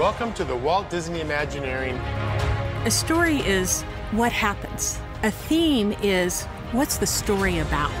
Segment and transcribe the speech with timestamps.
[0.00, 1.94] Welcome to the Walt Disney Imagineering.
[2.86, 4.98] A story is what happens.
[5.24, 7.92] A theme is what's the story about.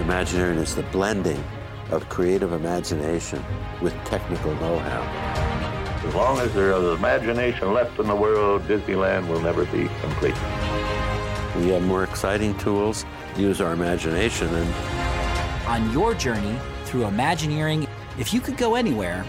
[0.00, 1.44] Imagineering is the blending
[1.90, 3.44] of creative imagination
[3.82, 5.02] with technical know-how.
[6.08, 10.32] As long as there is imagination left in the world, Disneyland will never be complete.
[11.56, 13.04] We have more exciting tools,
[13.36, 14.74] use our imagination, and
[15.66, 17.86] On your journey through Imagineering,
[18.18, 19.24] if you could go anywhere,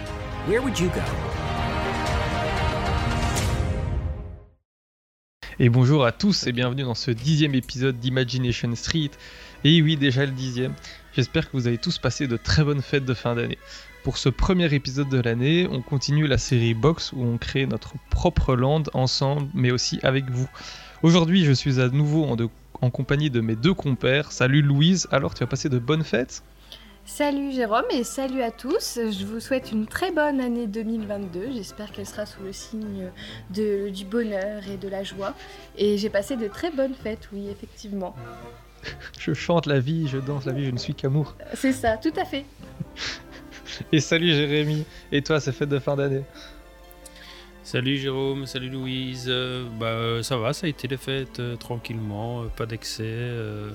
[0.45, 1.26] where would you go?
[5.59, 9.09] Et bonjour à tous et bienvenue dans ce dixième épisode d'Imagination Street.
[9.63, 10.75] Et oui, déjà le dixième.
[11.15, 13.57] J'espère que vous avez tous passé de très bonnes fêtes de fin d'année.
[14.03, 17.95] Pour ce premier épisode de l'année, on continue la série Box où on crée notre
[18.11, 20.47] propre land ensemble, mais aussi avec vous.
[21.01, 22.37] Aujourd'hui, je suis à nouveau
[22.79, 24.31] en, compagnie de mes deux compères.
[24.31, 26.43] Salut Louise, alors tu as passé de bonnes fêtes?
[27.07, 28.99] Salut Jérôme et salut à tous.
[28.99, 31.53] Je vous souhaite une très bonne année 2022.
[31.53, 33.09] J'espère qu'elle sera sous le signe
[33.49, 35.33] de, du bonheur et de la joie.
[35.77, 38.13] Et j'ai passé de très bonnes fêtes, oui, effectivement.
[39.19, 41.35] Je chante la vie, je danse la vie, je ne suis qu'amour.
[41.53, 42.45] C'est ça, tout à fait.
[43.91, 46.23] Et salut Jérémy, et toi, ces fêtes de fin d'année
[47.63, 49.25] Salut Jérôme, salut Louise.
[49.27, 53.69] Euh, bah, ça va, ça a été les fêtes euh, tranquillement, euh, pas d'excès, euh,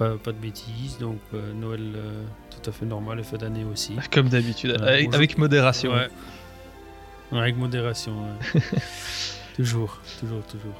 [0.00, 3.64] pas, pas de bêtises, donc euh, Noël euh, tout à fait normal, les fêtes d'année
[3.70, 3.96] aussi.
[4.10, 5.92] Comme d'habitude, avec, avec modération.
[5.92, 6.08] Ouais.
[7.30, 8.12] Ouais, avec modération.
[8.12, 8.60] ouais.
[9.56, 10.74] toujours, toujours, toujours.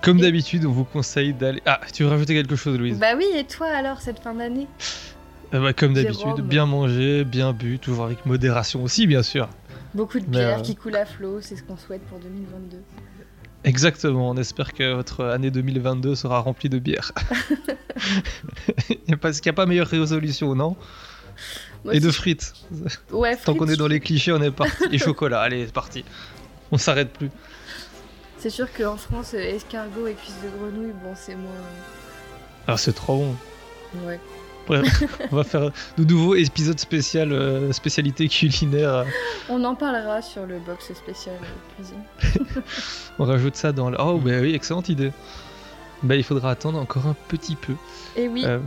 [0.00, 1.62] Comme d'habitude, on vous conseille d'aller...
[1.66, 2.98] Ah, tu veux rajouter quelque chose Louise?
[2.98, 4.66] Bah oui, et toi alors, cette fin d'année?
[5.52, 9.48] Euh, bah, comme d'habitude, bien manger, bien bu, toujours avec modération aussi, bien sûr.
[9.94, 12.78] Beaucoup de bière euh, qui coule à flot, c'est ce qu'on souhaite pour 2022.
[13.64, 17.12] Exactement, on espère que votre année 2022 sera remplie de bière.
[19.22, 20.76] Parce qu'il n'y a pas meilleure résolution, non?
[21.84, 22.52] Moi Et de frites.
[23.10, 24.84] Ouais, Tant qu'on est dans les clichés, on est parti.
[24.92, 26.04] Et chocolat, allez, c'est parti.
[26.72, 27.30] On s'arrête plus.
[28.38, 31.50] C'est sûr qu'en France, euh, escargot et cuisses de grenouille, bon, c'est moins.
[32.66, 33.36] Ah, c'est trop bon.
[34.06, 34.20] Ouais.
[34.66, 35.02] Bref,
[35.32, 39.04] on va faire de nouveaux épisodes spécial, euh, spécialité culinaire.
[39.48, 41.36] On en parlera sur le box spécial
[41.76, 42.42] cuisine.
[43.18, 43.96] On rajoute ça dans le...
[44.00, 45.12] Oh, bah oui, excellente idée.
[46.02, 47.74] Bah, il faudra attendre encore un petit peu.
[48.16, 48.58] Et oui, Euh,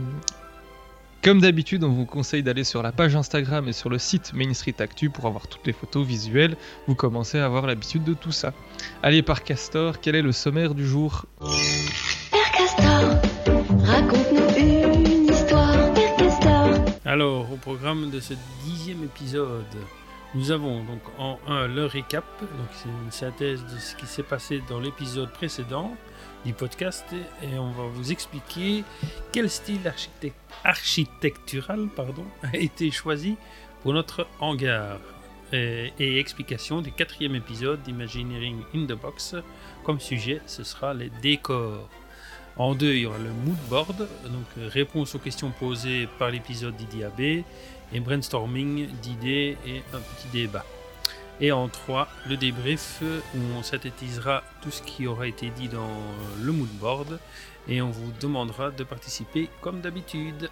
[1.22, 4.54] comme d'habitude, on vous conseille d'aller sur la page Instagram et sur le site Main
[4.54, 6.56] Street Actu pour avoir toutes les photos visuelles.
[6.86, 8.52] Vous commencez à avoir l'habitude de tout ça.
[9.02, 11.26] Allez, par Castor, quel est le sommaire du jour?
[17.08, 19.64] Alors, au programme de ce dixième épisode,
[20.34, 24.22] nous avons donc en un le récap, donc c'est une synthèse de ce qui s'est
[24.22, 25.96] passé dans l'épisode précédent
[26.44, 27.06] du podcast,
[27.42, 28.84] et on va vous expliquer
[29.32, 33.36] quel style architect- architectural pardon, a été choisi
[33.82, 34.98] pour notre hangar.
[35.50, 39.34] Et, et explication du quatrième épisode d'Imagineering in the Box.
[39.82, 41.88] Comme sujet, ce sera les décors.
[42.58, 46.30] En deux, il y aura le mood board, donc euh, réponse aux questions posées par
[46.30, 50.64] l'épisode d'IDAB et brainstorming d'idées et un petit débat.
[51.40, 56.02] Et en trois, le débrief où on synthétisera tout ce qui aura été dit dans
[56.42, 57.20] le mood board
[57.68, 60.50] et on vous demandera de participer comme d'habitude.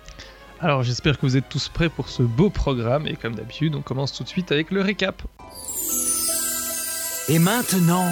[0.60, 3.06] Alors, j'espère que vous êtes tous prêts pour ce beau programme.
[3.06, 5.22] Et comme d'habitude, on commence tout de suite avec le récap.
[7.28, 8.08] Et maintenant,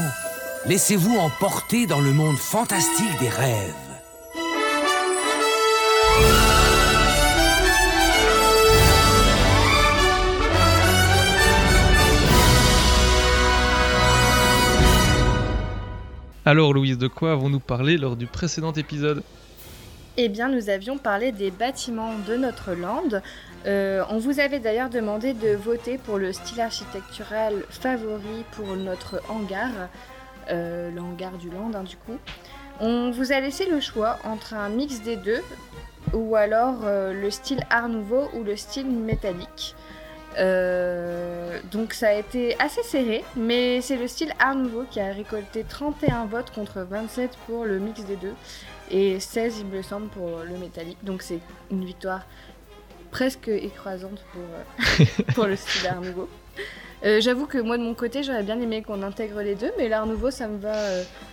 [0.67, 3.84] laissez-vous emporter dans le monde fantastique des rêves.
[16.47, 19.23] Alors, Louise, de quoi avons-nous parlé lors du précédent épisode
[20.19, 23.23] Eh bien, nous avions parlé des bâtiments de notre land.
[23.65, 29.23] Euh, on vous avait d'ailleurs demandé de voter pour le style architectural favori pour notre
[29.31, 29.71] hangar,
[30.51, 32.19] euh, le hangar du land, hein, du coup.
[32.79, 35.41] On vous a laissé le choix entre un mix des deux,
[36.13, 39.75] ou alors euh, le style Art Nouveau ou le style métallique.
[40.39, 45.13] Euh, donc ça a été assez serré, mais c'est le style Art Nouveau qui a
[45.13, 48.35] récolté 31 votes contre 27 pour le mix des deux
[48.91, 50.99] et 16 il me semble pour le métallique.
[51.03, 51.41] Donc c'est
[51.71, 52.23] une victoire
[53.11, 55.05] presque écrasante pour, euh,
[55.35, 56.29] pour le style Art Nouveau.
[57.05, 59.89] Euh, J'avoue que moi de mon côté j'aurais bien aimé qu'on intègre les deux, mais
[59.89, 60.75] l'Art Nouveau ça me va.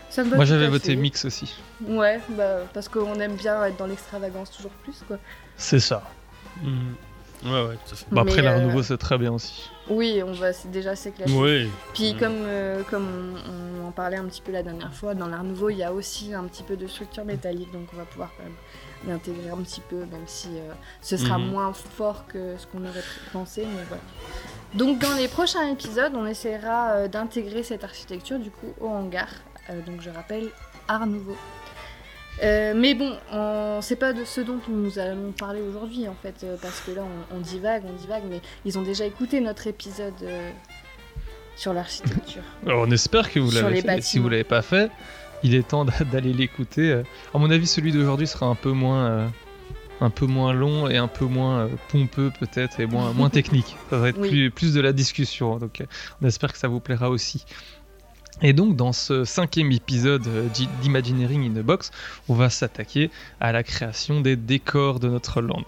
[0.09, 1.56] ça me va Moi, j'avais voté mix aussi.
[1.88, 5.18] Ouais, bah, parce qu'on aime bien être dans l'extravagance toujours plus quoi.
[5.57, 6.04] C'est ça.
[6.62, 6.95] Mhm.
[7.43, 8.05] Ouais, ouais, tout à fait.
[8.11, 9.69] Bah, après, l'art euh, nouveau, c'est très bien aussi.
[9.89, 11.31] Oui, on va c'est déjà s'éclater.
[11.33, 11.67] Ouais.
[11.93, 12.17] Puis Mm.
[12.19, 15.43] comme, euh, comme on, on en parlait un petit peu la dernière fois, dans l'art
[15.43, 18.29] nouveau, il y a aussi un petit peu de structure métallique, donc on va pouvoir
[18.38, 18.53] quand même
[19.07, 20.71] l'intégrer un petit peu, même si euh,
[21.01, 21.47] ce sera Mhm.
[21.49, 23.03] moins fort que ce qu'on aurait
[23.33, 24.03] pensé, mais voilà.
[24.75, 29.27] Donc dans les prochains épisodes, on essaiera euh, d'intégrer cette architecture du coup au hangar.
[29.69, 30.49] Euh, donc je rappelle,
[30.87, 31.35] art nouveau.
[32.44, 36.36] Euh, mais bon, on- c'est pas de ce dont nous allons parler aujourd'hui en fait,
[36.44, 39.68] euh, parce que là on, on divague, on divague, mais ils ont déjà écouté notre
[39.68, 40.50] épisode euh,
[41.56, 42.42] sur l'architecture.
[42.66, 44.01] Alors, on espère que vous l'avez fait.
[44.01, 44.89] Si vous l'avez pas fait,
[45.44, 47.01] il est temps d'a- d'aller l'écouter.
[47.33, 49.28] À mon avis, celui d'aujourd'hui sera un peu moins, euh,
[50.00, 53.75] un peu moins long et un peu moins pompeux peut-être et moins, moins technique.
[53.92, 54.30] Ça va être Oui.
[54.30, 55.57] plus, plus de la discussion.
[55.57, 55.83] Donc,
[56.22, 57.45] on espère que ça vous plaira aussi.
[58.41, 61.91] Et donc, dans ce cinquième épisode euh, d'I- d'Imagineering in a Box,
[62.27, 65.65] on va s'attaquer à la création des décors de notre land.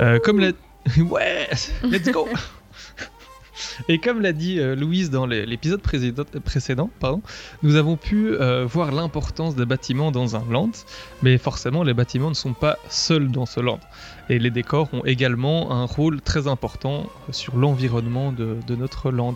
[0.00, 0.52] Euh, comme l'a...
[0.98, 1.48] Ouais
[1.82, 2.28] Let's go
[3.88, 7.22] Et comme l'a dit euh, Louise dans l'épisode précédent, précédent, pardon,
[7.62, 10.72] nous avons pu euh, voir l'importance des bâtiments dans un land,
[11.22, 13.78] mais forcément les bâtiments ne sont pas seuls dans ce land.
[14.30, 19.34] Et les décors ont également un rôle très important sur l'environnement de, notre land.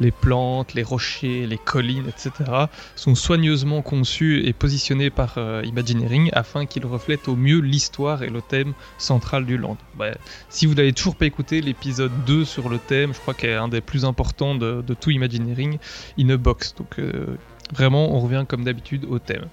[0.00, 2.50] Les plantes, les rochers, les collines, etc.
[2.96, 8.30] sont soigneusement conçus et positionnés par euh, Imagineering afin qu'ils reflètent au mieux l'histoire et
[8.30, 9.76] le thème central du land.
[9.98, 10.14] Ouais,
[10.48, 13.54] si vous n'avez toujours pas écouté l'épisode 2 sur le thème, je crois qu'il est
[13.54, 15.78] un des plus importants de, de tout Imagineering,
[16.18, 16.74] in a box.
[16.76, 17.36] Donc euh,
[17.72, 19.46] vraiment, on revient comme d'habitude au thème.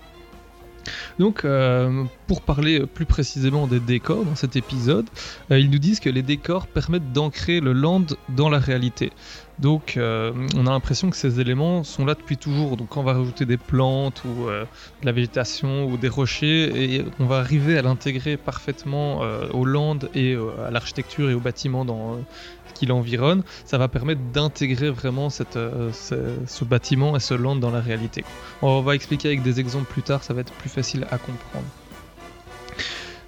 [1.19, 5.05] Donc, euh, pour parler plus précisément des décors dans cet épisode,
[5.51, 9.11] euh, ils nous disent que les décors permettent d'ancrer le land dans la réalité.
[9.59, 12.77] Donc, euh, on a l'impression que ces éléments sont là depuis toujours.
[12.77, 17.05] Donc, quand on va rajouter des plantes ou de la végétation ou des rochers, et
[17.19, 19.21] on va arriver à l'intégrer parfaitement
[19.53, 22.19] au land et à l'architecture et au bâtiment dans,
[22.77, 26.15] qui l'environne, ça va permettre d'intégrer vraiment euh, ce,
[26.45, 28.23] ce bâtiment et ce land dans la réalité.
[28.61, 31.65] On va expliquer avec des exemples plus tard, ça va être plus facile à comprendre.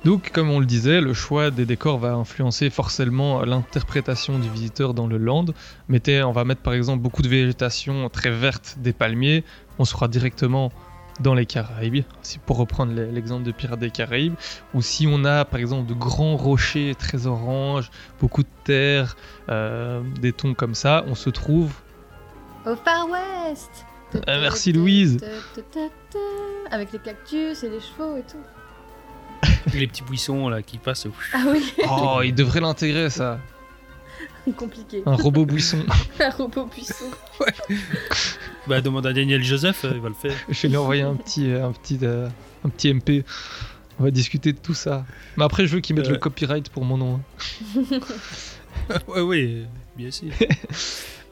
[0.06, 4.94] Donc, comme on le disait, le choix des décors va influencer forcément l'interprétation du visiteur
[4.94, 5.46] dans le land.
[5.90, 9.44] Mettez, on va mettre par exemple beaucoup de végétation très verte, des palmiers,
[9.78, 10.72] on sera directement
[11.20, 14.36] dans les Caraïbes, si pour reprendre l'e- l'exemple de Pirates des Caraïbes,
[14.74, 19.16] ou si on a par exemple de grands rochers très oranges, beaucoup de terre,
[19.50, 21.74] euh, des tons comme ça, on se trouve
[22.66, 23.86] Au Far West
[24.28, 25.18] Ah, merci, Louise.
[26.72, 28.38] Avec les cactus et les chevaux et tout.
[29.74, 31.08] les petits buissons là qui passent.
[31.34, 33.40] Ah oui, Oh, il devrait l'intégrer ça.
[34.58, 35.04] compliqué.
[35.06, 35.86] Un robot buisson.
[36.20, 37.06] Un robot puissant.
[38.68, 40.34] Bah, demande à Daniel Joseph, euh, il va le faire.
[40.50, 42.28] Je vais lui envoyer un petit, euh, un petit, euh,
[42.66, 43.24] un petit MP.
[44.00, 45.06] On va discuter de tout ça.
[45.38, 46.14] Mais après, je veux qu'il mette Ouais.
[46.14, 47.20] le copyright pour mon nom.
[47.76, 47.82] hein.
[49.08, 49.64] ouais, ouais,
[49.98, 50.30] bien sûr.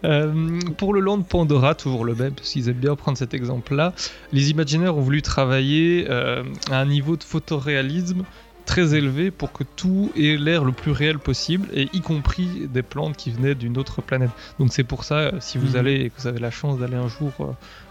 [0.03, 3.93] Euh, pour le land Pandora, toujours le même, parce qu'ils aiment bien prendre cet exemple-là,
[4.31, 8.23] les imaginaires ont voulu travailler euh, à un niveau de photoréalisme
[8.67, 12.83] très élevé pour que tout ait l'air le plus réel possible, et y compris des
[12.83, 14.29] plantes qui venaient d'une autre planète.
[14.59, 15.75] Donc c'est pour ça, si vous Mhm.
[15.77, 17.45] allez et que vous avez la chance d'aller un jour euh,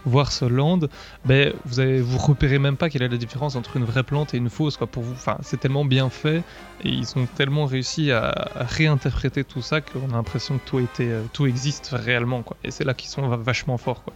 [0.05, 0.79] voir ce land,
[1.25, 4.33] ben, vous avez, vous repérez même pas quelle est la différence entre une vraie plante
[4.33, 4.77] et une fausse.
[4.77, 6.43] Quoi, pour vous, enfin, c'est tellement bien fait
[6.83, 10.79] et ils ont tellement réussi à, à réinterpréter tout ça qu'on a l'impression que tout,
[10.79, 12.43] était, euh, tout existe réellement.
[12.43, 12.55] Quoi.
[12.63, 14.03] Et c'est là qu'ils sont va- vachement forts.
[14.03, 14.13] Quoi.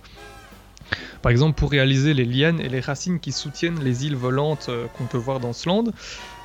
[1.21, 4.88] Par exemple, pour réaliser les lianes et les racines qui soutiennent les îles volantes euh,
[4.89, 5.85] qu'on peut voir dans ce land,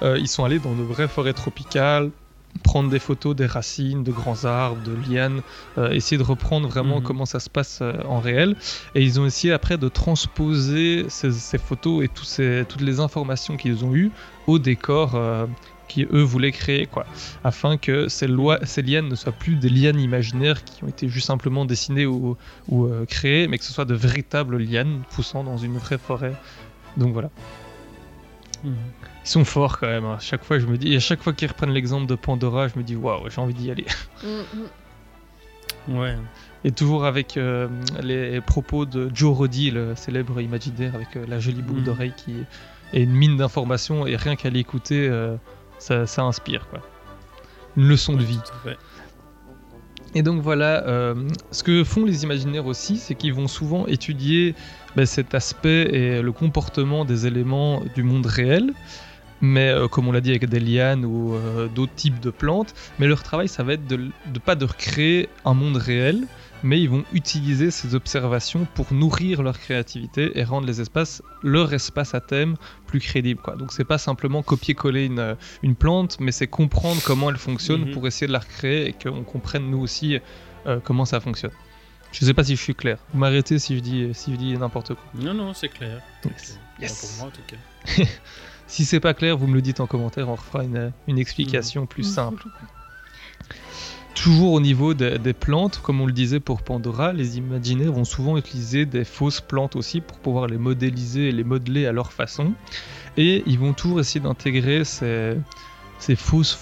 [0.02, 2.12] euh, ils sont allés dans de vraies forêts tropicales,
[2.62, 5.42] prendre des photos des racines, de grands arbres, de lianes,
[5.76, 7.02] euh, essayer de reprendre vraiment Mhm.
[7.02, 8.56] comment ça se passe euh, en réel.
[8.94, 13.56] Et ils ont essayé après de transposer ces, ces photos et ces- toutes les informations
[13.56, 14.12] qu'ils ont eues
[14.46, 15.46] au décor euh,
[15.88, 17.06] qui eux voulaient créer, quoi,
[17.44, 21.08] afin que ces, lois, ces lianes ne soient plus des lianes imaginaires qui ont été
[21.08, 22.36] juste simplement dessinées ou,
[22.68, 26.34] ou, euh, créées, mais que ce soit de véritables lianes poussant dans une vraie forêt.
[26.96, 27.30] Donc voilà.
[28.64, 28.74] Mhm.
[29.24, 30.04] Ils sont forts quand même.
[30.04, 30.14] hein.
[30.16, 32.68] À chaque fois, je me dis, et à chaque fois qu'ils reprennent l'exemple de Pandora,
[32.68, 33.86] je me dis waouh, j'ai envie d'y aller.
[34.24, 35.98] Mm.
[35.98, 36.16] Ouais.
[36.64, 37.68] Et toujours avec euh,
[38.02, 41.84] les propos de Joe Roddy, le célèbre imaginaire, avec euh, la jolie boucle Mhm.
[41.86, 42.34] d'oreille qui
[42.92, 45.36] est une mine d'informations, et rien qu'à l'écouter, euh,
[45.86, 46.80] ça, ça inspire quoi.
[47.76, 48.40] Une leçon de vie.
[50.14, 51.14] Et donc voilà, euh,
[51.52, 54.54] ce que font les imaginaires aussi, c'est qu'ils vont souvent étudier
[54.96, 58.72] ben, cet aspect et le comportement des éléments du monde réel,
[59.40, 62.74] mais euh, comme on l'a dit avec des lianes ou euh, d'autres types de plantes,
[62.98, 66.26] mais leur travail ça va être de, de pas de recréer un monde réel,
[66.66, 71.72] mais ils vont utiliser ces observations pour nourrir leur créativité et rendre les espaces, leur
[71.72, 72.56] espace à thème
[72.86, 73.40] plus crédible.
[73.40, 73.56] Quoi.
[73.56, 77.90] Donc c'est pas simplement copier-coller une, une plante, mais c'est comprendre comment elle fonctionne Mhm.
[77.92, 80.18] pour essayer de la recréer et qu'on comprenne nous aussi
[80.66, 81.52] euh, comment ça fonctionne.
[82.12, 82.98] Je sais pas si je suis clair.
[83.12, 85.04] Vous m'arrêtez si je dis, si je dis n'importe quoi.
[85.14, 86.00] Non, non, c'est clair.
[86.24, 86.58] Yes.
[86.58, 87.00] Enfin, Yes.
[87.00, 88.04] Pour moi, en tout cas.
[88.68, 91.86] Si c'est pas clair, vous me le dites en commentaire, on refera une, une explication
[91.86, 92.42] plus simple.
[94.16, 98.04] Toujours au niveau des, des plantes, comme on le disait pour Pandora, les imaginaires vont
[98.04, 102.12] souvent utiliser des fausses plantes aussi pour pouvoir les modéliser et les modeler à leur
[102.12, 102.52] façon.
[103.18, 105.36] Et ils vont toujours essayer d'intégrer ces,
[105.98, 106.58] ces fausses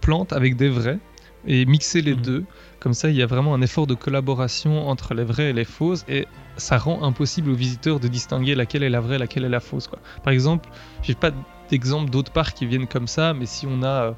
[0.00, 1.00] plantes avec des vraies
[1.46, 2.22] et mixer les Mhm.
[2.22, 2.44] deux.
[2.78, 5.64] Comme ça, il y a vraiment un effort de collaboration entre les vraies et les
[5.64, 9.48] fausses et ça rend impossible aux visiteurs de distinguer laquelle est la vraie, laquelle est
[9.48, 9.88] la fausse.
[9.88, 9.98] Quoi.
[10.22, 10.68] Par exemple,
[11.02, 11.32] j'ai pas
[11.68, 14.12] d'exemple d'autres parcs qui viennent comme ça, mais si on a, euh,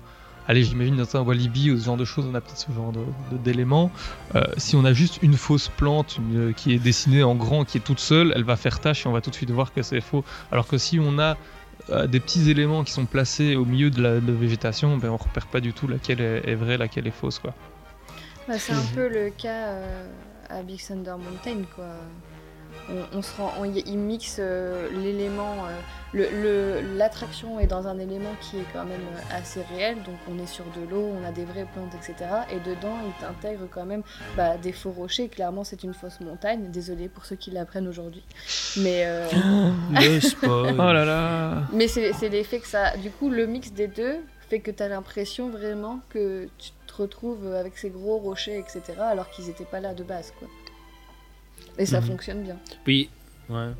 [0.49, 2.93] allez, j'imagine dans un Walibi ou ce genre de choses, on a peut-être ce genre
[2.93, 3.01] de-
[3.33, 3.91] de- d'éléments.
[4.35, 7.65] Euh, si on a juste une fausse plante une, euh, qui est dessinée en grand,
[7.65, 9.73] qui est toute seule, elle va faire tâche et on va tout de suite voir
[9.73, 10.25] que c'est faux.
[10.53, 11.37] Alors que si on a
[11.91, 15.11] euh, des petits éléments qui sont placés au milieu de la de la végétation, ben
[15.11, 17.53] on repère pas du tout laquelle est, est vraie, laquelle est fausse, quoi.
[18.49, 20.07] Bah, c'est un peu le cas euh,
[20.51, 21.85] à Big Thunder Mountain, quoi.
[22.91, 25.79] On, on se rend, on y- il mixe euh, l'élément, euh,
[26.13, 26.29] le-
[26.83, 30.39] le- l'attraction est dans un élément qui est quand même euh, assez réel, donc on
[30.43, 32.15] est sur de l'eau, on a des vraies plantes, etc.
[32.51, 34.03] Et dedans, il t'intègre quand même
[34.37, 35.29] bah, des faux rochers.
[35.29, 36.71] Clairement, c'est une fausse montagne.
[36.71, 38.23] Désolé pour ceux qui l'apprennent aujourd'hui,
[38.77, 39.27] mais euh,
[39.93, 40.75] Le spoil.
[40.79, 42.97] Oh là là mais c'est c'est l'effet que ça.
[42.99, 44.17] Du coup, le mix des deux
[44.51, 48.83] fait que tu as l'impression vraiment que tu te retrouves avec ces gros rochers, etc.,
[49.01, 50.49] alors qu'ils n'étaient pas là de base, quoi.
[51.79, 52.07] Et ça Mhm.
[52.07, 52.57] fonctionne bien.
[52.87, 53.09] Oui,
[53.49, 53.71] ouais.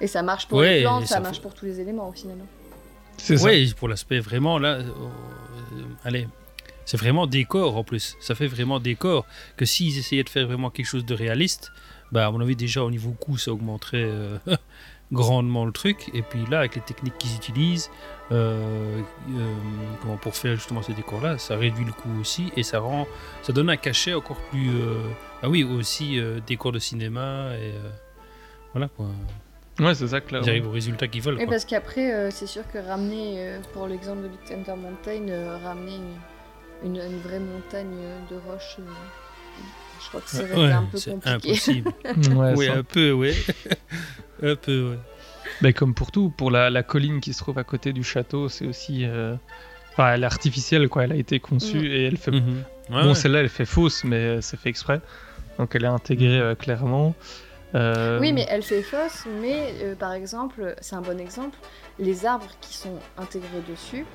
[0.00, 2.12] Et ça marche pour Ouais, les plantes, ça, ça marche pour tous les éléments, au
[2.12, 2.38] final.
[3.16, 3.48] C'est ça.
[3.48, 4.74] Oui, pour l'aspect vraiment là.
[4.76, 4.84] euh,
[6.04, 6.28] allez,
[6.84, 8.16] c'est vraiment décor en plus.
[8.20, 9.26] Ça fait vraiment décor.
[9.56, 11.72] Que s'ils essayaient de faire vraiment quelque chose de réaliste,
[12.12, 14.38] bah à mon avis déjà au niveau coût ça augmenterait euh,
[15.12, 16.10] grandement le truc.
[16.14, 17.90] Et puis là avec les techniques qu'ils utilisent,
[18.30, 19.54] euh, euh,
[20.02, 23.06] comment pour faire justement ces décors là, ça réduit le coût aussi et ça rend,
[23.42, 24.70] ça donne un cachet encore plus.
[24.70, 24.96] euh,
[25.42, 27.88] ah oui aussi euh, décor de cinéma et euh,
[28.72, 29.06] voilà quoi.
[29.80, 30.48] Ouais, c'est ça, Ils clairement.
[30.48, 31.40] arrivent au résultat qu'ils veulent.
[31.40, 31.52] Et quoi.
[31.52, 35.56] parce qu'après, euh, c'est sûr que ramener, euh, pour l'exemple de Big Thunder Mountain, euh,
[35.62, 35.92] ramener
[36.82, 37.94] une, une- une vraie montagne
[38.28, 39.62] de roches, euh,
[40.02, 41.50] je crois que ça Ouais, été un peu c'est compliqué.
[41.50, 41.92] impossible.
[42.36, 43.34] Ouais, oui, un peu, ouais.
[44.42, 44.98] un peu, ouais.
[45.62, 48.48] Ben, comme pour tout, pour la, la colline qui se trouve à côté du château,
[48.48, 49.04] c'est aussi.
[49.04, 49.34] euh,
[49.92, 51.02] Enfin, elle est artificielle, quoi.
[51.04, 51.84] Elle a été conçue Mm.
[51.92, 52.30] et elle fait.
[52.30, 52.62] Mhm.
[52.90, 53.14] Ouais, bon, ouais.
[53.16, 55.00] celle-là, elle fait fausse, mais euh, c'est fait exprès.
[55.58, 57.16] Donc, elle est intégrée euh, clairement.
[57.74, 61.58] Euh, Oui, mais elle fait fausse, mais euh, par exemple, c'est un bon exemple,
[61.98, 64.06] les arbres qui sont intégrés dessus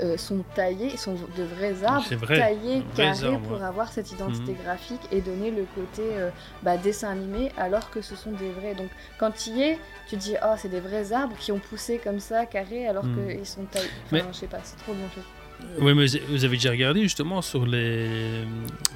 [0.00, 3.64] euh, sont taillés, sont de vrais arbres, vrai, taillés, carrés pour ouais.
[3.64, 4.62] avoir cette identité Mhm.
[4.64, 6.30] graphique et donner le côté euh,
[6.62, 8.74] bah, dessin animé, alors que ce sont des vrais.
[8.74, 11.58] Donc quand tu y es, tu te dis, oh, c'est des vrais arbres qui ont
[11.58, 13.36] poussé comme ça, carrés, alors Mhm.
[13.36, 13.88] qu'ils sont taillés.
[14.10, 15.80] Mais- Enfin, je sais pas, c'est trop bien fait.
[15.82, 18.44] Ouais, mais vous avez déjà regardé justement sur les.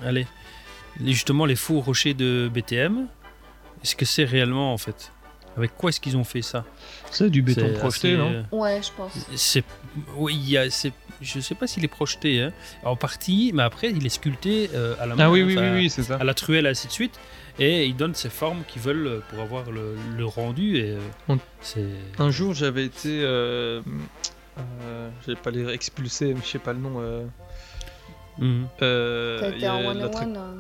[0.05, 0.27] Allez.
[0.99, 3.07] les- Justement, les faux rochers de BTM.
[3.85, 5.13] Est-ce que c'est réellement en fait?
[5.57, 6.65] Avec quoi est-ce qu'ils ont fait ça?
[7.19, 9.13] C'est du béton C'est projeté, assez, non euh, Ouais, je pense.
[9.35, 9.65] C'est.
[10.17, 10.71] Oui, il y a.
[10.71, 10.93] c'est-
[11.23, 12.53] Je sais pas s'il est projeté, hein.
[12.85, 15.25] en partie, mais après il est sculpté euh, à la main.
[15.25, 16.17] Ah oui, oui, enfin, oui, oui, c'est ça.
[16.17, 17.19] à la truelle, ainsi de suite.
[17.59, 20.77] Et ils donnent ces formes qu'ils veulent pour avoir le, le rendu.
[20.77, 20.99] Et euh,
[21.31, 21.87] On- c'est.
[22.19, 23.09] Un jour, j'avais été.
[23.23, 23.81] Euh,
[24.59, 26.97] euh, je vais pas les expulser, mais je sais pas le nom.
[27.01, 27.25] Euh,
[28.39, 28.67] Mhm.
[28.83, 29.83] euh, T'as il y été en
[30.13, 30.37] 101.
[30.37, 30.55] hein.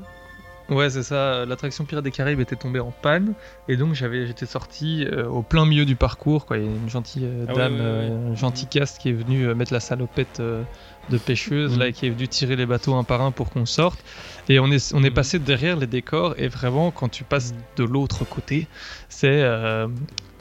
[0.68, 1.44] Ouais, c'est ça.
[1.46, 3.34] L'attraction Pirates des Caraïbes était tombée en panne.
[3.68, 6.44] Et donc, j'avais, j'étais sorti euh, au plein milieu du parcours.
[6.44, 6.58] Quoi.
[6.58, 8.30] Il y a une gentille euh, Ah ouais, dame, ouais, ouais.
[8.32, 11.78] un gentil cast qui est venu euh, mettre la salopette de pêcheuse, Mhm.
[11.78, 14.04] là, et qui est venu tirer les bateaux un par un pour qu'on sorte.
[14.48, 15.14] Et on est, on est Mhm.
[15.14, 16.34] passé derrière les décors.
[16.36, 17.58] Et vraiment, quand tu passes Mhm.
[17.76, 18.66] de l'autre côté,
[19.08, 19.44] c'est,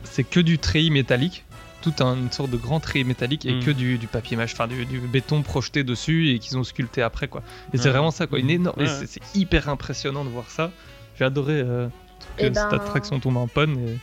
[0.03, 1.46] c'est que du treillis métallique.
[1.86, 3.63] Toute un- une sorte de grand treillis métallique et Mhm.
[3.63, 7.04] que du, du papier mâche, enfin du, du béton projeté dessus et qu'ils ont sculpté
[7.04, 7.27] après.
[7.27, 7.44] quoi.
[7.74, 7.92] Et c'est Ouais.
[7.92, 8.39] vraiment ça, quoi.
[8.39, 8.80] Une énorme.
[8.80, 8.88] Ouais.
[8.88, 10.72] c'est- c'est hyper impressionnant de voir ça.
[11.20, 11.92] J'ai adoré euh, que
[12.39, 13.77] Eh cette ben- attraction tombe en panne.
[13.77, 14.00] Et...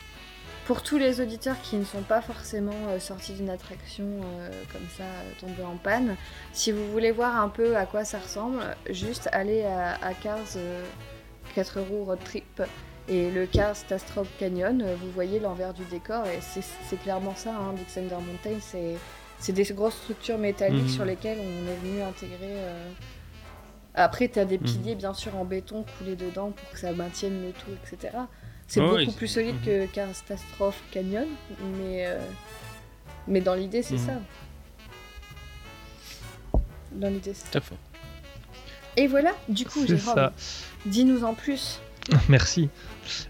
[0.65, 4.87] Pour tous les auditeurs qui ne sont pas forcément euh, sortis d'une attraction euh, comme
[4.97, 6.15] ça, euh, tombée en panne,
[6.53, 8.59] si vous voulez voir un peu à quoi ça ressemble,
[8.89, 10.85] juste allez à, à Cars euh,
[11.53, 12.61] 4 roues road trip
[13.07, 17.51] et le Cars Tastrop Canyon, euh, vous voyez l'envers du décor et c'est clairement ça,
[17.53, 18.59] hein, Big Thunder Mountain,
[19.39, 20.89] c'est des grosses structures métalliques Mhm.
[20.89, 22.37] sur lesquelles on est venu intégrer.
[22.41, 22.89] euh,
[23.95, 24.63] Après, tu as des Mhm.
[24.63, 28.17] piliers bien sûr en béton coulés dedans pour que ça maintienne le tout, etc.
[28.67, 29.61] C'est beaucoup plus solide mhm.
[29.65, 31.27] que Catastrophe Canyon,
[31.77, 32.17] mais, euh,
[33.27, 34.05] mais dans l'idée, c'est Mhm.
[34.07, 34.13] ça.
[36.91, 37.75] Dans l'idée, c'est fait.
[38.95, 40.33] Et voilà, du coup, Jérôme, ça.
[40.85, 41.79] dis-nous en plus.
[42.29, 42.69] Merci.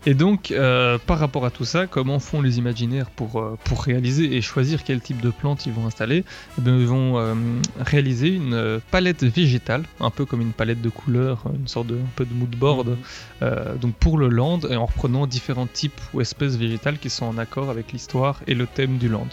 [0.06, 3.84] Et donc, euh, par rapport à tout ça, comment font les imaginaires pour, euh, pour
[3.84, 6.24] réaliser et choisir quel type de plante ils vont installer?
[6.58, 7.34] Eh bien, Ils vont euh,
[7.80, 12.10] réaliser une palette végétale, un peu comme une palette de couleurs, une sorte de, un
[12.16, 12.98] peu de mood board,
[13.42, 13.78] Mhm.
[13.82, 17.38] donc pour le land, et en reprenant différents types ou espèces végétales qui sont en
[17.38, 19.28] accord avec l'histoire et le thème du land.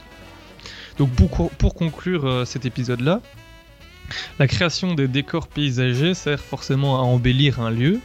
[0.99, 3.21] Donc pour, co- pour conclure cet épisode-là,
[4.39, 8.01] la création des décors paysagers sert forcément à embellir un lieu.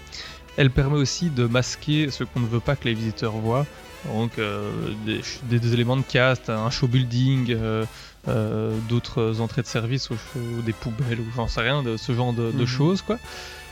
[0.57, 3.65] Elle permet aussi de masquer ce qu'on ne veut pas que les visiteurs voient.
[4.07, 4.71] Donc euh,
[5.05, 7.85] des, éléments de cast, un show building, euh,
[8.27, 12.13] euh, d'autres entrées de service ou, ou des poubelles ou j'en sais rien, de ce
[12.13, 12.67] genre de, de Mhm.
[12.67, 13.17] choses quoi.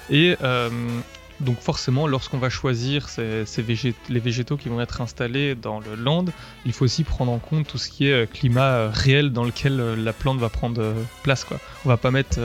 [0.10, 0.36] Et
[1.40, 3.44] donc forcément, lorsqu'on va choisir ces,
[4.10, 6.26] les végétaux qui vont être installés dans le land,
[6.66, 10.14] il faut aussi prendre en compte tout ce qui est climat réel dans lequel la
[10.14, 11.44] plante va prendre place.
[11.44, 11.60] Quoi.
[11.86, 12.40] On va pas mettre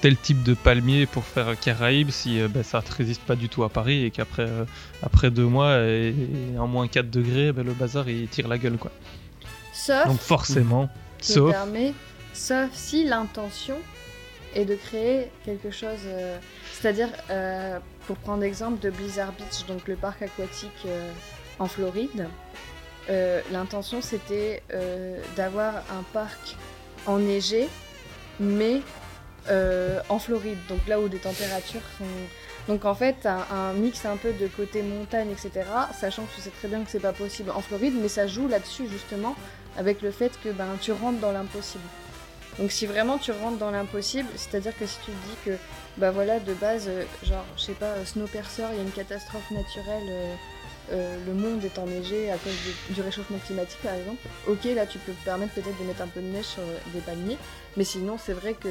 [0.00, 3.48] tel type de palmier pour faire Caraïbes si euh, bah, ça ne résiste pas du
[3.48, 4.64] tout à Paris et qu'après euh,
[5.02, 6.14] après deux mois et,
[6.58, 8.78] en moins 4 degrés, bah, le bazar il tire la gueule.
[8.78, 8.92] Quoi.
[9.72, 10.88] Sauf, Donc forcément,
[11.20, 11.54] sauf
[12.32, 13.76] sauf si l'intention
[14.54, 16.00] est de créer quelque chose.
[16.06, 16.38] euh,
[16.72, 20.86] C'est-à-dire, euh, pour prendre l'exemple de Blizzard Beach, donc le parc aquatique
[21.58, 22.28] en Floride,
[23.50, 24.62] l'intention c'était
[25.36, 26.56] d'avoir un parc
[27.06, 27.68] enneigé,
[28.38, 28.80] mais
[29.50, 32.04] euh, en Floride, donc là où des températures sont.
[32.68, 35.66] Donc en fait, un, un mix un peu de côté montagne, etc.
[35.98, 38.46] Sachant que tu sais très bien que c'est pas possible en Floride, mais ça joue
[38.46, 39.34] là-dessus justement
[39.78, 41.84] avec le fait que ben, tu rentres dans l'impossible.
[42.58, 45.56] Donc si vraiment tu rentres dans l'impossible, c'est-à-dire que si tu te dis que
[45.96, 48.90] bah voilà de base, euh, genre je sais pas, euh, Snowpiercer, il y a une
[48.90, 50.36] catastrophe naturelle,
[50.90, 52.54] le monde est enneigé à cause
[52.90, 54.20] du réchauffement climatique par exemple.
[54.46, 56.62] Ok là tu peux te permettre peut-être de mettre un peu de neige sur
[56.92, 57.36] des palmiers,
[57.76, 58.68] mais sinon c'est vrai que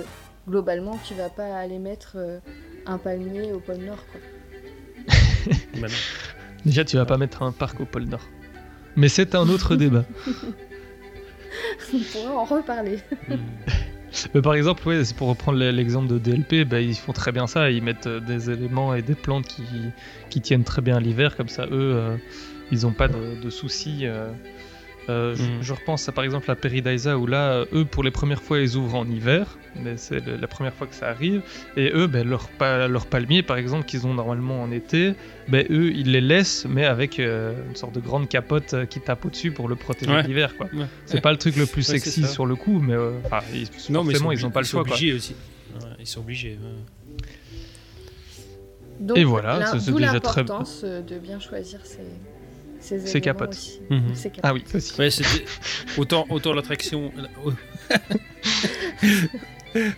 [0.47, 2.39] globalement tu vas pas aller mettre euh,
[2.85, 4.21] un palmier au pôle Nord quoi.
[5.81, 5.93] Bah non.
[6.65, 8.27] déjà tu vas pas mettre un parc au pôle Nord.
[8.95, 10.05] Mais c'est un autre débat.
[11.93, 12.99] On pourra en reparler.
[14.33, 17.45] Mais par exemple, ouais, c'est pour reprendre l'exemple de DLP, bah, ils font très bien
[17.45, 19.63] ça, ils mettent euh, des éléments et des plantes qui,
[20.29, 22.17] qui tiennent très bien l'hiver, comme ça eux, euh,
[22.71, 24.05] ils n'ont pas de, de soucis.
[24.07, 24.31] euh.
[25.09, 25.61] Euh, je- Mhm.
[25.61, 28.75] je, repense à par exemple à Peridaisa où là, eux pour les premières fois ils
[28.75, 31.41] ouvrent en hiver, mais c'est le- la première fois que ça arrive,
[31.77, 35.13] et eux, ben, leurs pa- leurs palmiers par exemple qu'ils ont normalement en été,
[35.47, 38.99] ben, eux ils les laissent mais avec euh, une sorte de grande capote euh, qui
[38.99, 40.23] tape au-dessus pour le protéger Ouais.
[40.23, 40.57] de l'hiver.
[40.57, 40.67] quoi.
[40.73, 40.85] Ouais.
[41.05, 43.11] C'est pas le truc le plus sexy sur le coup, mais euh,
[43.53, 44.81] ils, Non, mais forcément ils, ils sont ont pas le choix.
[44.85, 44.97] Ils quoi.
[44.97, 45.35] sont obligés aussi.
[45.75, 46.57] Ouais, ils sont obligés.
[46.61, 47.25] ouais.
[48.99, 51.99] Donc, Et voilà, c'est déjà très- l'importance de bien choisir ces,
[52.87, 53.57] ces Ces éléments capotes.
[53.89, 54.01] Mhm.
[54.23, 54.39] Capotes.
[54.43, 54.99] Ah oui, aussi.
[54.99, 55.45] Ouais, c'était
[55.97, 57.11] autant, autant l'attraction.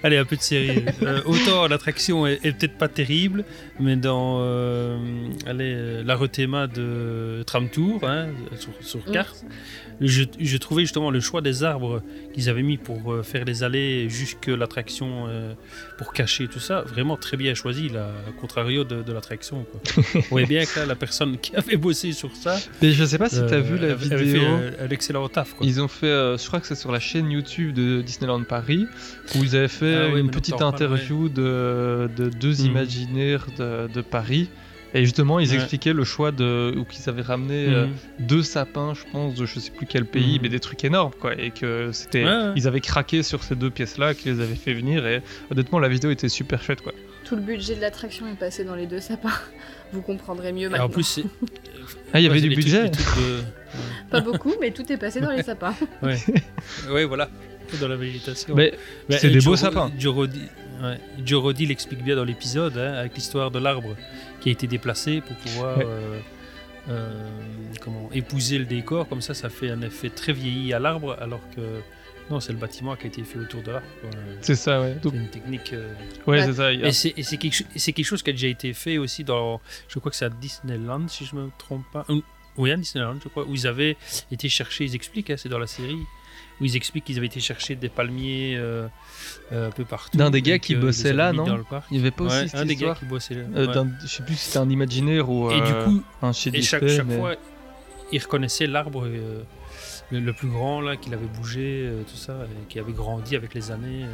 [0.03, 0.83] Allez, un peu de série.
[1.03, 3.45] Euh, autant l'attraction est, est peut-être pas terrible,
[3.79, 4.97] mais dans euh,
[5.45, 9.45] allez, euh, la rethéma de Tram Tour, hein, sur, sur carte,
[10.07, 12.01] je trouvais justement le choix des arbres
[12.33, 15.53] qu'ils avaient mis pour euh, faire les allées jusque l'attraction, euh,
[15.97, 19.65] pour cacher tout ça, vraiment très bien choisi, là, à contrario de, de l'attraction.
[20.15, 23.17] On voyait bien que là, la personne qui avait bossé sur ça Mais je sais
[23.17, 24.41] pas si t'as euh, vu la avait- vidéo.
[24.41, 25.53] fait, euh, un excellent taf.
[25.55, 25.65] Quoi.
[25.67, 28.85] Ils ont fait, euh, je crois que c'est sur la chaîne YouTube de Disneyland Paris,
[29.35, 32.65] où ils avaient fait Ah oui, une petite interview de, de deux Mhm.
[32.65, 34.49] imaginaires de, de Paris.
[34.93, 35.55] Et justement, ils Ouais.
[35.55, 36.73] expliquaient le choix de.
[36.75, 37.93] ou qu'ils avaient ramené euh, Mhm.
[38.27, 40.39] deux sapins, je pense, de je sais plus quel pays, Mhm.
[40.43, 41.39] mais des trucs énormes, quoi.
[41.39, 42.23] Et que c'était.
[42.23, 42.53] Ouais, ouais.
[42.55, 45.05] Ils avaient craqué sur ces deux pièces-là, qu'ils les avaient fait venir.
[45.05, 45.21] Et
[45.51, 46.93] honnêtement, la vidéo était super chouette, quoi.
[47.25, 49.29] Tout le budget de l'attraction est passé dans les deux sapins.
[49.93, 50.85] Vous comprendrez mieux Et maintenant.
[50.85, 51.19] en plus,
[52.13, 53.39] Ah, il y avait du budget les trucs de-
[54.09, 55.75] Pas beaucoup, mais tout est passé dans les sapins.
[56.01, 56.17] Ouais.
[56.91, 57.29] ouais, voilà.
[57.79, 58.55] Dans la végétation.
[58.55, 58.73] Mais
[59.09, 59.91] Mais, c'est euh, des beaux sapins.
[59.99, 60.41] Joe Roddy,
[60.81, 63.95] ouais, Joe Roddy l'explique bien dans l'épisode, hein, avec l'histoire de l'arbre
[64.41, 65.85] qui a été déplacé pour pouvoir Ouais.
[65.87, 66.19] euh,
[66.89, 67.29] euh,
[67.81, 69.07] comment, épouser le décor.
[69.07, 71.61] Comme ça, ça fait un effet très vieilli à l'arbre, alors que
[72.29, 73.87] non, c'est le bâtiment qui a été fait autour de l'arbre.
[74.41, 74.95] c'est ça, ouais.
[75.01, 75.73] C'est une technique.
[75.73, 75.93] euh,
[76.27, 76.45] ouais, Ouais.
[76.45, 76.71] c'est ça.
[76.71, 79.59] Et c'est et c'est quelque, c'est chose qui a déjà été fait aussi dans.
[79.87, 82.05] Je crois que c'est à Disneyland, si je me trompe pas.
[82.09, 82.23] Ou-
[82.57, 83.45] Oui, à Disneyland, je crois.
[83.47, 83.95] Où ils avaient
[84.31, 85.97] été chercher, ils expliquent, hein, c'est dans la série,
[86.61, 88.87] où ils expliquent qu'ils avaient été chercher des palmiers euh,
[89.51, 90.17] euh, un peu partout.
[90.17, 91.45] D'un des gars qui bossait là, non.
[91.91, 93.41] Il y avait pas aussi cette un des gars qui bossait là.
[93.55, 93.73] euh, ouais.
[93.73, 96.49] d'un- Je sais plus si c'était un imaginaire ou Et du euh, coup, un chez
[96.55, 97.35] et chaque, Disney, chaque mais- fois,
[98.11, 99.43] il reconnaissait l'arbre euh,
[100.11, 103.35] le, le plus grand là, qu'il avait bougé, euh, tout ça, et qui avait grandi
[103.35, 104.05] avec les années.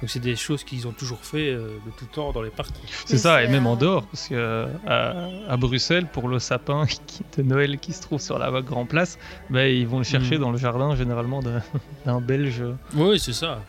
[0.00, 2.70] Donc c'est des choses qu'ils ont toujours fait euh, de tout temps dans les parcs.
[3.04, 6.86] C'est ça, et même en dehors, parce que euh, à, à Bruxelles, pour le sapin
[7.36, 9.18] de Noël qui se trouve sur la Grand Place,
[9.50, 10.40] bah, ils vont le chercher Mhm.
[10.40, 12.62] dans le jardin généralement d'un Belge
[12.94, 13.60] Oui, c'est ça.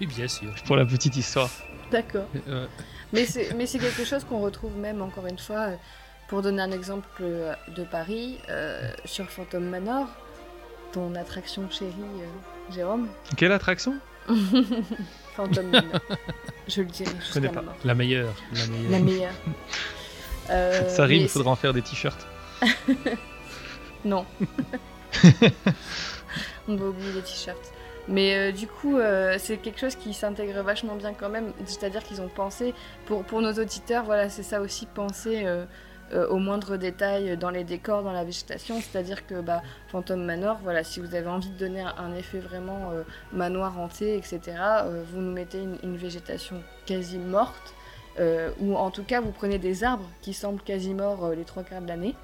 [0.00, 0.52] Oui, bien sûr.
[0.66, 1.48] pour la petite histoire.
[1.92, 2.26] D'accord.
[2.48, 2.66] Euh,
[3.12, 5.74] Mais c'est quelque chose qu'on retrouve même, encore une fois, euh,
[6.28, 10.06] pour donner un exemple de Paris, euh, sur Phantom Manor,
[10.92, 13.08] ton attraction chérie, euh, Jérôme.
[13.36, 13.94] Quelle attraction?
[15.36, 16.00] Phantom Manor.
[16.68, 17.62] Je le dirai jusqu'à connais la pas.
[17.62, 17.74] mort.
[17.84, 18.34] La meilleure.
[18.52, 18.90] La meilleure.
[18.90, 19.32] La meilleure.
[20.50, 22.26] Euh, Ça rime, mais il faudra en faire des t-shirts.
[24.04, 24.26] Non.
[26.68, 27.72] On va oublier les t-shirts.
[28.08, 31.52] Mais euh, du coup, euh, c'est quelque chose qui s'intègre vachement bien quand même.
[31.66, 32.74] C'est-à-dire qu'ils ont pensé,
[33.06, 35.44] pour, pour nos auditeurs, voilà, c'est ça aussi, penser
[36.12, 38.80] euh, au moindre détail dans les décors, dans la végétation.
[38.80, 42.90] C'est-à-dire que bah, Phantom Manor, voilà, si vous avez envie de donner un, effet vraiment
[42.92, 44.40] euh, manoir hanté, etc.,
[44.84, 47.74] euh, vous nous mettez une, une végétation quasi morte.
[48.20, 51.62] euh, ou en tout cas, vous prenez des arbres qui semblent quasi morts les trois
[51.62, 52.14] quarts de l'année.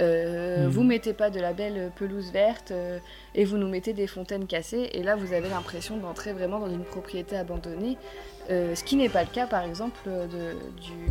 [0.00, 0.68] Euh, Mhm.
[0.70, 2.98] Vous mettez pas de la belle pelouse verte euh,
[3.34, 6.70] et vous nous mettez des fontaines cassées et là vous avez l'impression d'entrer vraiment dans
[6.70, 7.98] une propriété abandonnée,
[8.50, 11.10] euh, ce qui n'est pas le cas par exemple de, du,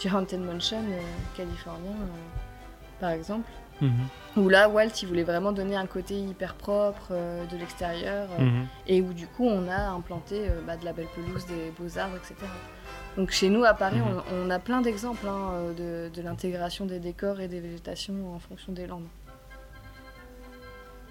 [0.00, 1.00] du Haunted Mansion euh,
[1.36, 2.40] californien euh,
[3.00, 3.48] par exemple.
[3.80, 4.06] Mhm.
[4.36, 8.42] Où là Walt il voulait vraiment donner un côté hyper propre euh, de l'extérieur euh,
[8.44, 8.66] Mhm.
[8.86, 11.98] et où du coup on a implanté euh, bah, de la belle pelouse, des beaux
[11.98, 12.34] arbres, etc.
[13.16, 14.22] Donc chez nous à Paris Mhm.
[14.32, 18.38] on, on a plein d'exemples hein, de, de l'intégration des décors et des végétations en
[18.38, 19.06] fonction des landes.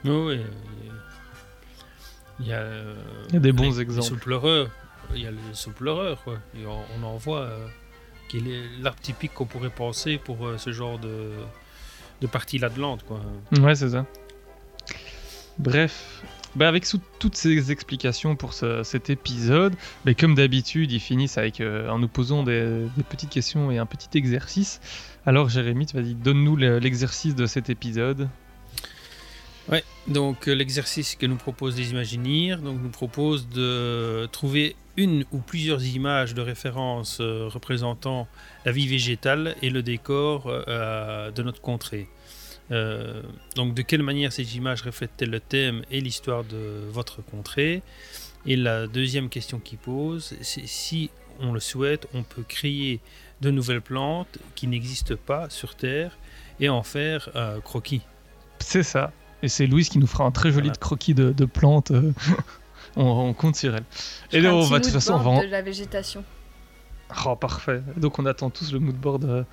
[0.04, 0.42] Oui, oui.
[2.40, 2.96] Il y a, euh,
[3.30, 4.08] Il y a des bons les- les exemples.
[4.08, 4.70] sous-pleureurs.
[5.14, 6.38] Il y a les sous-pleureurs, quoi.
[6.56, 7.68] Et on, on en voit euh,
[8.32, 11.32] qui est l'arbre typique qu'on pourrait penser pour euh, ce genre de,
[12.22, 13.20] de partie l'Atlante, quoi.
[13.60, 14.06] Ouais, c'est ça.
[15.60, 16.24] Bref,
[16.56, 19.74] bah avec sous- toutes ces explications pour ce- cet épisode,
[20.06, 23.78] mais comme d'habitude, ils finissent avec, euh, en nous posant des, des petites questions et
[23.78, 24.80] un petit exercice.
[25.26, 28.30] Alors, Jérémy, vas-y, donne-nous le- l'exercice de cet épisode.
[29.70, 35.26] Ouais, donc euh, l'exercice que nous propose les Imaginières donc, nous propose de trouver une
[35.32, 38.28] ou plusieurs images de référence euh, représentant
[38.66, 42.08] la vie végétale et le décor euh, de notre contrée.
[42.72, 43.22] Euh,
[43.56, 47.84] donc de quelle manière ces images reflètent-elles le thème et l'histoire de votre contrée?
[48.46, 53.00] Et la deuxième question qu'il pose, c'est si on le souhaite, on peut créer
[53.42, 56.18] de nouvelles plantes qui n'existent pas sur Terre
[56.60, 58.02] et en faire un croquis.
[58.60, 59.12] C'est ça.
[59.44, 60.78] Et c'est Louise qui nous fera un très joli Voilà.
[60.78, 61.92] croquis de, de plantes.
[62.96, 63.84] On, on compte sur elle.
[64.32, 66.24] Je Et un on va, de toute mood façon, on va board de la végétation.
[67.26, 67.82] Oh, parfait.
[67.98, 69.44] Donc on attend tous le moodboard euh,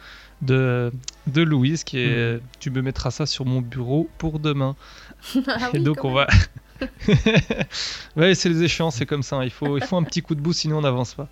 [0.43, 0.93] de,
[1.27, 2.35] de Louise qui est...
[2.35, 2.41] Mhm.
[2.61, 4.77] Tu me mettras ça sur mon bureau pour demain.
[5.49, 6.27] Ah Et oui, donc on même.
[6.81, 6.87] va...
[8.17, 9.37] ouais, c'est les échéances, c'est comme ça.
[9.37, 9.45] hein.
[9.45, 11.29] Il faut, il faut un petit coup de boost, sinon on n'avance pas.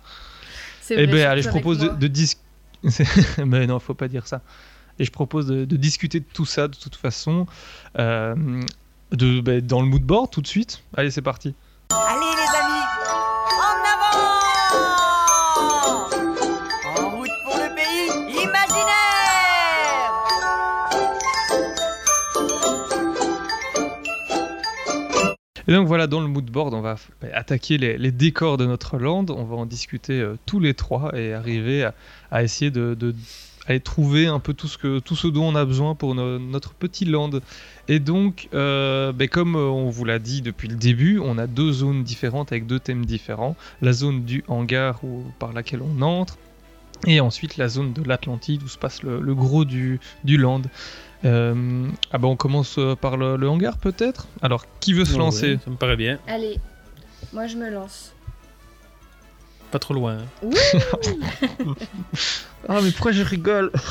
[0.89, 2.43] Eh vrai, ben allez, je propose de, de discuter...
[3.45, 4.41] Mais non, faut pas dire ça.
[4.99, 7.45] Et je propose de, de discuter de tout ça de toute façon.
[7.99, 8.35] euh,
[9.11, 10.83] de, ben, dans le moodboard tout de suite.
[10.95, 11.55] Allez, c'est parti.
[11.89, 12.85] Allez les amis,
[13.63, 14.19] en avant
[16.85, 18.07] En route pour le pays
[18.43, 20.13] imaginaire
[25.67, 29.25] Et donc voilà, dans le moodboard, on va bah, attaquer les, décors de notre land,
[29.29, 31.89] on va en discuter euh, tous les trois et arriver
[32.31, 32.95] à, essayer de-
[33.67, 36.39] aller trouver un peu tout ce, que, tout ce dont on a besoin pour no-
[36.39, 37.31] notre petit land.
[37.87, 41.47] Et donc, euh, bah, comme euh, on vous l'a dit depuis le début, on a
[41.47, 43.55] deux zones différentes avec deux thèmes différents.
[43.81, 46.37] La zone du hangar où, par laquelle on entre,
[47.05, 50.61] et ensuite la zone de l'Atlantide où se passe le, le gros du, du land.
[51.25, 54.27] Euh, ah bah on commence par le, le hangar peut-être?
[54.41, 55.53] Alors, qui veut se lancer?
[55.53, 56.19] ouais, ça me paraît bien.
[56.27, 56.57] Allez,
[57.33, 58.13] moi je me lance.
[59.71, 60.17] Pas trop loin.
[60.43, 60.49] hein.
[62.69, 63.71] Ah mais pourquoi je rigole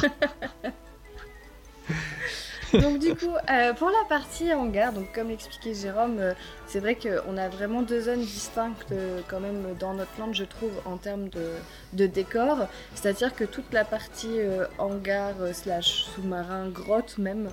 [2.75, 6.35] donc du coup, euh, pour la partie hangar, donc comme l'expliquait Jérôme, euh,
[6.67, 10.45] c'est vrai qu'on a vraiment deux zones distinctes euh, quand même dans notre land, je
[10.45, 11.47] trouve, en termes de,
[11.93, 12.67] de décor.
[12.95, 17.49] C'est-à-dire que toute la partie euh, hangar euh, slash sous-marin, grotte même,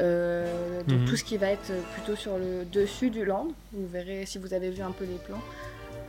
[0.00, 1.04] euh, donc Mhm.
[1.06, 4.52] tout ce qui va être plutôt sur le dessus du land, vous verrez si vous
[4.54, 5.40] avez vu un peu les plans.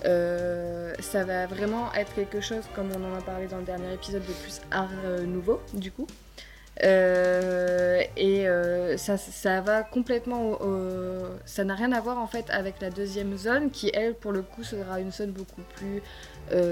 [0.05, 3.93] Euh, ça va vraiment être quelque chose, comme on en a parlé dans le dernier
[3.93, 6.07] épisode, de plus art euh, nouveau, du coup.
[6.83, 8.47] Euh, et
[8.97, 10.57] ça, ça va complètement.
[11.45, 14.41] ça n'a rien à voir en fait avec la deuxième zone qui, elle, pour le
[14.41, 16.01] coup, sera une zone beaucoup plus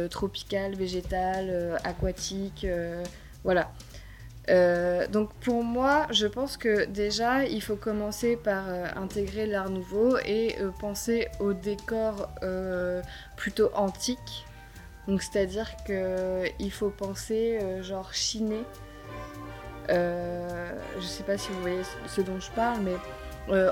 [0.09, 2.65] tropicale, végétale, aquatique.
[3.43, 3.71] voilà.
[4.49, 9.69] Euh, donc pour moi, je pense que déjà, il faut commencer par euh, intégrer l'art
[9.69, 12.29] nouveau et euh, penser au décor
[13.35, 14.45] plutôt antique.
[15.07, 18.63] Donc c'est-à-dire que il faut penser genre chiné.
[19.87, 22.95] Je sais pas si vous voyez ce- dont je parle, mais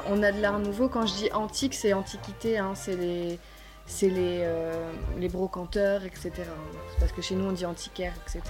[0.10, 0.90] on a de l'art nouveau.
[0.90, 3.40] Quand je dis antique, c'est antiquité, hein, c'est les,
[3.86, 4.48] c'est les,
[5.20, 6.32] les brocanteurs, etc.
[7.00, 8.42] Parce que chez nous on dit antiquaire, etc.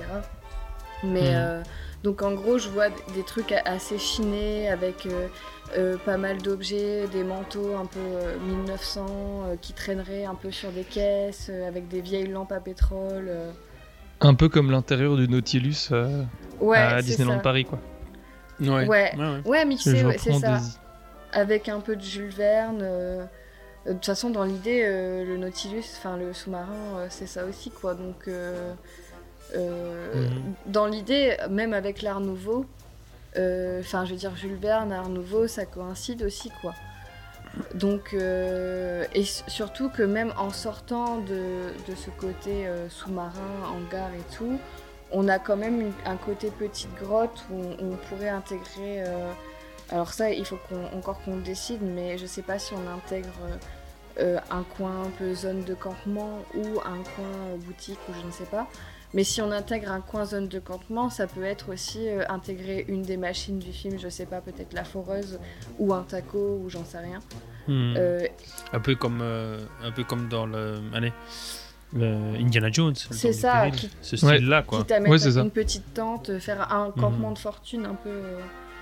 [1.03, 1.63] Mais Mhm.
[2.03, 5.27] Donc en gros, je vois des trucs assez chinés avec euh,
[5.77, 10.51] euh, pas mal d'objets, des manteaux un peu euh, 1900 euh, qui traîneraient un peu
[10.51, 13.27] sur des caisses, euh, avec des vieilles lampes à pétrole.
[13.29, 13.51] euh.
[14.21, 16.23] Un peu comme l'intérieur du Nautilus euh,
[16.59, 17.39] Ouais, à Disneyland ça.
[17.39, 17.79] Paris, quoi.
[18.59, 18.87] Ouais.
[18.87, 19.41] Ouais, ouais.
[19.45, 20.57] ouais, Je mixé, c'est ça.
[20.57, 20.63] des-
[21.39, 22.79] Avec un peu de Jules Verne.
[23.85, 27.69] De toute façon, dans l'idée, euh, le Nautilus, enfin le sous-marin, euh, c'est ça aussi,
[27.69, 27.93] quoi.
[27.93, 28.73] Donc, euh,
[29.55, 30.53] euh, Mhm.
[30.67, 32.65] dans l'idée, même avec l'Art Nouveau,
[33.37, 36.73] euh, enfin, je veux dire, Jules Verne, Art Nouveau, ça coïncide aussi, quoi.
[37.73, 43.31] Donc, euh, et surtout que même en sortant de, de ce côté sous-marin,
[43.73, 44.59] hangar et tout,
[45.11, 49.03] on a quand même une- un côté petite grotte où on, on pourrait intégrer.
[49.03, 49.31] euh,
[49.89, 50.59] alors ça, il faut
[50.93, 53.29] encore qu'on le décide, mais je sais pas si on intègre
[54.19, 58.25] euh, un coin un peu zone de campement ou un coin euh, boutique ou je
[58.25, 58.67] ne sais pas.
[59.13, 62.85] Mais si on intègre un coin zone de campement, ça peut être aussi euh, intégrer
[62.89, 65.39] une des machines du film, je sais pas, peut-être la foreuse
[65.79, 67.19] ou un taco ou j'en sais rien.
[67.67, 67.93] Hmm.
[67.97, 68.25] Euh,
[68.73, 71.13] Un peu comme, euh, un peu comme dans le, allez,
[71.93, 72.95] le Indiana Jones.
[72.95, 73.75] C'est ça, péril.
[73.75, 74.79] qui- Ce style-là, quoi.
[74.79, 77.33] Quitte à mettre une petite tente, faire un campement Mhm.
[77.35, 78.39] de fortune un peu euh,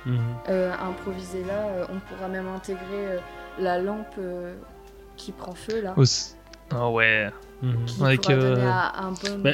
[0.08, 0.20] Mhm.
[0.50, 1.88] euh, improvisé là.
[1.92, 3.18] on pourra même intégrer euh,
[3.60, 4.56] la lampe euh,
[5.18, 5.94] qui prend feu là.
[6.72, 7.30] Ah ouais.
[7.88, 9.52] Qui Avec pourra donner euh, un, un bon bah,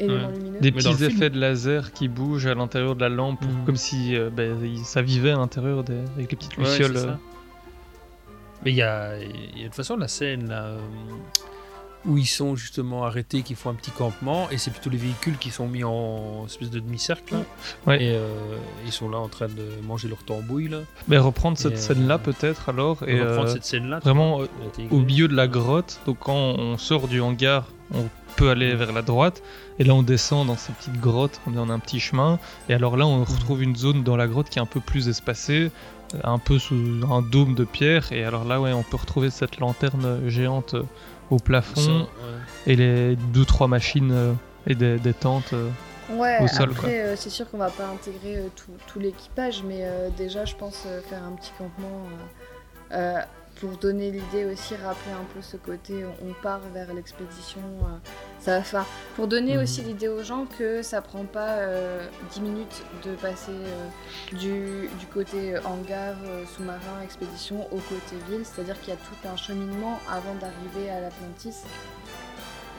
[0.00, 0.60] euh, lumineux.
[0.60, 3.64] des petits film- effets de laser qui bougent à l'intérieur de la lampe, Mhm.
[3.66, 6.96] comme si euh, bah, il- ça vivait à l'intérieur des- avec les petites Ouais, lucioles.
[6.98, 7.08] ça.
[7.08, 7.14] euh.
[8.64, 9.26] Mais il y a, y a
[9.58, 10.78] de toute façon la scène là, euh,
[12.06, 15.38] où ils sont justement arrêtés, qui font un petit campement, et c'est plutôt les véhicules
[15.38, 17.36] qui sont mis en espèce de demi-cercle.
[17.86, 18.02] Ouais.
[18.02, 18.28] Et euh,
[18.84, 20.68] ils sont là en train de manger leur tambouille.
[20.68, 20.78] Là.
[21.08, 24.40] Mais reprendre cette Et, euh, scène-là peut-être alors et reprendre euh, cette scène-là, vraiment
[24.90, 26.00] au milieu de la grotte.
[26.06, 29.42] Donc quand on sort du hangar, on peut aller vers la droite
[29.78, 31.40] et là on descend dans ces petites grottes.
[31.46, 32.38] On est en un petit chemin
[32.68, 35.08] et alors là on retrouve une zone dans la grotte qui est un peu plus
[35.08, 35.70] espacée,
[36.24, 36.74] un peu sous
[37.10, 40.74] un dôme de pierre et alors là ouais on peut retrouver cette lanterne géante
[41.32, 42.06] au plafond Ça, ouais.
[42.66, 44.32] et les deux trois machines euh,
[44.66, 45.52] et des, des tentes.
[45.54, 45.68] euh,
[46.10, 49.62] Ouais, au sol, après euh, c'est sûr qu'on va pas intégrer euh, tout, tout l'équipage,
[49.66, 52.02] mais euh, déjà je pense euh, faire un petit campement
[52.92, 53.20] euh, euh,
[53.60, 57.60] pour donner l'idée aussi, rappeler un peu ce côté on on part vers l'expédition.
[57.82, 57.96] euh,
[58.40, 58.84] ça va faire
[59.14, 59.62] pour donner Mhm.
[59.62, 63.88] aussi l'idée aux gens que ça prend pas euh, 10 minutes de passer euh,
[64.36, 69.00] du, du côté euh, hangar, euh, sous-marin, expédition au côté ville, c'est-à-dire qu'il y a
[69.00, 71.54] tout un cheminement avant d'arriver à l'Atlantis.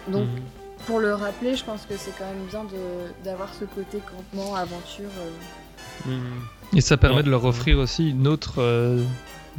[0.09, 0.41] Donc Mhm.
[0.86, 4.55] pour le rappeler, je pense que c'est quand même bien de- d'avoir ce côté campement,
[4.55, 5.09] aventure.
[5.19, 6.09] euh.
[6.09, 6.41] Mhm.
[6.75, 7.23] Et ça permet Ouais.
[7.23, 8.55] de leur offrir aussi une autre,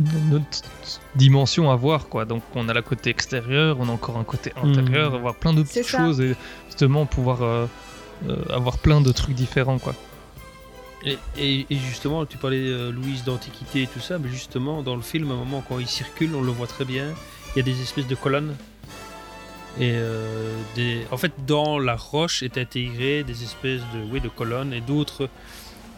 [0.00, 0.62] une autre
[1.14, 2.24] dimension à voir, quoi.
[2.24, 5.16] Donc on a la côté extérieur, on a encore un côté intérieur, Mhm.
[5.16, 6.34] avoir plein de petites choses et
[6.66, 7.66] justement pouvoir euh,
[8.28, 9.94] euh, avoir plein de trucs différents, quoi.
[11.04, 14.96] Et, et- et justement, tu parlais, euh, Louise, d'antiquité et tout ça, mais justement, dans
[14.96, 17.08] le film, à un moment, quand il circule, on le voit très bien,
[17.54, 18.54] il y a des espèces de colonnes.
[19.78, 21.04] Et euh, des...
[21.10, 25.28] en fait, dans la roche est intégré des espèces de, oui, de colonnes et d'autres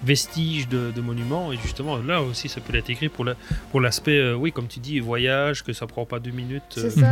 [0.02, 1.52] vestiges de, de monuments.
[1.52, 2.72] Et justement, là aussi, ça peut
[3.08, 3.34] pour la-
[3.70, 6.62] pour l'aspect, euh, oui, comme tu dis, voyage, que ça prend pas deux minutes.
[6.70, 7.10] C'est ça.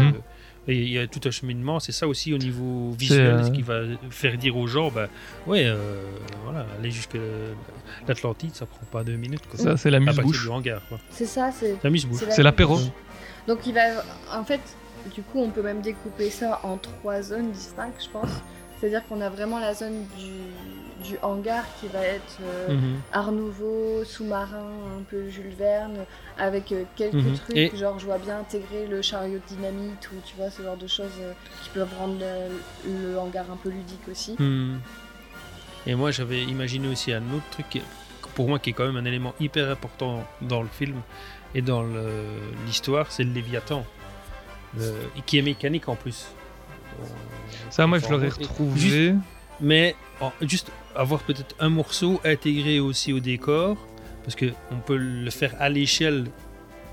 [0.66, 3.50] Et il y a tout un cheminement, c'est ça aussi au niveau visuel, euh, ce
[3.50, 5.08] qui va faire dire aux gens, bah,
[5.46, 6.02] ouais, euh,
[6.44, 7.18] voilà, aller jusque
[8.08, 9.46] l'Atlantide, ça prend pas deux minutes.
[9.46, 9.58] Quoi.
[9.60, 10.00] Ça, c'est la
[10.88, 10.98] quoi.
[11.10, 11.76] C'est ça, c'est.
[11.84, 12.20] La mise-bouche.
[12.30, 12.76] C'est l'apéro.
[12.76, 12.92] mise-bouche.
[13.46, 13.82] Donc il va,
[14.32, 14.60] en fait,
[15.14, 18.30] du coup, on peut même découper ça en trois zones distinctes, je pense.
[18.80, 20.30] C'est-à-dire qu'on a vraiment la zone du,
[21.04, 23.00] du hangar qui va être euh, Mhm.
[23.12, 25.98] Art Nouveau, sous-marin, un peu Jules Verne,
[26.38, 27.34] avec euh, quelques Mhm.
[27.38, 30.62] trucs, Et- genre je vois bien intégrer le chariot de dynamite ou tu vois ce
[30.62, 34.34] genre de choses euh, qui peuvent rendre le, le hangar un peu ludique aussi.
[34.38, 34.78] Hmm.
[35.86, 37.82] Et moi, j'avais imaginé aussi un autre truc, qui
[38.34, 40.96] pour moi, qui est quand même un élément hyper important dans le film
[41.54, 41.84] et dans
[42.66, 43.84] l'histoire, c'est le Léviathan,
[44.76, 44.92] Le-
[45.26, 46.26] qui est mécanique en plus.
[47.70, 49.14] Ça, moi, je l'aurais Juste- retrouvé.
[49.60, 49.94] mais
[50.40, 53.76] juste avoir peut-être un morceau intégré aussi au décor,
[54.24, 56.26] parce que on peut le faire à l'échelle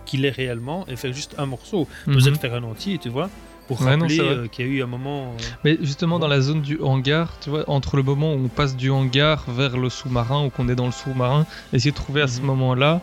[0.06, 1.88] qu'il est réellement et faire juste un morceau.
[2.08, 3.30] Besoin de faire un entier, tu vois,
[3.68, 5.34] pour Ouais, rappeler euh, qu'il y a eu un moment.
[5.34, 8.48] euh, Mais justement, dans la zone du hangar, tu vois, entre le moment où on
[8.50, 12.22] passe du hangar vers le sous-marin ou qu'on est dans le sous-marin, essayer de trouver
[12.22, 12.48] à ce Mhm.
[12.48, 13.02] moment-là.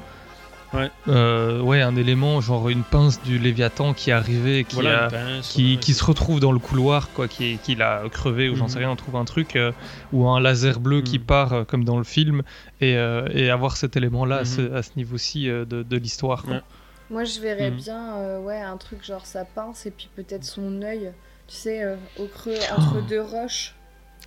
[0.74, 0.90] Ouais.
[1.08, 5.04] euh, ouais, un élément, genre une pince du Léviathan qui est arrivée, qui, Voilà, a-
[5.04, 8.50] une pince, qui, ouais, qui se retrouve dans le couloir, quoi, qui, qui l'a crevé,
[8.50, 8.70] ou j'en Mhm.
[8.70, 9.72] sais rien, on trouve un truc, euh,
[10.12, 11.24] ou un laser bleu qui Mhm.
[11.24, 12.42] part, euh, comme dans le film,
[12.82, 14.74] et, euh, et avoir cet élément-là à ce- Mhm.
[14.76, 16.44] à ce niveau-ci euh, de, de l'histoire.
[16.46, 16.60] Ouais.
[17.08, 17.76] Moi, je verrais Mhm.
[17.78, 21.12] bien euh, ouais, un truc genre sa pince et puis peut-être son œil,
[21.46, 23.74] tu sais, euh, au creux entre deux roches.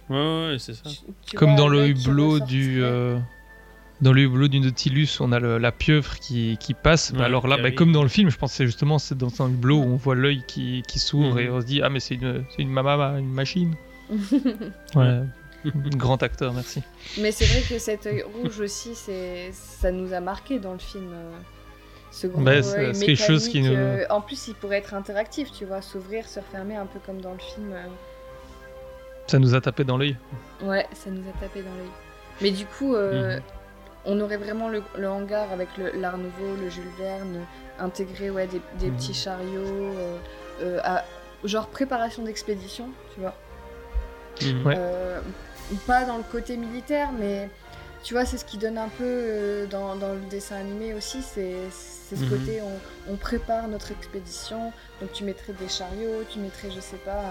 [0.09, 0.89] Ouais, ouais, c'est ça.
[1.27, 2.81] Tu Comme vois, dans le hublot du.
[4.01, 7.11] Dans le hublot du Nautilus, on a le- la pieuvre qui, qui passe.
[7.13, 8.97] Bah Ouais, alors là, qui bah, comme dans le film, je pense que c'est justement
[8.97, 11.81] c'est dans un hublot où on voit l'œil qui, qui s'ouvre et on se dit
[11.83, 13.75] Ah, mais c'est une, c'est une mama, une machine.
[14.95, 15.21] Ouais.
[15.95, 16.81] Grand acteur, merci.
[17.19, 18.95] Mais c'est vrai que cet œil rouge aussi,
[19.51, 21.11] ça nous a marqué dans le film.
[21.13, 21.31] euh,
[22.09, 24.77] Ce gros Bah, c'est- œil quelque chose qui mécanique, nous- euh, En plus, il pourrait
[24.79, 27.71] être interactif, tu vois, s'ouvrir, se refermer un peu comme dans le film.
[27.73, 27.83] euh.
[29.27, 30.17] Ça nous a tapé dans l'œil.
[30.63, 31.91] Ouais, ça nous a tapé dans l'œil.
[32.41, 33.41] Mais du coup, euh, Mhm.
[34.05, 37.45] On aurait vraiment le, le hangar avec l'Art Nouveau, le Jules Verne,
[37.79, 38.95] intégré ouais, des, des Mhm.
[38.97, 40.17] petits chariots, euh,
[40.61, 41.03] euh, à-
[41.43, 43.33] genre préparation d'expédition, tu vois.
[44.41, 44.65] Mhm.
[44.65, 44.75] Ouais.
[44.77, 45.19] Euh,
[45.87, 47.49] pas dans le côté militaire, mais
[48.03, 51.21] tu vois, c'est ce qui donne un peu euh, dans, dans le dessin animé aussi,
[51.21, 52.29] c'est c'est ce Mhm.
[52.29, 56.97] côté on, on prépare notre expédition, donc tu mettrais des chariots, tu mettrais, je sais
[56.97, 57.23] pas,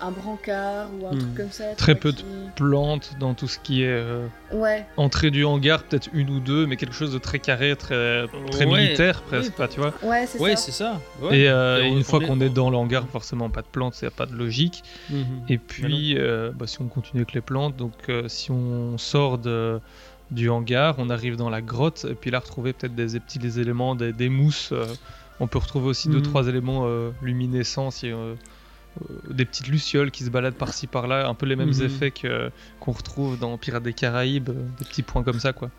[0.00, 1.74] un brancard ou un truc comme ça.
[1.76, 4.84] Très peu qui- de plantes dans tout ce qui est euh, Ouais.
[4.96, 8.66] entrée du hangar, peut-être une ou deux, mais quelque chose de très carré, très, très
[8.66, 9.28] Ouais, militaire oui.
[9.38, 9.94] presque, pas, tu vois.
[10.02, 10.62] Ouais, c'est Ouais, ça.
[10.62, 11.00] c'est ça.
[11.22, 11.38] Ouais.
[11.38, 14.04] Et, euh, Et une fois qu'on est dans le hangar, forcément pas de plantes, il
[14.04, 14.82] n'y a pas de logique.
[15.10, 15.24] Mhm.
[15.48, 19.38] Et puis, euh, bah, si on continue avec les plantes, donc euh, si on sort
[19.38, 19.80] de,
[20.30, 23.38] du hangar, on arrive dans la grotte, et puis là, retrouver peut-être des, des petits
[23.38, 24.70] des éléments, des, des mousses.
[24.72, 24.84] euh,
[25.40, 26.22] on peut retrouver aussi deux, Mhm.
[26.22, 28.10] trois éléments euh, luminescents, si,
[29.30, 31.84] des petites lucioles qui se baladent par-ci par-là, un peu les mêmes Mhm.
[31.84, 35.70] effets que- qu'on retrouve dans Pirates des Caraïbes, euh, des petits points comme ça, quoi.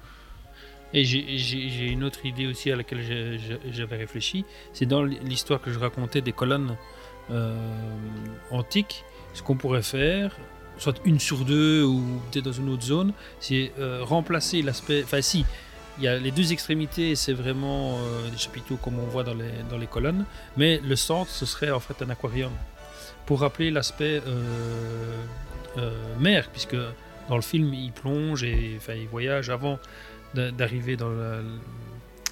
[0.93, 3.39] Et j'ai- j'ai j'ai une autre idée aussi à laquelle j'ai-
[3.73, 4.45] j'avais réfléchi.
[4.73, 6.75] C'est dans l'histoire que je racontais des colonnes
[7.29, 7.53] euh,
[8.51, 9.03] antiques.
[9.33, 10.35] Ce qu'on pourrait faire,
[10.77, 15.01] soit une sur deux ou peut-être dans une autre zone, c'est euh, remplacer l'aspect.
[15.03, 15.45] Enfin, si,
[15.97, 19.33] il y a les deux extrémités, c'est vraiment euh, des chapiteaux comme on voit dans
[19.33, 20.23] les, dans les colonnes.
[20.55, 22.51] Mais le centre, ce serait en fait un aquarium.
[23.27, 25.21] Pour rappeler l'aspect euh,
[25.77, 26.75] euh, mer, puisque
[27.29, 29.77] dans le film, il plonge et enfin, il voyage avant
[30.33, 31.39] d'a- d'arriver dans la,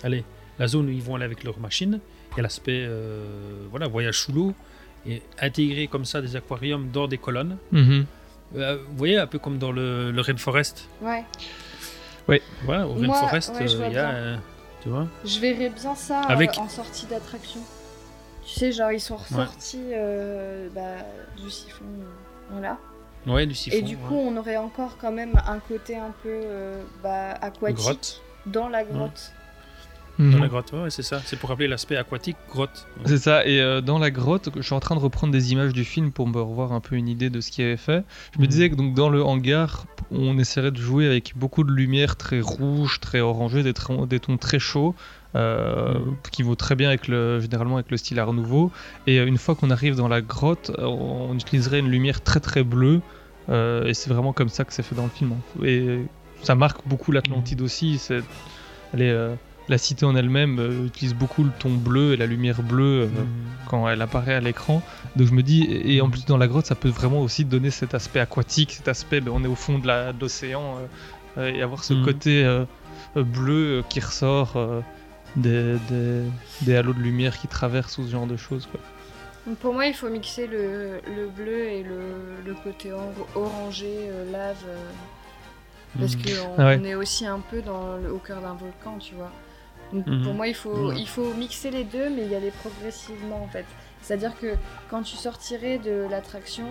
[0.03, 0.23] allez,
[0.57, 1.99] la zone où ils vont aller avec leur machine.
[2.31, 3.23] Il y a l'aspect euh,
[3.69, 4.53] voilà, voyage sous l'eau
[5.07, 7.57] et intégrer comme ça des aquariums dans des colonnes.
[7.71, 8.05] Mhm.
[8.57, 10.87] Euh, vous voyez, un peu comme dans le, le Rainforest.
[11.01, 11.23] Ouais.
[12.27, 12.41] Oui.
[12.63, 13.89] Voilà, au Moi, Rainforest, ouais, euh, il y a.
[13.89, 14.09] bien.
[14.15, 14.37] euh,
[14.81, 17.59] tu vois Je verrais bien ça euh, Avec- en sortie d'attraction.
[18.45, 20.97] Tu sais, genre ils sont ressortis euh, bah,
[21.41, 21.85] du siphon.
[22.51, 22.77] voilà.
[23.25, 23.75] Ouais, du siphon.
[23.77, 24.01] Et du ouais.
[24.07, 28.21] coup, on aurait encore quand même un côté un peu euh, bah, aquatique Grotte.
[28.45, 29.31] dans la grotte.
[30.17, 30.41] Dans Mhm.
[30.43, 31.21] la grotte, ouais, c'est ça.
[31.25, 32.87] C'est pour rappeler l'aspect aquatique, grotte.
[33.05, 35.73] C'est ça, et euh, dans la grotte, je suis en train de reprendre des images
[35.73, 38.05] du film pour me revoir un peu une idée de ce qui avait fait.
[38.33, 38.49] Je me Mhm.
[38.49, 42.39] disais que donc dans le hangar, on essaierait de jouer avec beaucoup de lumière très
[42.39, 44.95] rouge, très orangée, des tons très chauds,
[45.35, 46.15] euh, Mhm.
[46.31, 48.71] qui vaut très bien avec le, généralement avec le style Art Nouveau.
[49.05, 52.39] Et euh, une fois qu'on arrive dans la grotte, euh, on utiliserait une lumière très
[52.39, 53.01] très bleue,
[53.49, 55.35] euh, et c'est vraiment comme ça que c'est fait dans le film.
[55.63, 55.99] Et
[56.41, 57.97] ça marque beaucoup l'Atlantide aussi.
[57.97, 58.21] C'est,
[58.93, 59.35] elle est, euh,
[59.67, 63.25] la cité en elle-même euh, utilise beaucoup le ton bleu et la lumière bleue Mhm.
[63.67, 64.83] quand elle apparaît à l'écran.
[65.15, 67.45] Donc je me dis, et et en plus dans la grotte, ça peut vraiment aussi
[67.45, 70.77] donner cet aspect aquatique, cet aspect, ben, on est au fond de la- de l'océan,
[71.37, 72.05] et avoir ce Mhm.
[72.05, 72.63] côté
[73.15, 74.53] bleu qui ressort
[75.35, 76.21] des, des,
[76.61, 78.67] des halos de lumière qui traversent ou ce genre de choses.
[78.67, 78.79] Quoi.
[79.61, 84.31] Pour moi, il faut mixer le, le bleu et le, le côté or- orangé, euh,
[84.31, 84.57] lave.
[84.67, 84.77] euh,
[85.99, 86.23] parce Mhm.
[86.23, 86.81] qu'on Ah ouais.
[86.89, 89.31] est aussi un peu dans le- au cœur d'un volcan, tu vois.
[89.93, 90.23] Donc Mhm.
[90.23, 90.95] pour moi, il faut, Ouais.
[90.99, 93.65] il faut mixer les deux, mais y aller progressivement en fait.
[94.01, 94.55] C'est-à-dire que
[94.89, 96.65] quand tu sortirais de l'attraction,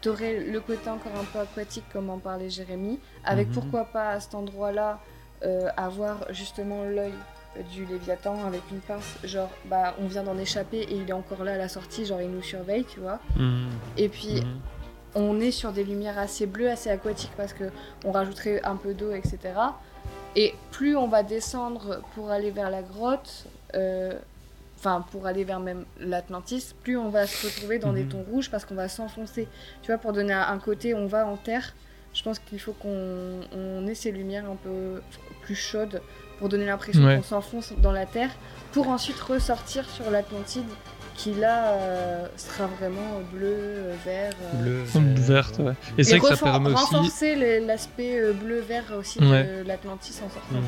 [0.00, 3.54] t'aurais le côté encore un peu aquatique, comme en parlait Jérémy, avec Mhm.
[3.54, 5.00] pourquoi pas à cet endroit-là
[5.44, 7.12] euh, avoir justement l'œil
[7.72, 11.44] du Léviathan avec une pince, genre bah on vient d'en échapper et il est encore
[11.44, 13.20] là à la sortie, genre il nous surveille, tu vois.
[13.36, 13.68] Mhm.
[13.96, 14.60] Et puis Mhm.
[15.14, 17.70] on est sur des lumières assez bleues, assez aquatiques parce que
[18.04, 19.38] on rajouterait un peu d'eau, etc.
[20.36, 24.18] Et plus on va descendre pour aller vers la grotte, euh,
[24.78, 28.08] enfin pour aller vers même l'Atlantis, plus on va se retrouver dans des Mhm.
[28.08, 29.46] tons rouges parce qu'on va s'enfoncer.
[29.82, 31.72] Tu vois, pour donner un un côté, on va en terre.
[32.12, 35.00] Je pense qu'il faut qu'on on ait ces lumières un peu
[35.42, 36.00] plus chaudes
[36.38, 37.16] pour donner l'impression Ouais.
[37.16, 38.30] qu'on s'enfonce dans la terre,
[38.72, 40.64] pour ensuite ressortir sur l'Atlantide
[41.16, 44.32] qui là euh, sera vraiment bleu, euh, vert.
[44.56, 44.82] euh, Bleu,
[45.14, 45.66] verte, ouais.
[45.66, 45.72] ouais.
[45.96, 46.84] Et c'est vrai que ça permet aussi.
[46.94, 49.44] renforcer le- l'aspect bleu-vert aussi Ouais.
[49.62, 50.54] de l'Atlantis en sortant.
[50.56, 50.64] Mhm.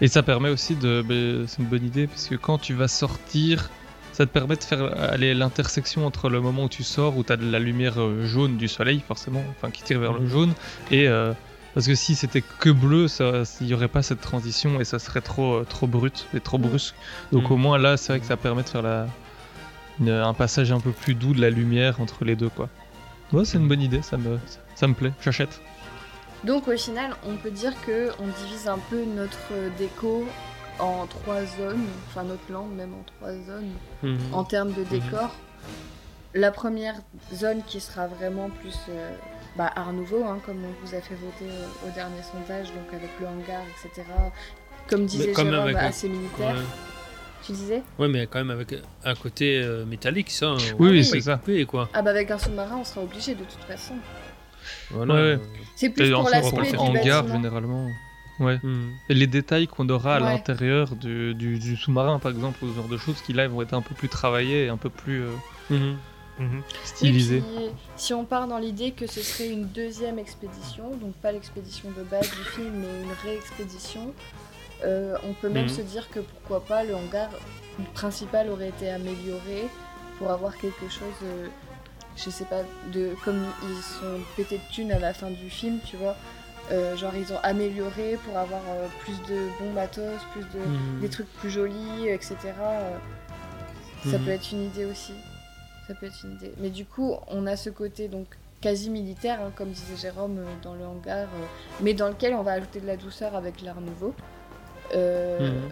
[0.00, 1.02] Et ça permet aussi de.
[1.06, 3.68] ben, c'est une bonne idée, parce que quand tu vas sortir,
[4.12, 4.82] ça te permet de faire
[5.12, 8.56] aller l'intersection entre le moment où tu sors, où tu as de la lumière jaune
[8.56, 10.28] du soleil, forcément, enfin qui tire vers le Mhm.
[10.30, 10.52] jaune,
[10.90, 11.32] et, euh,
[11.74, 13.06] Parce que si c'était que bleu,
[13.60, 16.58] il n'y aurait pas cette transition et ça serait trop, euh, trop brut et trop
[16.58, 16.94] brusque.
[17.30, 17.52] Donc Mm.
[17.52, 19.06] au moins là, c'est vrai que ça permet de faire la,
[20.00, 22.48] une- un passage un peu plus doux de la lumière entre les deux.
[22.48, 22.68] quoi.
[23.32, 24.38] Ouais, c'est une bonne idée, ça me,
[24.74, 25.60] ça me plaît, j'achète.
[26.44, 30.26] Donc au final, on peut dire que on divise un peu notre déco
[30.78, 34.18] en trois zones, enfin notre land même en trois zones Mhm.
[34.32, 35.34] en termes de décor.
[36.34, 36.94] La première
[37.34, 39.10] zone qui sera vraiment plus euh,
[39.58, 42.86] bah, Art Nouveau, hein, comme on vous a fait voter euh, au dernier sondage, donc
[42.94, 44.06] avec le hangar, etc.
[44.88, 46.54] Comme disait Jérôme, un- assez militaire.
[46.54, 46.62] Ouais.
[47.44, 47.82] Tu disais?
[47.98, 50.54] Ouais, mais quand même avec un côté euh, métallique, ça.
[50.78, 51.36] Oui, c'est ça.
[51.36, 51.88] couper, quoi.
[51.92, 53.94] Ah bah avec un sous-marin, on sera obligé de toute façon.
[54.90, 55.14] Voilà.
[55.14, 55.38] Ouais, ouais.
[55.76, 57.34] C'est plus Et pour ensuite, on va l'aspect faire du hangar bâtiment.
[57.36, 57.88] généralement.
[58.40, 58.58] Ouais.
[58.62, 58.92] Mhm.
[59.08, 60.26] Et les détails qu'on aura à Ouais.
[60.32, 63.62] l'intérieur du, du- du sous-marin, par exemple, ou ce genre de choses, qui là vont
[63.62, 65.30] être un peu plus travaillés un peu plus euh,
[65.70, 65.96] Mhm.
[66.38, 71.32] Oui, puis, si on part dans l'idée que ce serait une deuxième expédition, donc pas
[71.32, 74.12] l'expédition de base du film, mais une réexpédition,
[74.84, 75.68] euh, on peut même Mhm.
[75.70, 77.30] se dire que pourquoi pas le hangar
[77.94, 79.68] principal aurait été amélioré
[80.18, 81.48] pour avoir quelque chose, euh,
[82.16, 82.62] je sais pas,
[82.92, 86.16] de comme ils sont pétés de thunes à la fin du film, tu vois.
[86.70, 91.00] euh, genre ils ont amélioré pour avoir euh, plus de bons matos, plus de Mhm.
[91.00, 92.36] des trucs plus jolis, etc.
[92.60, 92.98] euh,
[94.04, 94.24] ça Mhm.
[94.24, 95.12] peut être une idée aussi.
[95.88, 96.52] Ça peut être une idée.
[96.58, 98.26] Mais du coup, on a ce côté donc
[98.60, 101.46] quasi militaire, hein, comme disait Jérôme euh, dans le hangar, euh,
[101.80, 104.14] mais dans lequel on va ajouter de la douceur avec l'art nouveau.
[104.94, 105.70] Euh, Mhm.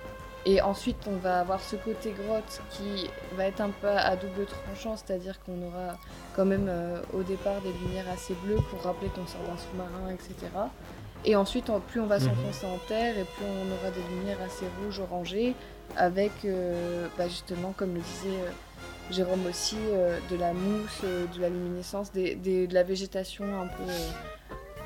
[0.48, 4.46] Et ensuite, on va avoir ce côté grotte qui va être un peu à double
[4.46, 5.98] tranchant, c'est-à-dire qu'on aura
[6.36, 10.08] quand même euh, au départ des lumières assez bleues pour rappeler qu'on sort d'un sous-marin,
[10.14, 10.36] etc.
[11.24, 12.26] Et ensuite, en- plus on va Mhm.
[12.26, 15.56] s'enfoncer en terre et plus on aura des lumières assez rouges, orangées,
[15.96, 16.30] avec
[17.18, 18.38] bah, justement, comme le disait
[19.10, 23.44] Jérôme aussi, euh, de la mousse, euh, de la luminescence, des, des- de la végétation
[23.44, 23.82] un peu.
[23.88, 24.08] euh,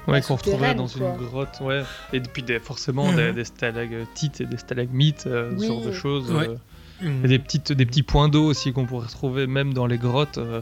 [0.08, 1.08] Ouais, qu'on retrouverait souterraine, dans quoi.
[1.20, 1.82] une grotte, ouais.
[2.12, 3.34] Et puis des, forcément des, Mhm.
[3.34, 6.30] des stalactites et des stalagmites, euh, ce genre de choses.
[6.32, 6.48] Ouais.
[6.48, 6.56] euh,
[7.02, 7.24] Mhm.
[7.24, 10.38] et des, petites, des petits points d'eau aussi qu'on pourrait retrouver même dans les grottes.
[10.38, 10.60] euh,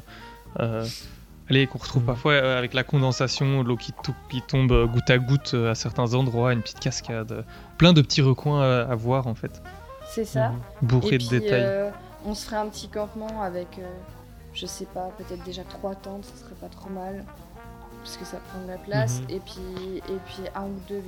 [0.60, 0.86] euh,
[1.50, 3.92] allez, qu'on retrouve parfois euh, avec la condensation, l'eau qui,
[4.46, 7.44] tombe goutte à goutte à certains endroits, une petite cascade.
[7.76, 9.62] plein de petits recoins à, à voir en fait,
[10.08, 10.52] C'est ça.
[10.82, 11.62] bourrés Et de puis, détails.
[11.64, 11.90] euh,
[12.26, 13.86] on se ferait un petit campement avec, euh,
[14.54, 17.24] je sais pas, peut-être déjà trois tentes, ce serait pas trop mal.
[18.04, 19.20] Parce que ça prend de la place.
[19.22, 19.30] Mhm.
[19.30, 21.02] et, puis, et puis un ou deux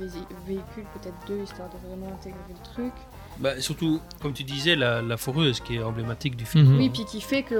[0.45, 2.93] véhicules, peut-être deux, histoire de vraiment intégrer le truc.
[3.39, 6.65] Bah, surtout, comme tu disais, la, la foreuse qui est emblématique du film.
[6.73, 6.77] Mhm.
[6.77, 7.55] Oui, puis qui fait qu'on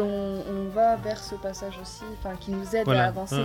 [0.47, 3.06] on va vers ce passage aussi, enfin qui nous aide Voilà.
[3.06, 3.41] à avancer.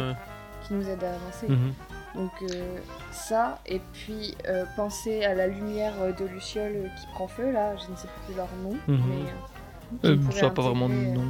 [0.67, 1.49] Qui nous aide à avancer.
[1.49, 1.73] Mhm.
[2.17, 2.79] Donc euh,
[3.13, 7.91] ça, et puis euh, penser à la lumière de Luciole qui prend feu, là, je
[7.91, 8.95] ne sais plus leur nom, mais...
[8.97, 9.33] euh,
[10.05, 11.25] Euh, a pas vraiment de euh, nom.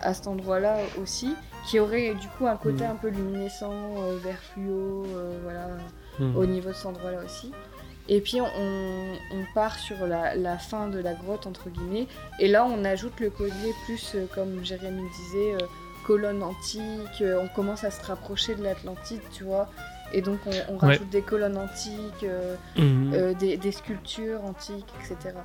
[0.00, 1.34] à cet endroit-là aussi,
[1.66, 2.90] qui aurait du coup un côté Mhm.
[2.90, 5.68] un peu luminescent, euh, vert fluo, euh, voilà,
[6.18, 6.36] Mhm.
[6.36, 7.52] au niveau de cet endroit-là aussi.
[8.08, 8.46] Et puis on,
[9.32, 12.08] on part sur la, la fin de la grotte, entre guillemets,
[12.40, 15.66] et là on ajoute le collier plus, euh, comme Jérémy le disait, euh,
[16.04, 19.68] colonne antique, euh, on commence à se rapprocher de l'Atlantide, tu vois,
[20.12, 20.78] et donc on, on Ouais.
[20.80, 25.36] rajoute des colonnes antiques, euh, euh, des, des sculptures antiques, etc.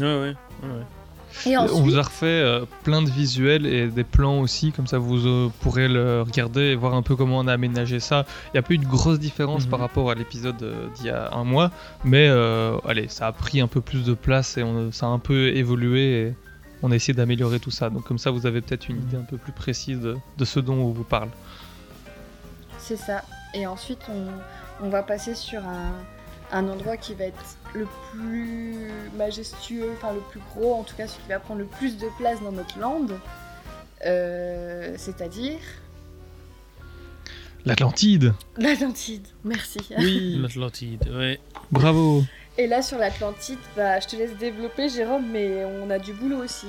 [0.00, 0.68] Ouais, ouais, ouais,
[1.46, 5.26] On vous a refait euh, plein de visuels et des plans aussi, comme ça vous
[5.26, 8.24] euh, pourrez le regarder et voir un peu comment on a aménagé ça.
[8.46, 9.70] Il n'y a pas eu de grosse différence Mhm.
[9.70, 11.70] par rapport à l'épisode euh, d'il y a un mois,
[12.04, 15.10] mais euh, allez, ça a pris un peu plus de place et on- ça a
[15.10, 16.34] un peu évolué et
[16.82, 17.90] on a essayé d'améliorer tout ça.
[17.90, 20.60] Donc comme ça vous avez peut-être une idée un peu plus précise de, de ce
[20.60, 21.28] dont on vous parle.
[22.78, 23.22] C'est ça.
[23.54, 25.92] Et ensuite, on, on va passer sur un,
[26.52, 27.42] un endroit qui va être
[27.74, 31.66] le plus majestueux, enfin le plus gros, en tout cas celui qui va prendre le
[31.66, 33.06] plus de place dans notre land.
[34.06, 35.58] Euh, C'est-à-dire
[37.64, 39.26] L'Atlantide l'Atlantide.
[39.44, 39.80] Merci.
[39.98, 41.38] Oui, l'Atlantide, ouais.
[41.70, 42.24] Bravo
[42.56, 46.38] Et là, sur l'Atlantide, bah, je te laisse développer, Jérôme, mais on a du boulot
[46.44, 46.68] aussi.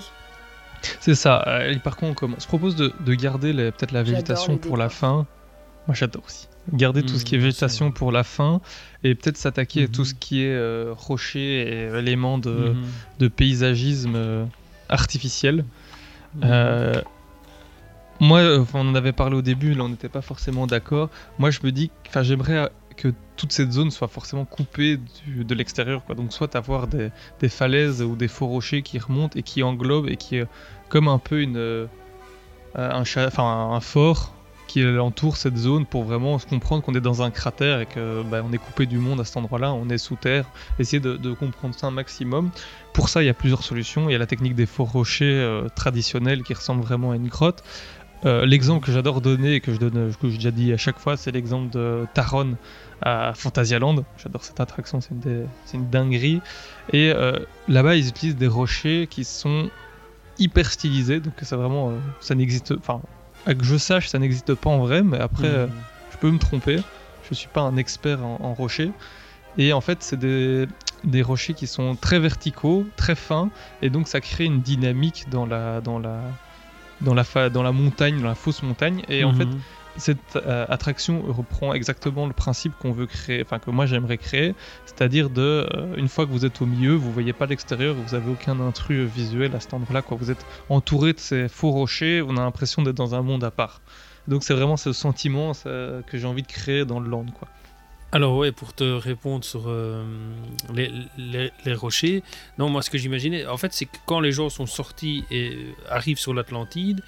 [1.00, 1.44] C'est ça.
[1.48, 4.58] euh, et par contre, on commence- je propose de, de garder les- peut-être la végétation
[4.58, 5.26] pour la fin.
[5.88, 6.48] Moi, j'adore aussi.
[6.74, 8.62] Garder tout ce qui est Mmh, végétation pour la fin
[9.04, 12.74] et peut-être s'attaquer à tout ce qui est euh, rocher et éléments de,
[13.20, 14.46] de paysagisme euh,
[14.90, 15.66] artificiel.
[16.44, 17.02] Euh,
[18.20, 18.42] moi,
[18.74, 21.10] on en avait parlé au début, là on n'était pas forcément d'accord.
[21.38, 22.68] Moi je me dis, enfin j'aimerais euh,
[22.98, 26.04] que toute cette zone soit forcément coupée du- de l'extérieur.
[26.06, 26.16] quoi.
[26.16, 27.10] Donc soit avoir des,
[27.40, 30.46] des falaises ou des faux rochers qui remontent et qui englobent et qui est
[30.90, 31.88] comme un peu une,
[32.76, 34.34] un, cha- enfin, un fort
[34.70, 38.24] qui entoure cette zone pour vraiment se comprendre qu'on est dans un cratère et que
[38.24, 40.46] bah, on est coupé du monde à cet endroit-là, on est sous terre.
[40.78, 42.52] Essayer de, de comprendre ça un maximum.
[42.94, 44.10] Pour ça, il y a plusieurs solutions.
[44.10, 47.28] Il y a la technique des faux rochers euh, traditionnels qui ressemblent vraiment à une
[47.28, 47.64] grotte.
[48.26, 51.00] euh, l'exemple que j'adore donner et que je donne, que j'ai déjà dit à chaque
[51.00, 52.58] fois, c'est l'exemple de Taron
[53.02, 54.06] à Phantasialand.
[54.18, 56.44] J'adore cette attraction, c'est une, des- dinguerie.
[56.90, 59.72] Et euh, là-bas, ils utilisent des rochers qui sont
[60.38, 63.02] hyper stylisés, donc ça vraiment, ça n'existe, enfin,
[63.46, 65.56] à que je sache, ça n'existe pas en vrai, mais après, Mhm.
[65.56, 65.68] euh,
[66.10, 66.82] je peux me tromper.
[67.22, 68.92] Je suis pas un expert en, en rochers.
[69.58, 70.68] Et en fait, c'est des,
[71.04, 75.46] des rochers qui sont très verticaux, très fins, et donc ça crée une dynamique dans
[75.46, 76.38] la, dans la,
[77.02, 79.04] dans la, fa- dans la montagne, dans la fausse montagne.
[79.08, 79.36] Et en Mhm.
[79.38, 79.48] fait,
[80.00, 84.56] cette euh, attraction reprend exactement le principe qu'on veut créer, enfin que moi j'aimerais créer,
[84.86, 88.16] c'est-à-dire de, euh, une fois que vous êtes au milieu, vous voyez pas l'extérieur, vous
[88.16, 90.18] avez aucun intrus visuel à cet endroit-là, quoi.
[90.20, 93.52] Vous êtes entouré de ces faux rochers, on a l'impression d'être dans un monde à
[93.52, 93.82] part.
[94.28, 97.48] Donc c'est vraiment ce sentiment que j'ai envie de créer dans le land, quoi.
[98.12, 100.04] Alors ouais, pour te répondre sur euh,
[100.74, 102.24] les, les- rochers,
[102.58, 105.76] non, moi ce que j'imaginais, en fait, c'est que quand les gens sont sortis et
[105.88, 107.02] arrivent sur l'Atlantide,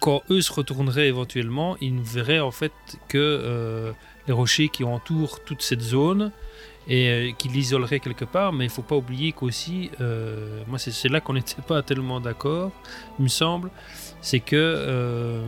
[0.00, 2.72] quand eux se retourneraient éventuellement, ils verraient en fait
[3.08, 3.92] que euh,
[4.26, 6.32] les rochers qui entourent toute cette zone
[6.88, 11.08] et euh, qui l'isoleraient quelque part, mais il faut pas oublier qu'aussi, euh, moi c'est
[11.08, 12.72] là qu'on n'était pas tellement d'accord,
[13.18, 13.70] il me semble,
[14.20, 15.42] c'est que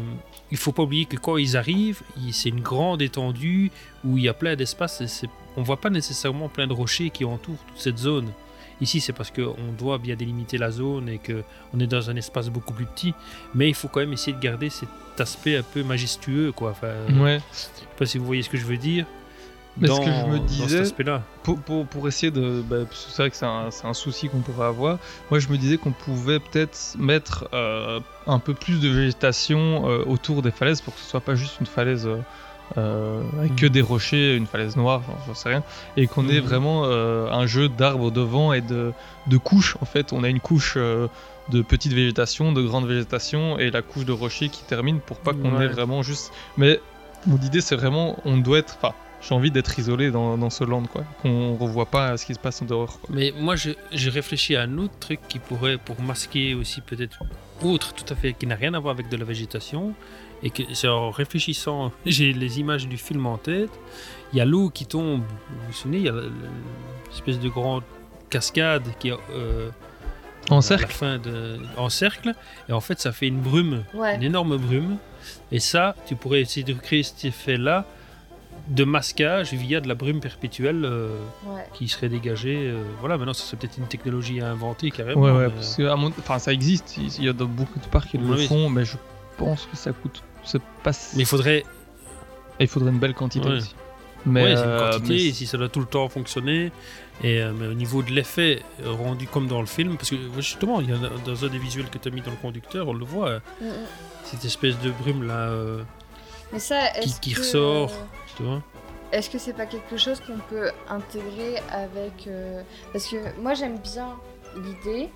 [0.50, 2.00] il faut pas oublier que quand ils arrivent,
[2.32, 3.70] c'est une grande étendue
[4.02, 5.26] où il y a plein d'espace.
[5.58, 8.32] On voit pas nécessairement plein de rochers qui entourent toute cette zone.
[8.80, 11.42] Ici, c'est parce qu'on doit bien délimiter la zone et que
[11.74, 13.14] on est dans un espace beaucoup plus petit.
[13.54, 16.70] Mais il faut quand même essayer de garder cet aspect un peu majestueux, quoi.
[16.70, 17.40] Enfin, euh, Ouais.
[17.52, 19.06] Je sais pas si vous voyez ce que je veux dire.
[19.80, 20.82] Mais ce que je me disais,
[21.42, 22.62] pour, pour, pour essayer de.
[22.62, 24.98] bah, c'est vrai que c'est un, souci qu'on pourrait avoir.
[25.30, 30.04] Moi, je me disais qu'on pouvait peut-être mettre euh, un peu plus de végétation euh,
[30.04, 32.18] autour des falaises pour que ce soit pas juste une falaise euh,
[32.76, 35.62] euh, avec que des rochers, une falaise noire, j'en- sais rien,
[35.96, 36.46] et qu'on ait Mhm.
[36.46, 38.92] vraiment euh, un jeu d'arbres devant et de,
[39.26, 39.76] de couches.
[39.80, 40.74] En fait, on a une couche.
[40.76, 41.06] euh,
[41.50, 45.32] de petite végétation, de grande végétation et la couche de rochers qui termine pour pas
[45.32, 45.64] qu'on Ouais.
[45.64, 46.30] ait vraiment juste.
[46.58, 46.78] Mais
[47.26, 48.76] mon idée c'est vraiment on doit être.
[48.76, 52.34] Enfin, j'ai envie d'être isolé dans, dans ce land quoi, qu'on revoit pas ce qui
[52.34, 53.00] se passe en dehors.
[53.00, 53.08] quoi.
[53.14, 57.20] Mais moi, je- j'ai réfléchi à un autre truc qui pourrait, pour masquer aussi peut-être
[57.62, 59.94] autre, tout à fait, qui n'a rien à voir avec de la végétation,
[60.42, 63.70] et que c'est en réfléchissant, j'ai les images du film en tête.
[64.32, 65.22] Il y a l'eau qui tombe.
[65.22, 66.32] Vous vous souvenez, il y a le- le-
[67.10, 67.82] l'espèce de grande
[68.30, 69.70] cascade qui est euh,
[70.50, 72.34] En à cercle la fin de, en cercle,
[72.68, 74.14] et en fait, ça fait une brume, Ouais.
[74.16, 74.96] une énorme brume.
[75.50, 77.84] Et ça, tu pourrais essayer de recréer cet effet-là
[78.68, 81.08] de masquage via de la brume perpétuelle euh,
[81.46, 81.64] Ouais.
[81.72, 82.56] qui serait dégagée.
[82.68, 85.22] euh, voilà, maintenant, ça serait peut-être une technologie à inventer carrément.
[85.22, 87.46] Ouais, ouais, mais, parce que à mon- enfin, ça existe, il il y a dans
[87.46, 88.46] beaucoup de parcs qui le Oui.
[88.46, 88.96] font, mais je
[89.38, 90.22] pense que ça coûte.
[90.50, 91.58] C'est pas si- Mais il faudrait.
[92.60, 93.56] Et il faudrait une belle quantité Ouais.
[93.56, 93.74] aussi.
[94.26, 96.72] Mais, ouais, une euh, quantité, mais si ça doit tout le temps fonctionner.
[97.22, 100.16] Et euh, mais au niveau de l'effet euh, rendu comme dans le film, parce que
[100.36, 102.88] justement, il y a dans un des visuels que tu as mis dans le conducteur,
[102.88, 103.72] on le voit, Mm, mm.
[104.24, 105.82] cette espèce de brume là euh,
[106.52, 107.92] Mais ça, qui, qui que, ressort.
[108.36, 108.62] Tu vois
[109.12, 112.26] Est-ce que c'est pas quelque chose qu'on peut intégrer avec...
[112.28, 114.10] euh, Parce que moi j'aime bien
[114.56, 115.08] l'idée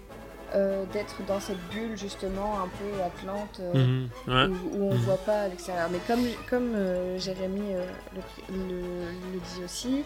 [0.55, 4.47] euh, d'être dans cette bulle justement un peu atlante euh, Mhm, ouais.
[4.47, 5.01] où, où on Mhm.
[5.01, 5.89] voit pas à l'extérieur.
[5.91, 7.85] Mais comme, comme euh, Jérémy euh,
[8.15, 10.05] le, le- le dit aussi,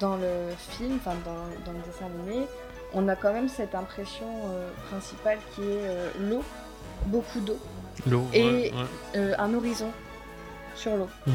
[0.00, 2.46] dans le film, enfin dans, dans le dessin animé,
[2.94, 4.26] on a quand même cette impression
[4.90, 5.86] principale qui est
[6.30, 6.42] l'eau,
[7.06, 7.58] beaucoup d'eau,
[8.32, 8.72] et ouais,
[9.14, 9.34] ouais.
[9.36, 9.90] un horizon
[10.74, 11.08] sur l'eau.
[11.26, 11.34] Mhm.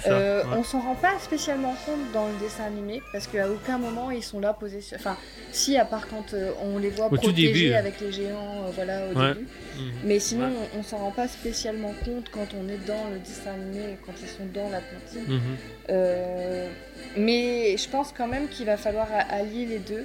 [0.00, 0.56] Ça, Euh, ouais.
[0.58, 4.22] On s'en rend pas spécialement compte dans le dessin animé parce qu'à aucun moment ils
[4.22, 4.96] sont là posés sur.
[4.96, 5.16] Enfin,
[5.50, 8.70] si, à part quand euh, on les voit Au protégés début, avec les géants, euh,
[8.74, 9.28] voilà, au Ouais.
[9.34, 9.46] début.
[9.78, 9.92] Mhm.
[10.04, 10.68] Mais sinon, Ouais.
[10.74, 14.12] on, on s'en rend pas spécialement compte quand on est dans le dessin animé, quand
[14.20, 15.28] ils sont dans l'Atlantide.
[15.28, 15.40] Mhm.
[15.90, 16.68] Euh,
[17.16, 20.04] mais je pense quand même qu'il va falloir allier les deux.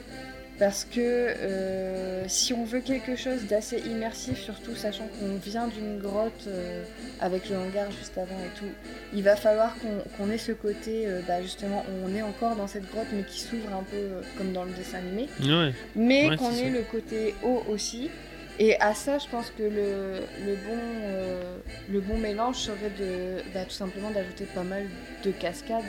[0.60, 6.00] Parce que euh, si on veut quelque chose d'assez immersif, surtout sachant qu'on vient d'une
[6.00, 6.84] grotte euh,
[7.22, 8.66] avec le hangar juste avant et tout,
[9.14, 9.76] il va falloir
[10.18, 13.40] qu'on ait ce côté, euh, bah, justement, on est encore dans cette grotte mais qui
[13.40, 15.28] s'ouvre un peu comme dans le dessin animé.
[15.44, 15.74] Ouais.
[15.96, 16.70] Mais Ouais, qu'on ait ça.
[16.70, 18.10] le côté haut aussi.
[18.60, 20.80] Et à ça, je pense que le, le bon,
[21.92, 24.88] le bon mélange serait de, bah, tout simplement d'ajouter pas mal
[25.24, 25.84] de cascades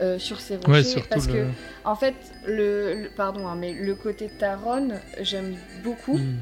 [0.00, 0.70] euh, sur ces rochers.
[0.70, 1.46] Ouais, surtout parce le- que,
[1.84, 2.14] en fait,
[2.46, 4.88] le, le- pardon, hein, mais le côté Taron,
[5.20, 6.18] j'aime beaucoup.
[6.18, 6.36] Mhm.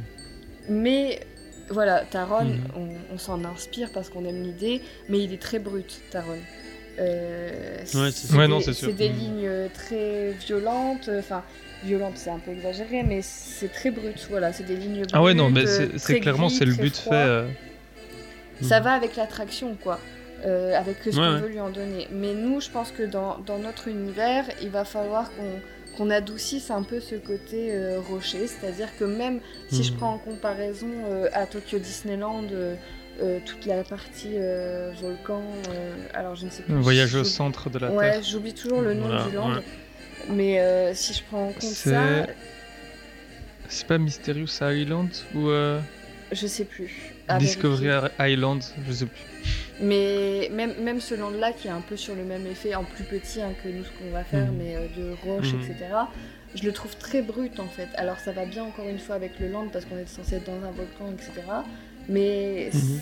[0.69, 1.21] Mais
[1.71, 2.59] voilà, Taron, Mhm.
[2.77, 6.39] on, on s'en inspire parce qu'on aime l'idée, mais il est très brut, Taron.
[6.99, 8.33] Euh, Ouais, c'est.
[8.35, 8.89] Ouais, des- non, c'est sûr.
[8.89, 9.17] C'est des Mhm.
[9.19, 11.43] lignes euh, très violentes, euh, enfin,
[11.85, 15.11] violentes c'est un peu exagéré, mais c'est très brut, voilà, c'est des lignes brutes.
[15.13, 17.17] Ah ouais, non, mais euh, c'est c'est clairement c'est le but froid.
[17.17, 17.29] fait.
[17.29, 17.49] euh,
[18.63, 19.99] Ça va avec l'attraction, quoi.
[20.45, 21.41] Euh, avec ce Ouais, qu'on ouais.
[21.41, 22.07] veut lui en donner.
[22.13, 25.61] Mais nous, je pense que dans, dans notre univers, il va falloir qu'on
[25.97, 28.49] qu'on adoucisse un peu ce côté euh, rocher.
[28.49, 29.39] C'est-à-dire que même
[29.71, 29.99] si je Mhm.
[29.99, 32.75] prends en comparaison euh, à Tokyo Disneyland euh,
[33.23, 35.41] euh, toute la partie euh, volcan,
[35.71, 36.75] euh, alors je ne sais plus.
[36.75, 38.23] Un voyage au centre de la Ouais, Terre.
[38.25, 39.55] j'oublie toujours le nom Voilà, du land.
[39.55, 39.63] ouais.
[40.31, 42.27] Mais euh, si je prends en compte C'est- ça,
[43.69, 45.81] C'est pas Mysterious Island ou euh,
[46.33, 47.13] je sais plus.
[47.39, 47.89] Discovery.
[48.19, 49.23] Island Je sais plus.
[49.81, 53.05] Mais même, même ce land-là qui est un peu sur le même effet, en plus
[53.05, 54.57] petit hein, que nous ce qu'on va faire, Mhm.
[54.59, 55.61] mais euh, de roches, Mhm.
[55.63, 55.77] etc.
[56.55, 57.89] Je le trouve très brut en fait.
[57.97, 60.45] Alors ça va bien encore une fois avec le land parce qu'on est censé être
[60.47, 61.33] dans un volcan, etc.
[62.09, 63.01] Mais Mhm.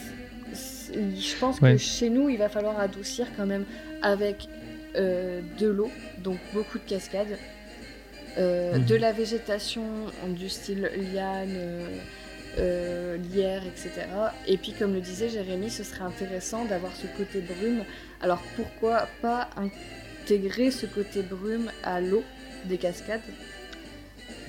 [0.55, 1.73] c'est- je pense Ouais.
[1.73, 3.65] que chez nous, il va falloir adoucir quand même
[4.01, 4.49] avec
[4.95, 7.39] euh, de l'eau, donc beaucoup de cascades,
[8.37, 9.83] euh, de la végétation
[10.29, 11.57] du style liane.
[12.59, 14.07] Euh, lierre, etc.
[14.47, 17.85] Et puis, comme le disait Jérémy, ce serait intéressant d'avoir ce côté brume.
[18.21, 22.23] Alors, pourquoi pas intégrer ce côté brume à l'eau
[22.67, 23.21] des cascades?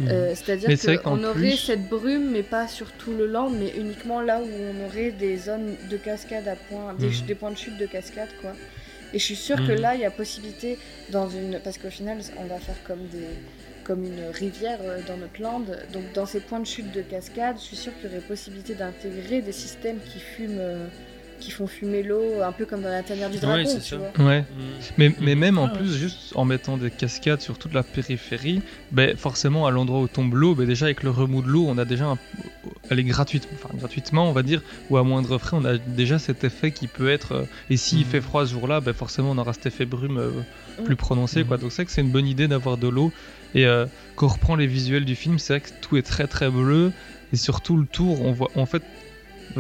[0.02, 4.22] Euh, C'est-à-dire qu'on aurait plus- cette brume, mais pas sur tout le land, mais uniquement
[4.22, 7.78] là où on aurait des zones de cascade à point, des, des points de chute
[7.78, 8.54] de cascade, quoi.
[9.14, 9.82] Et je suis sûre que Mhm.
[9.82, 10.80] là, il y a possibilité
[11.10, 13.28] dans une, parce qu'au final, on va faire comme des,
[13.84, 15.66] comme une rivière euh, dans notre land.
[15.92, 18.76] Donc dans ces points de chute de cascade, je suis sûre qu'il y aurait possibilité
[18.76, 20.88] d'intégrer des systèmes qui fument, euh,
[21.40, 23.98] qui font fumer l'eau, un peu comme dans la tanière du dragon, c'est tu ça.
[23.98, 24.26] vois.
[24.26, 24.46] Ouais.
[24.98, 25.78] Mais, mais même en Ah ouais.
[25.80, 28.62] plus, juste en mettant des cascades sur toute la périphérie,
[28.92, 31.78] ben forcément à l'endroit où tombe l'eau, ben déjà avec le remous de l'eau, on
[31.78, 32.18] a déjà, un,
[32.90, 36.18] elle est gratuite, enfin gratuitement on va dire, ou à moindre frais, on a déjà
[36.20, 37.32] cet effet qui peut être.
[37.34, 38.06] euh, et s'il Mhm.
[38.06, 40.30] fait froid ce jour-là, ben forcément on aura cet effet brume euh,
[40.80, 40.84] Mm.
[40.86, 41.58] plus prononcé, quoi.
[41.58, 43.12] Donc c'est vrai que c'est une bonne idée d'avoir de l'eau.
[43.56, 43.86] Et euh,
[44.16, 46.92] quand on reprend les visuels du film, c'est vrai que tout est très très bleu.
[47.32, 48.84] Et surtout le tour, on voit en fait.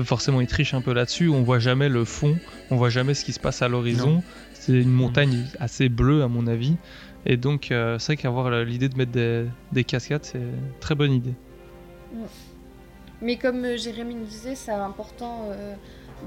[0.03, 1.29] Forcément, il triche un peu là-dessus.
[1.29, 2.37] On voit jamais le fond,
[2.71, 4.23] on voit jamais ce qui se passe à l'horizon.
[4.53, 6.77] C'est une montagne assez bleue, à mon avis.
[7.25, 10.95] Et donc, euh, c'est vrai qu'avoir l'idée de mettre des, des cascades, c'est une très
[10.95, 11.33] bonne idée.
[13.21, 15.75] Mais comme euh, Jérémy nous disait, c'est important euh,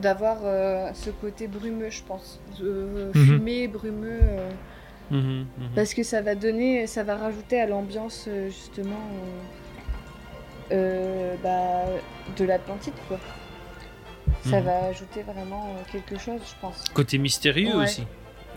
[0.01, 2.41] d'avoir euh, ce côté brumeux, je pense.
[2.63, 3.25] Euh, Mhm.
[3.25, 4.21] Fumé, brumeux.
[5.11, 5.69] Mhm, mhm.
[5.75, 9.01] Parce que ça va donner, ça va rajouter à l'ambiance euh, justement
[10.73, 11.85] euh, euh, bah,
[12.37, 13.19] de l'Atlantide quoi.
[14.45, 14.65] Ça Mhm.
[14.67, 16.85] va ajouter vraiment quelque chose, je pense.
[16.95, 17.85] Côté mystérieux Ouais.
[17.85, 18.05] aussi.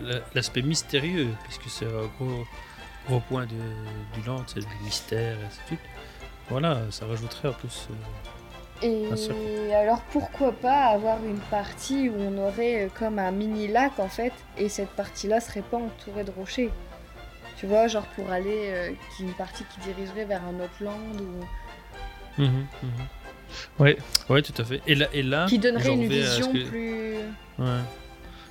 [0.02, 2.44] La- L'aspect mystérieux, puisque c'est un gros,
[3.08, 5.80] gros point de- du land, c'est le mystère et ainsi de suite.
[6.48, 7.88] Voilà, ça rajouterait en plus.
[7.90, 7.94] euh,
[8.82, 13.98] Et alors pourquoi pas avoir une partie où on aurait euh, comme un mini lac
[13.98, 16.70] en fait, et cette partie-là serait pas entourée de rochers.
[17.58, 20.96] Tu vois, genre pour aller, euh, une partie qui dirigerait vers un autre land
[22.38, 22.42] ou.
[23.78, 23.98] Ouais.
[24.28, 24.80] Ouais, tout à fait.
[24.86, 27.14] Et là, et là qui donnerait une vision que- plus.
[27.58, 27.80] Ouais.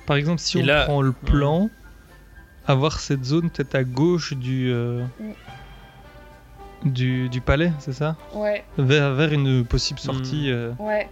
[0.06, 1.70] Par exemple, si Et on là- prend le plan,
[2.66, 5.30] avoir cette zone peut-être à gauche du, euh, Mm.
[6.84, 10.50] Du, du palais, c'est ça Ouais, vers, vers une possible sortie.
[10.50, 11.08] euh, ouais,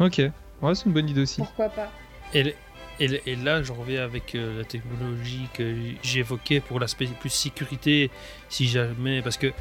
[0.00, 0.20] Ok,
[0.62, 1.38] ouais, c'est une bonne idée aussi.
[1.38, 1.90] pourquoi pas.
[2.34, 2.54] Et,
[3.00, 8.10] et, et là, j'en reviens avec euh, la technologie que j'évoquais pour l'aspect plus sécurité,
[8.48, 9.52] si jamais, parce que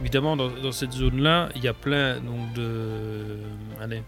[0.00, 3.38] évidemment dans, dans cette zone-là, il y a plein donc de,
[3.80, 4.02] allez,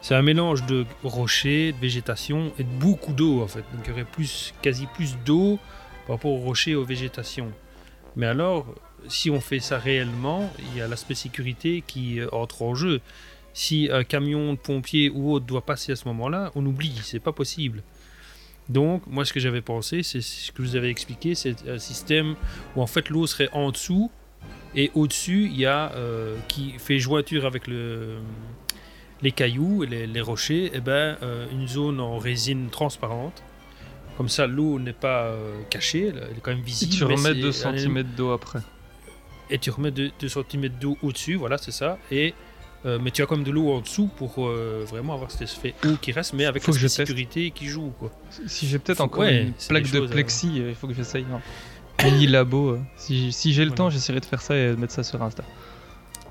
[0.00, 3.64] c'est un mélange de rochers, de végétation et de beaucoup d'eau en fait.
[3.74, 5.58] Donc il y aurait plus, quasi plus d'eau
[6.06, 7.50] par rapport aux rochers et aux végétations.
[8.16, 8.66] Mais alors,
[9.08, 13.00] si on fait ça réellement, il y a l'aspect sécurité qui euh, entre en jeu.
[13.54, 17.20] Si un camion de pompiers ou autre doit passer à ce moment-là, on oublie, c'est
[17.20, 17.82] pas possible.
[18.68, 21.78] Donc, moi, ce que j'avais pensé, c'est ce que je vous avais expliqué, c'est un
[21.78, 22.36] système
[22.76, 24.10] où en fait l'eau serait en dessous
[24.74, 28.18] et au-dessus, il y a euh, qui fait jointure avec le,
[29.22, 33.42] les cailloux les, les rochers, et ben, euh, une zone en résine transparente.
[34.18, 36.92] Comme ça, l'eau n'est pas euh, cachée, elle est quand même Et visible.
[36.92, 38.58] tu mais remets c'est 2 un cm d'eau après.
[39.48, 41.98] et tu remets 2 cm d'eau au-dessus, voilà, c'est ça.
[42.10, 42.34] Et,
[42.84, 45.42] euh, mais tu as quand même de l'eau en dessous pour euh, vraiment avoir cet
[45.42, 47.92] effet eau qui reste, mais avec Faut la sécurité qui joue.
[47.98, 48.10] Quoi.
[48.46, 51.24] Si j'ai peut-être encore ouais, une plaque de choses, plexi, euh, il faut que j'essaye.
[51.32, 51.40] hein.
[52.04, 52.70] Mini labo.
[52.70, 52.80] euh.
[52.96, 53.76] Si, si j'ai le Voilà.
[53.76, 55.44] temps, j'essaierai de faire ça et de mettre ça sur Insta.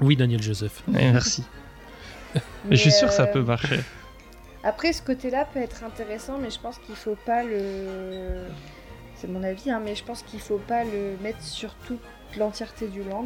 [0.01, 0.83] Oui, Daniel Joseph.
[0.87, 1.43] Merci.
[2.35, 2.41] Mais,
[2.75, 3.79] je suis sûr que ça peut marcher.
[4.63, 8.43] Après, ce côté-là peut être intéressant, mais je pense qu'il faut pas le.
[9.15, 11.99] C'est mon avis, hein, mais je pense qu'il faut pas le mettre sur toute
[12.37, 13.25] l'entièreté du land.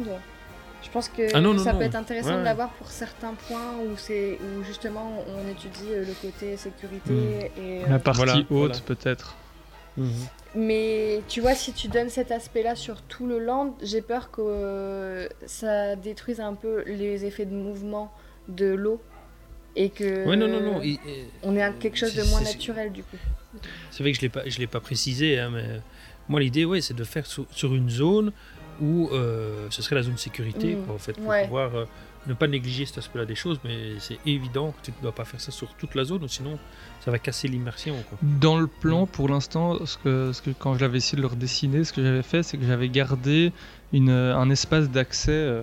[0.82, 1.78] Je pense que Ah non, ça non.
[1.78, 5.92] peut être intéressant Ouais, de l'avoir pour certains points où c'est où justement on étudie
[5.92, 7.84] euh, le côté sécurité et.
[7.84, 8.74] euh, La partie voilà, haute, voilà.
[8.86, 9.36] peut-être.
[10.54, 14.40] Mais tu vois, si tu donnes cet aspect-là sur tout le land, j'ai peur que
[14.44, 18.10] euh, ça détruise un peu les effets de mouvement
[18.48, 19.00] de l'eau
[19.76, 20.82] et que Ouais, non, non, non.
[20.82, 23.16] et- et- on est à quelque chose de moins naturel du coup.
[23.90, 25.80] C'est vrai que je l'ai pas, je l'ai pas précisé, hein, mais
[26.28, 28.32] moi l'idée, ouais, c'est de faire sur, sur une zone
[28.80, 30.84] où euh, ce serait la zone sécurité, Mm.
[30.84, 31.44] quoi, en fait, pour Ouais.
[31.44, 31.84] pouvoir euh,
[32.26, 35.24] ne pas négliger cet aspect-là des choses, mais c'est évident que tu ne dois pas
[35.24, 36.58] faire ça sur toute la zone, sinon
[37.04, 37.94] ça va casser l'immersion.
[38.22, 41.82] Dans le plan, pour l'instant, ce que, ce que, quand j'avais essayé de le redessiner,
[41.84, 43.52] ce que j'avais fait, c'est que j'avais gardé
[43.92, 45.62] une, un espace d'accès euh,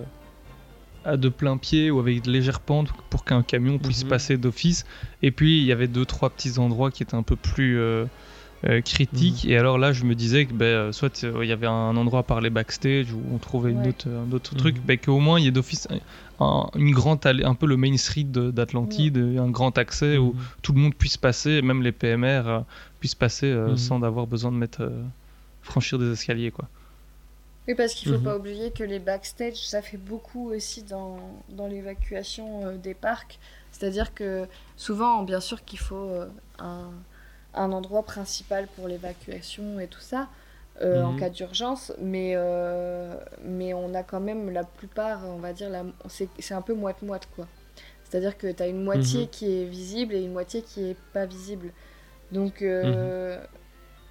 [1.04, 4.10] à de plein pied ou avec de légères pentes pour qu'un camion puisse Mhm.
[4.10, 4.84] passer d'office.
[5.22, 8.06] Et puis, il y avait deux, trois petits endroits qui étaient un peu plus euh,
[8.66, 9.44] euh, critiques.
[9.44, 9.50] Mhm.
[9.50, 11.96] Et alors là, je me disais que ben, euh, soit euh, il y avait un
[11.96, 13.88] endroit par les backstage où on trouvait une Ouais.
[13.88, 15.88] autre, un autre truc, ben, qu'au moins il y ait d'office
[16.40, 20.34] un, une grande allée, un peu le Main Street de- d'Atlantide, un grand accès où
[20.60, 22.60] tout le monde puisse passer, même les PMR euh,
[22.98, 23.76] puissent euh, Mhm.
[23.78, 25.04] sans avoir besoin de mettre euh,
[25.62, 26.68] franchir des escaliers quoi.
[27.70, 28.24] Oui, parce qu'il faut Mhm.
[28.24, 33.38] pas oublier que les backstage, ça fait beaucoup aussi dans, dans l'évacuation euh, des parcs.
[33.70, 36.90] C'est-à-dire que souvent, bien sûr qu'il faut euh, un,
[37.54, 40.30] un endroit principal pour l'évacuation et tout ça,
[40.82, 41.14] euh, en Mhm.
[41.14, 43.14] cas d'urgence, mais, euh,
[43.44, 45.70] mais on a quand même la plupart, on va dire,
[46.08, 47.48] c'est un peu moite-moite, quoi.
[48.04, 49.28] C'est-à-dire que tu as une moitié Mhm.
[49.28, 51.72] qui est visible et une moitié qui est pas visible.
[52.32, 53.38] Donc, euh,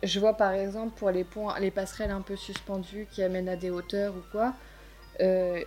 [0.03, 3.55] je vois par exemple pour les ponts, les passerelles un peu suspendues qui amènent à
[3.55, 4.53] des hauteurs ou quoi,
[5.21, 5.61] euh,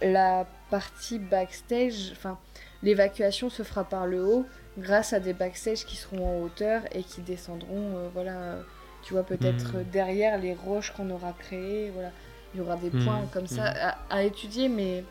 [0.00, 2.38] la partie backstage, enfin,
[2.82, 4.46] l'évacuation se fera par le haut
[4.78, 8.56] grâce à des backstage qui seront en hauteur et qui descendront, euh, voilà,
[9.02, 12.10] tu vois, peut-être euh, derrière les roches qu'on aura créées, voilà.
[12.54, 15.02] Il y aura des points comme ça à, à étudier, mais,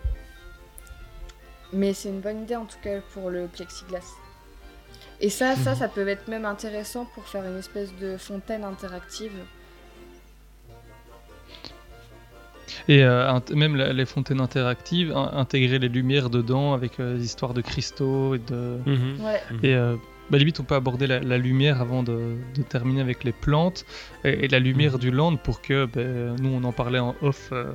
[1.73, 4.22] mais c'est une bonne idée en tout cas pour le plexiglas.
[5.25, 9.31] Et ça, ça, ça peut être même intéressant pour faire une espèce de fontaine interactive.
[12.89, 17.53] Et euh, même la- les fontaines interactives, in- intégrer les lumières dedans avec euh, histoires
[17.53, 19.21] de cristaux et de Mhm.
[19.23, 19.41] Ouais.
[19.63, 19.95] et euh,
[20.29, 23.85] bah, limite on peut aborder la, la lumière avant de, de terminer avec les plantes
[24.25, 24.99] et, et la lumière Mhm.
[24.99, 27.71] du land pour que ben, nous on en parlait en off euh,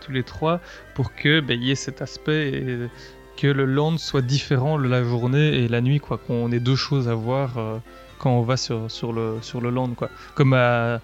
[0.00, 0.60] tous les trois
[0.94, 2.78] pour que il y ait cet aspect et
[3.36, 7.08] que le land soit différent la journée et la nuit quoi qu'on ait deux choses
[7.08, 7.76] à voir euh,
[8.18, 11.00] quand on va sur, sur, le, sur le land quoi comme à,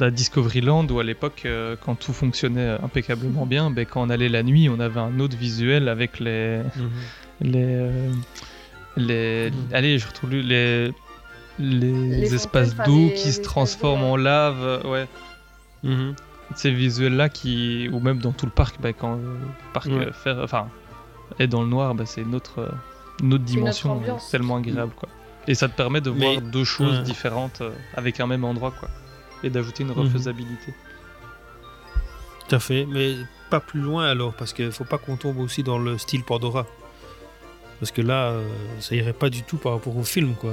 [0.00, 4.10] à Discovery Land où à l'époque euh, quand tout fonctionnait impeccablement bien ben, quand on
[4.10, 6.90] allait la nuit on avait un autre visuel avec les Mhm.
[7.42, 8.10] les euh,
[8.96, 9.56] les Mhm.
[9.72, 10.92] allez je retrouve les
[11.60, 15.06] les, Les espaces d'eau les- qui les se transforment en lave euh, ouais
[15.84, 16.14] Mhm.
[16.56, 19.36] ces visuels là qui ou même dans tout le parc bah, quand le
[19.72, 20.06] parc Ouais.
[20.06, 20.66] euh, faire enfin
[21.38, 22.74] est dans le noir bah, c'est une autre euh, une autre
[23.18, 24.30] C'est une autre dimension ambiance.
[24.30, 25.08] tellement agréable quoi
[25.46, 27.02] et ça te permet de Mais- voir deux choses ouais.
[27.04, 28.88] différentes euh, avec un même endroit quoi
[29.42, 29.98] et d'ajouter une Mhm.
[30.00, 30.74] refaisabilité
[32.48, 33.14] Tout à fait, mais
[33.50, 36.66] pas plus loin alors, parce qu'il faut pas qu'on tombe aussi dans le style Pandora.
[37.80, 38.48] Parce que là, euh,
[38.80, 40.52] ça irait pas du tout par rapport au film, quoi.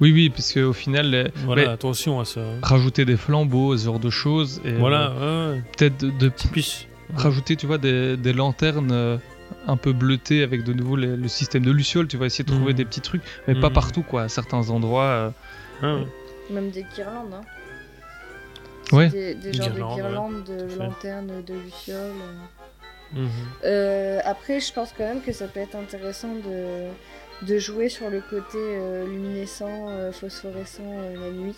[0.00, 2.40] oui oui parce que au final les- Voilà, mais attention à ça.
[2.40, 2.58] hein.
[2.62, 5.64] rajouter des flambeaux ce genre de choses et Voilà, euh, ouais, ouais.
[5.76, 6.88] peut-être de, de Plus.
[7.14, 9.16] rajouter, tu vois, des, des lanternes euh,
[9.66, 12.08] un peu bleutées avec de nouveau les- le système de luciole.
[12.08, 12.76] Tu vas essayer de trouver Mhm.
[12.78, 13.74] des petits trucs, mais pas Mhm.
[13.74, 14.22] partout, quoi.
[14.22, 15.04] À certains endroits.
[15.04, 15.30] euh,
[15.82, 15.96] Ah.
[16.50, 17.40] Même des guirlandes, hein.
[18.92, 19.08] Ouais.
[19.10, 20.76] Des, des genres Guirlandes, de guirlandes, de fait.
[20.78, 21.96] lanternes, de lucioles.
[23.14, 23.20] euh.
[23.22, 23.28] Mhm.
[23.64, 26.88] Euh, après, je pense quand même que ça peut être intéressant de,
[27.46, 31.56] de jouer sur le côté euh, luminescent, euh, phosphorescent euh, la nuit.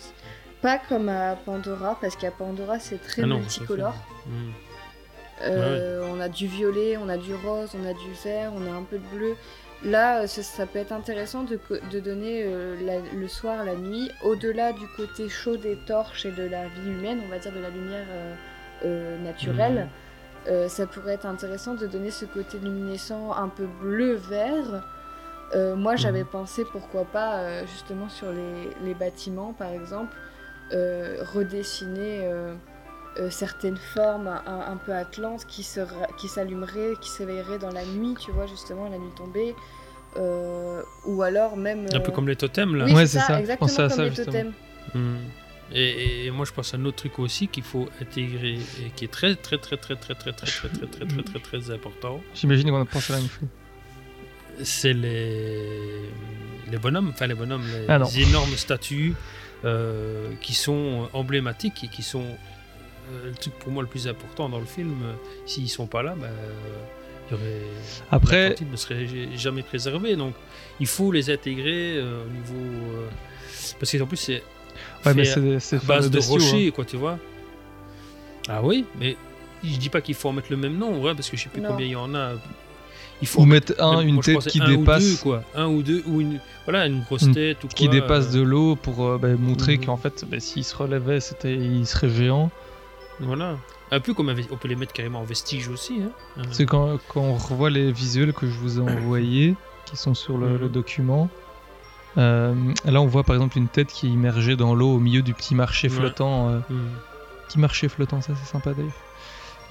[0.61, 3.95] Pas comme à Pandora, parce qu'à Pandora c'est très Ah non, multicolore.
[5.47, 5.51] Mhm.
[5.57, 8.75] Euh, On a du violet, on a du rose, on a du vert, on a
[8.75, 9.35] un peu de bleu.
[9.83, 11.57] Là, euh, ça, ça peut être intéressant de,
[11.99, 16.43] donner euh, la- le soir, la nuit, au-delà du côté chaud des torches et de
[16.43, 18.05] la vie humaine, on va dire de la lumière
[18.85, 19.87] euh, naturelle.
[20.47, 24.83] euh, ça pourrait être intéressant de donner ce côté luminescent un peu bleu-vert.
[25.75, 30.15] Moi, j'avais pensé pourquoi pas justement sur les, les bâtiments, par exemple,
[31.33, 32.29] redessiner
[33.17, 38.15] euh, euh, certaines formes un, un peu atlantes qui s'allumeraient, qui s'éveilleraient dans la nuit,
[38.19, 39.55] tu vois, justement, la nuit tombée.
[40.17, 41.85] Euh, ou alors même.
[41.93, 42.85] Un peu euh, comme les totems, là.
[42.85, 43.39] Oui, Ouais, c'est ça, ça.
[43.39, 44.25] exactement comme ça, les justement.
[44.31, 44.53] totems.
[44.95, 45.17] Mhm.
[45.73, 48.55] Et, et moi, je pense à un autre truc aussi qu'il faut intégrer
[48.85, 51.39] et qui est très, très, très, très, très, très, très, très, très, très, très, très,
[51.39, 52.19] très important.
[52.33, 53.47] J'imagine qu'on a pensé à la même chose.
[54.63, 56.09] c'est les,
[56.69, 59.13] les bonhommes, enfin les bonhommes, les, Ah énormes statues
[59.63, 62.35] euh, qui sont emblématiques et qui sont euh,
[63.25, 64.93] le truc pour moi le plus important dans le film.
[65.03, 65.13] Euh,
[65.45, 66.27] S'ils sont pas là, bah,
[67.29, 67.61] il y aurait
[68.11, 70.15] Après- l'Atlantide ne serait jamais préservé.
[70.15, 70.33] Donc
[70.79, 73.07] il faut les intégrer euh, au niveau euh,
[73.79, 74.43] parce qu'en plus c'est
[75.05, 76.71] Ouais, mais c'est c'est base de bestiaux, rochers, hein.
[76.73, 77.19] quoi, tu vois.
[78.47, 79.15] Ah oui, mais
[79.63, 81.49] je dis pas qu'il faut en mettre le même nom, ouais, parce que je sais
[81.49, 81.69] plus Non.
[81.69, 82.33] combien il y en a.
[83.21, 85.03] il faut Ou mettre- mettre un, une tête qui un ou dépasse.
[85.03, 85.43] deux, quoi.
[85.53, 88.39] Un ou deux, ou une, voilà, une grosse Une tête ou qui quoi, dépasse euh,
[88.39, 92.09] de l'eau pour euh, bah, montrer qu'en fait, bah, s'il se relevait, c'était, il serait
[92.09, 92.49] géant.
[93.21, 93.57] Voilà.
[93.91, 96.01] Un peu comme on peut les mettre carrément en vestige aussi.
[96.01, 96.11] Hein.
[96.39, 99.55] Euh, C'est quand, quand on revoit les visuels que je vous ai envoyés,
[99.85, 101.29] qui sont sur le, le document.
[102.17, 102.53] euh,
[102.85, 105.33] là, on voit par exemple une tête qui est immergée dans l'eau au milieu du
[105.33, 105.95] petit marché Ouais.
[105.95, 106.49] flottant.
[106.49, 106.89] euh, Mhm.
[107.47, 108.91] Petit marché flottant, ça c'est sympa d'ailleurs.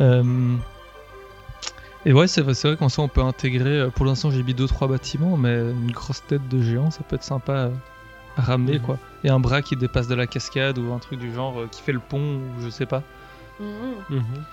[0.02, 0.54] Euh,
[2.06, 3.88] et ouais, c'est vrai, qu'en soi on peut intégrer.
[3.94, 7.22] Pour l'instant, j'ai mis 2-3 bâtiments, mais une grosse tête de géant, ça peut être
[7.24, 7.70] sympa
[8.36, 8.80] à ramener Mhm.
[8.84, 8.98] quoi.
[9.24, 11.92] Et un bras qui dépasse de la cascade ou un truc du genre qui fait
[11.92, 13.02] le pont ou je sais pas.
[13.60, 14.04] Mhm.
[14.10, 14.44] Mhm.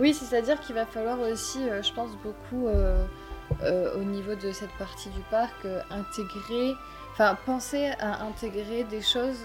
[0.00, 3.04] Oui, c'est-à-dire qu'il va falloir aussi, euh, je pense, beaucoup euh,
[3.62, 5.54] euh, au niveau de cette partie du parc,
[5.90, 6.74] intégrer,
[7.12, 9.38] enfin, penser à intégrer des choses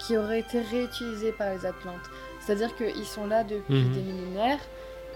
[0.00, 2.10] qui auraient été réutilisées par les Atlantes.
[2.40, 3.92] C'est-à-dire qu'ils sont là depuis Mhm.
[3.92, 4.60] des millénaires.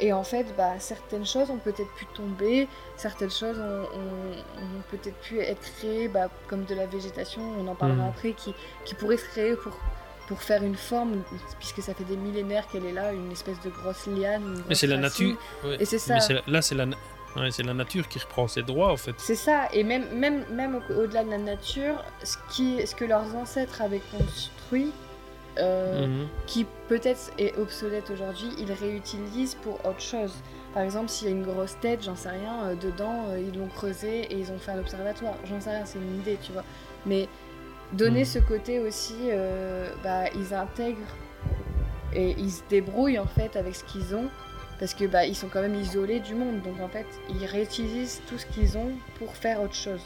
[0.01, 2.66] Et en fait, bah, certaines choses ont peut-être pu tomber,
[2.97, 7.68] certaines choses ont, ont- ont peut-être pu être créées bah, comme de la végétation, on
[7.68, 8.09] en parlera Mhm.
[8.09, 8.55] après, qui,
[8.86, 9.78] qui pourrait se créer pour,
[10.33, 11.22] pour faire une forme,
[11.59, 14.62] puisque ça fait des millénaires qu'elle est là, une espèce de grosse liane.
[14.66, 15.37] Mais c'est la nature.
[15.64, 15.76] ouais.
[15.78, 16.16] Et c'est ça.
[16.28, 16.87] Mais là, c'est la,
[17.37, 19.12] ouais, c'est la nature qui reprend ses droits en fait.
[19.18, 23.05] C'est ça, et même, même, même au- au-delà de la nature, ce, qui, ce que
[23.05, 24.91] leurs ancêtres avaient construit,
[25.59, 26.28] euh, Mhm.
[26.47, 30.33] qui peut-être est obsolète aujourd'hui, ils réutilisent pour autre chose.
[30.72, 33.59] Par exemple, s'il y a une grosse tête, j'en sais rien, euh, dedans, euh, ils
[33.59, 35.35] l'ont creusé et ils ont fait un observatoire.
[35.45, 36.64] J'en sais rien, c'est une idée, tu vois.
[37.05, 37.28] Mais
[37.93, 38.24] donner Mhm.
[38.26, 40.99] ce côté aussi, euh, bah, ils intègrent
[42.14, 44.28] et ils se débrouillent en fait avec ce qu'ils ont.
[44.78, 48.20] Parce que bah, ils sont quand même isolés du monde, donc en fait ils réutilisent
[48.28, 50.01] tout ce qu'ils ont pour faire autre chose.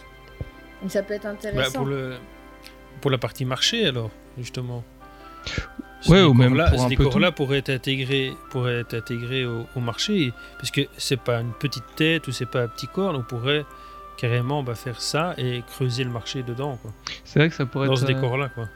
[0.82, 1.78] Donc ça peut être Bah, intéressant.
[1.78, 2.16] pour, le,
[3.00, 4.84] pour la partie marché alors, justement.
[6.08, 9.46] Ouais, ou même décor-là- pour un ce peu décor-là pourrait être intégré, pourrait être intégré
[9.46, 12.86] au, au marché, parce que c'est pas une petite tête ou c'est pas un petit
[12.88, 13.64] corps, on pourrait
[14.16, 16.92] carrément bah, faire ça et creuser le marché dedans, quoi.
[17.24, 18.00] C'est vrai que ça pourrait Dans être.
[18.00, 18.68] ce euh, décor-là, quoi.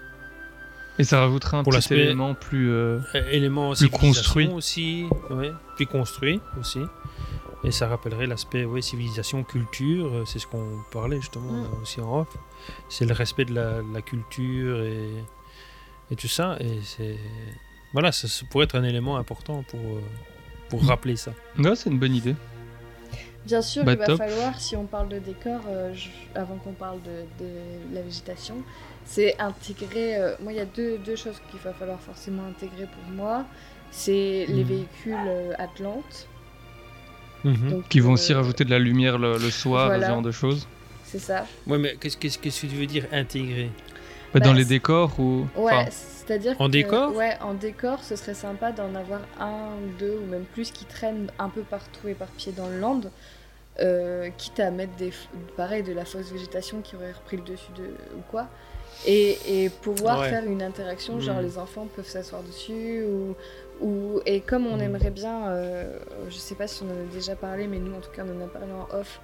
[0.99, 2.70] Et ça rajouterait un Pour petit élément plus.
[2.70, 4.47] euh, Euh, élément plus civilisation construit.
[4.49, 6.80] aussi, ouais, plus construit aussi.
[7.64, 11.82] Et ça rappellerait l'aspect ouais, civilisation, culture, c'est ce qu'on parlait justement Mm.
[11.82, 12.28] aussi en off.
[12.88, 15.11] C'est le respect de la, de la culture et,
[16.11, 16.57] et tout ça.
[16.61, 17.16] Et c'est
[17.93, 19.80] voilà, ça, ça pourrait être un élément important pour,
[20.68, 21.32] pour rappeler ça.
[21.59, 22.34] Ouais, c'est une bonne idée.
[23.47, 24.18] Bien sûr, Bah, il va top.
[24.18, 27.51] falloir, si on parle de décor, euh, je- avant qu'on parle de, de
[27.95, 28.57] la végétation,
[29.07, 30.16] c'est intégrer.
[30.16, 33.45] euh, moi, il y a deux, deux choses qu'il va falloir forcément intégrer pour moi.
[33.91, 34.68] C'est les Mhm.
[34.68, 36.28] véhicules euh, Atlantes.
[37.45, 37.70] Mhm.
[37.70, 40.07] Donc, Qui vont euh, aussi rajouter de la lumière le, le soir, voilà.
[40.07, 40.68] ce genre de choses.
[41.05, 41.47] C'est ça.
[41.66, 43.70] Ouais, mais qu'est-ce que tu veux dire intégrer?
[44.34, 45.47] Bah, dans Bah, les décors ou.
[45.57, 45.91] Ouais, enfin,
[46.30, 50.26] c'est-à-dire En que- décor Ouais, en décor, ce serait sympa d'en avoir un, deux ou
[50.26, 53.00] même plus qui traînent un peu partout éparpillés dans le land.
[53.78, 55.10] euh, quitte à mettre des,
[55.56, 58.46] pareil, de la fausse végétation qui aurait repris le dessus de, ou quoi.
[59.06, 60.28] Et, et pouvoir Ouais.
[60.28, 61.42] faire une interaction, genre Mhm.
[61.44, 63.04] les enfants peuvent s'asseoir dessus.
[63.04, 63.34] Ou,
[63.80, 64.82] ou, et comme on Mhm.
[64.82, 68.00] aimerait bien, euh, je sais pas si on en a déjà parlé, mais nous en
[68.00, 69.20] tout cas on en a parlé en off,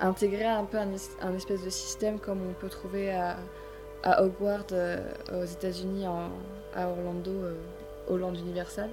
[0.00, 0.88] intégrer un peu un,
[1.22, 3.36] un espèce de système comme on peut trouver à,
[4.02, 4.98] à Hogwarts euh,
[5.32, 7.54] aux États-Unis, à Orlando, euh,
[8.08, 8.88] au Land Universal,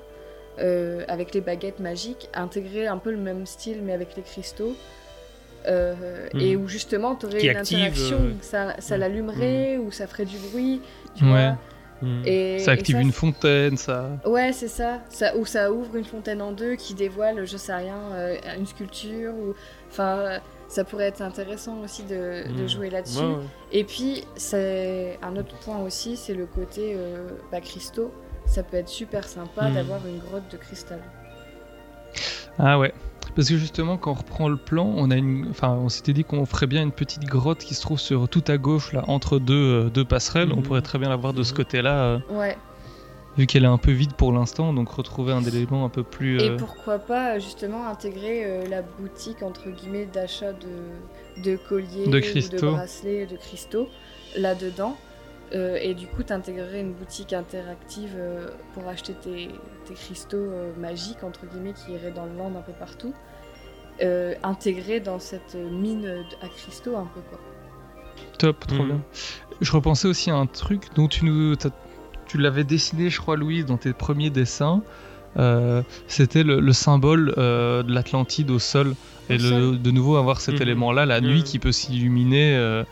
[0.60, 4.74] euh, avec les baguettes magiques, intégrer un peu le même style mais avec les cristaux.
[5.68, 6.39] euh, Mhm.
[6.41, 9.01] Et où justement tu aurais Qui une active, interaction, euh, ça, ça mhm.
[9.01, 10.82] l'allumerait ou ça ferait du bruit,
[11.16, 11.30] tu Ouais.
[11.32, 11.58] vois.
[12.01, 12.22] Mhm.
[12.26, 14.12] Et, ça et active ça, une fontaine, ça.
[14.26, 14.99] Ouais, c'est ça.
[15.10, 15.36] ça.
[15.36, 19.34] Ou ça ouvre une fontaine en deux qui dévoile, je sais rien, euh, une sculpture.
[19.34, 19.55] Ou...
[19.89, 22.68] Enfin, euh, ça pourrait être intéressant aussi de, de Mhm.
[22.68, 23.20] jouer là-dessus.
[23.20, 23.43] Ouais, ouais.
[23.72, 28.11] Et puis, c'est un autre point aussi, c'est le côté euh, bah, cristaux.
[28.45, 29.74] Ça peut être super sympa Mhm.
[29.74, 30.99] d'avoir une grotte de cristal.
[32.57, 32.93] Ah ouais.
[33.36, 36.24] Parce que justement, quand on reprend le plan, on a une, enfin, on s'était dit
[36.24, 39.38] qu'on ferait bien une petite grotte qui se trouve sur tout à gauche là, entre
[39.38, 39.53] deux,
[39.86, 40.51] euh, deux passerelles.
[40.51, 40.63] On Mhm.
[40.63, 41.57] pourrait très bien la voir de ce Mhm.
[41.57, 42.57] côté-là, euh, Ouais.
[43.38, 44.74] Vu qu'elle est un peu vide pour l'instant.
[44.74, 46.42] Donc retrouver un élément un peu plus.
[46.42, 51.56] Et euh, pourquoi pas euh, justement intégrer euh, la boutique entre guillemets d'achat de, de
[51.58, 52.58] colliers, De ou cristaux.
[52.58, 53.88] de bracelets, de cristaux
[54.36, 54.98] là-dedans.
[55.54, 59.48] Euh, et du coup, t'intégrerais une boutique interactive euh, pour acheter tes,
[59.86, 63.14] tes cristaux euh, magiques entre guillemets qui iraient dans le land un peu partout,
[64.02, 67.40] euh, intégrés dans cette mine à cristaux un peu quoi.
[68.40, 68.88] Top, trop Mhm.
[68.88, 69.02] bien.
[69.62, 71.56] Je repensais aussi à un truc dont tu nous,
[72.28, 74.82] tu l'avais dessiné, je crois, Louise, dans tes premiers dessins.
[75.38, 78.96] Euh, C'était le, le symbole euh, de l'Atlantide au sol.
[79.30, 80.62] Et le- de nouveau avoir cet Mhm.
[80.62, 81.44] élément-là, la nuit Mhm.
[81.44, 82.84] qui peut s'illuminer, euh,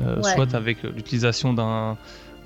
[0.00, 0.34] euh, Ouais.
[0.34, 1.96] soit avec l'utilisation d'un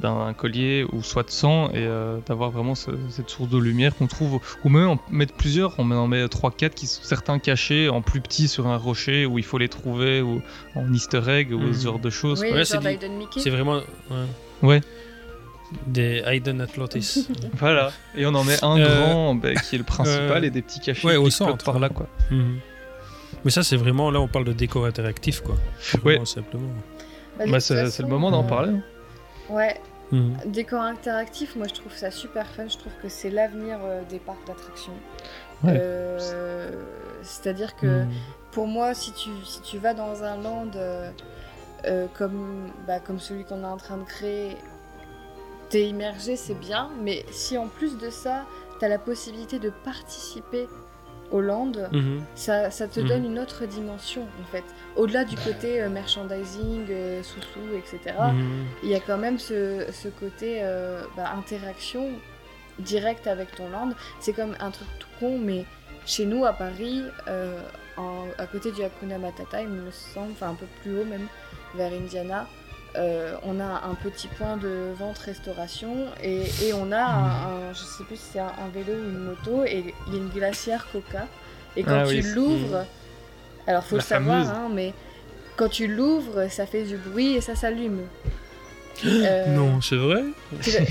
[0.00, 3.94] d'un collier ou soit de sang et euh, d'avoir vraiment ce- cette source de lumière
[3.94, 7.38] qu'on trouve ou même en mettre plusieurs on en met 3 4 qui sont certains
[7.38, 10.42] cachés en plus petit sur un rocher où il faut les trouver ou
[10.74, 11.74] en easter egg ou Mhm.
[11.74, 12.50] ce genre de choses Oui.
[12.50, 12.64] Ouais.
[12.64, 13.76] C'est vraiment.
[14.10, 14.16] ouais.
[14.64, 14.80] ouais
[15.86, 17.28] Des Hayden Atlantis.
[17.54, 20.50] voilà et on en met un Euh, grand bah, qui est le principal euh, et
[20.50, 21.64] des petits cachés ouais, au centre.
[21.64, 22.58] par là quoi Mhm.
[23.44, 24.10] Mais ça, c'est vraiment.
[24.10, 25.56] Là, on parle de décor interactif, quoi.
[26.04, 26.18] Ouais.
[26.24, 26.68] Simplement.
[27.38, 28.82] Bah, Bah, c'est le moment d'en euh, parler hein.
[29.50, 29.78] Ouais,
[30.12, 30.36] Mhm.
[30.46, 32.68] décor interactif, moi je trouve ça super fun.
[32.68, 34.92] Je trouve que c'est l'avenir euh, des parcs d'attractions.
[35.62, 35.74] Ouais.
[35.76, 36.70] Euh,
[37.22, 38.08] C'est-à-dire que Mhm.
[38.52, 41.10] pour moi, si tu, si tu vas dans un land euh,
[41.86, 44.56] euh, comme, bah, comme celui qu'on est en train de créer,
[45.74, 46.88] t'es immergé, c'est bien.
[47.02, 48.44] Mais si en plus de ça,
[48.78, 50.68] t'as la possibilité de participer
[51.32, 52.22] au land, Mhm.
[52.36, 53.08] ça, ça te Mhm.
[53.08, 54.62] donne une autre dimension en fait.
[54.94, 58.14] Au-delà du côté euh, merchandising, euh, sous-sous, etc.
[58.32, 58.66] Mhm.
[58.84, 62.08] Il y a quand même ce, ce côté euh, bah, interaction
[62.78, 63.90] directe avec ton land.
[64.20, 65.64] C'est comme un truc tout con, mais
[66.06, 67.60] chez nous à Paris, euh,
[67.96, 71.26] en- à côté du Hakuna Matata, il me semble, enfin un peu plus haut même,
[71.74, 72.46] vers Indiana,
[72.96, 77.78] euh, on a un petit point de vente-restauration et, et on a un, un- je
[77.84, 80.28] sais plus si c'est un, un vélo ou une moto et il y a une
[80.30, 81.26] glacière Coca.
[81.76, 82.22] Et quand Ah tu oui.
[82.22, 82.86] l'ouvres,
[83.66, 84.94] alors faut La le savoir, hein, mais
[85.56, 88.08] quand tu l'ouvres, ça fait du bruit et ça s'allume.
[89.04, 90.22] Euh, Non, c'est vrai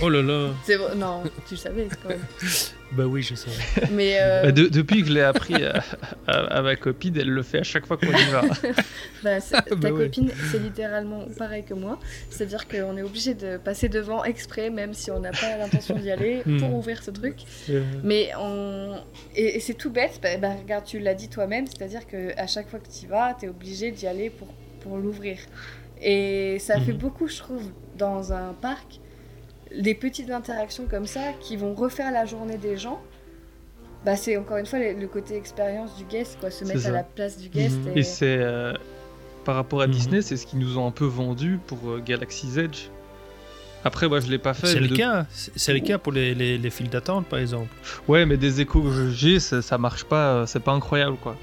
[0.02, 0.50] Oh là là.
[0.68, 2.20] vrai- Non, tu le savais quand même.
[2.96, 3.50] Bah oui, je sais.
[3.92, 5.84] Mais euh, Bah, de- depuis que je l'ai appris à,
[6.28, 8.42] à- à ma copine elle le fait à chaque fois qu'on y va
[9.24, 10.04] bah, ta Bah ouais.
[10.06, 11.98] copine, c'est littéralement pareil que moi.
[12.30, 16.12] C'est-à-dire qu'on est obligé de passer devant exprès, même si on n'a pas l'intention d'y
[16.12, 16.60] aller, Hmm.
[16.60, 17.38] pour ouvrir ce truc.
[17.72, 18.96] Euh, Mais on...
[19.36, 22.70] Et, et c'est tout bête, bah, bah, regarde, tu l'as dit toi-même, c'est-à-dire qu'à chaque
[22.70, 24.50] fois que tu y vas, tu es obligé d'y aller pour,
[24.82, 25.38] pour l'ouvrir.
[26.00, 26.98] Et ça fait Mhm.
[27.00, 27.64] beaucoup, je trouve,
[27.98, 29.00] dans un parc,
[29.76, 33.02] des petites interactions comme ça qui vont refaire la journée des gens.
[34.06, 36.90] Bah, c'est encore une fois le, le côté expérience du guest, quoi, se mettre ça.
[36.90, 37.78] à la place du guest.
[37.86, 37.92] Mhm.
[37.96, 38.74] et- Et c'est euh,
[39.46, 39.94] par rapport à Mhm.
[39.94, 42.88] Disney, c'est ce qu'ils nous ont un peu vendu pour euh, Galaxy's Edge.
[43.86, 44.68] Après, moi, je l'ai pas fait.
[44.68, 45.26] C'est le de- cas.
[45.32, 47.68] C'est le cas pour les, les, les files d'attente, par exemple.
[48.08, 50.34] Ouais, mais des échos que j'ai, ça, ça marche pas.
[50.36, 51.36] euh, C'est pas incroyable, quoi.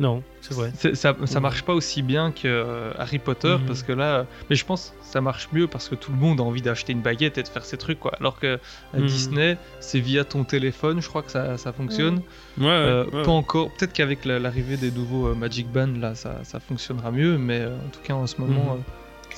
[0.00, 0.72] Non, c'est vrai.
[0.94, 3.66] Ça, ça marche pas aussi bien que euh, Harry Potter Mhm.
[3.66, 6.40] parce que là, mais je pense que ça marche mieux parce que tout le monde
[6.40, 8.12] a envie d'acheter une baguette et de faire ses trucs, quoi.
[8.18, 8.58] Alors que
[8.94, 9.06] à Mhm.
[9.06, 12.22] Disney, c'est via ton téléphone, je crois que ça, ça fonctionne.
[12.58, 13.22] Ouais, Euh, ouais.
[13.24, 13.70] Pas encore.
[13.74, 17.36] Peut-être qu'avec la- l'arrivée des nouveaux euh, Magic Band, là, ça, ça fonctionnera mieux.
[17.36, 18.82] Mais euh, en tout cas, en ce moment, Mhm.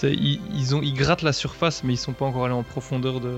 [0.04, 2.62] euh, ils, ils ont, ils grattent la surface, mais ils sont pas encore allés en
[2.62, 3.32] profondeur de,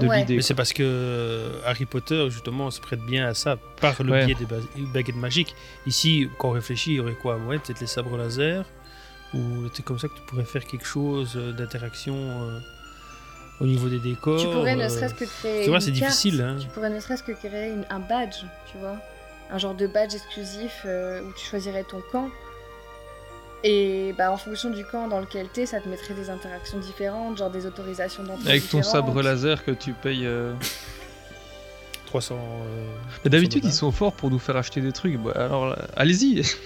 [0.00, 0.18] de Ouais.
[0.20, 0.36] l'idée.
[0.36, 4.12] Mais c'est parce que euh, Harry Potter, justement, se prête bien à ça, par le
[4.12, 4.26] Ouais.
[4.26, 4.56] biais des ba-
[4.92, 5.54] baguettes magiques.
[5.86, 7.36] Ici, quand on réfléchit, il y aurait quoi?
[7.36, 8.64] Ouais, peut-être les sabres laser,
[9.34, 9.40] ou
[9.74, 12.58] c'est comme ça que tu pourrais faire quelque chose euh, d'interaction euh,
[13.60, 14.40] au niveau des décors.
[14.40, 15.62] Tu pourrais ne serait-ce que créer.
[15.64, 16.10] tu vois, une c'est carte.
[16.10, 16.56] difficile, hein.
[16.60, 18.96] Tu pourrais ne serait-ce que créer une- un badge, tu vois.
[19.50, 22.30] Un genre de badge exclusif euh, où tu choisirais ton camp.
[23.64, 27.38] Et bah, en fonction du camp dans lequel t'es, ça te mettrait des interactions différentes,
[27.38, 28.50] genre des autorisations d'entrée.
[28.50, 28.84] Avec ton différentes.
[29.06, 30.26] sabre laser que tu payes.
[30.26, 30.54] euh,
[32.06, 32.34] 300.
[32.34, 32.84] euh,
[33.24, 35.16] Mais d'habitude, 300 ils sont forts pour nous faire acheter des trucs.
[35.18, 36.42] Bah, alors, là, allez-y.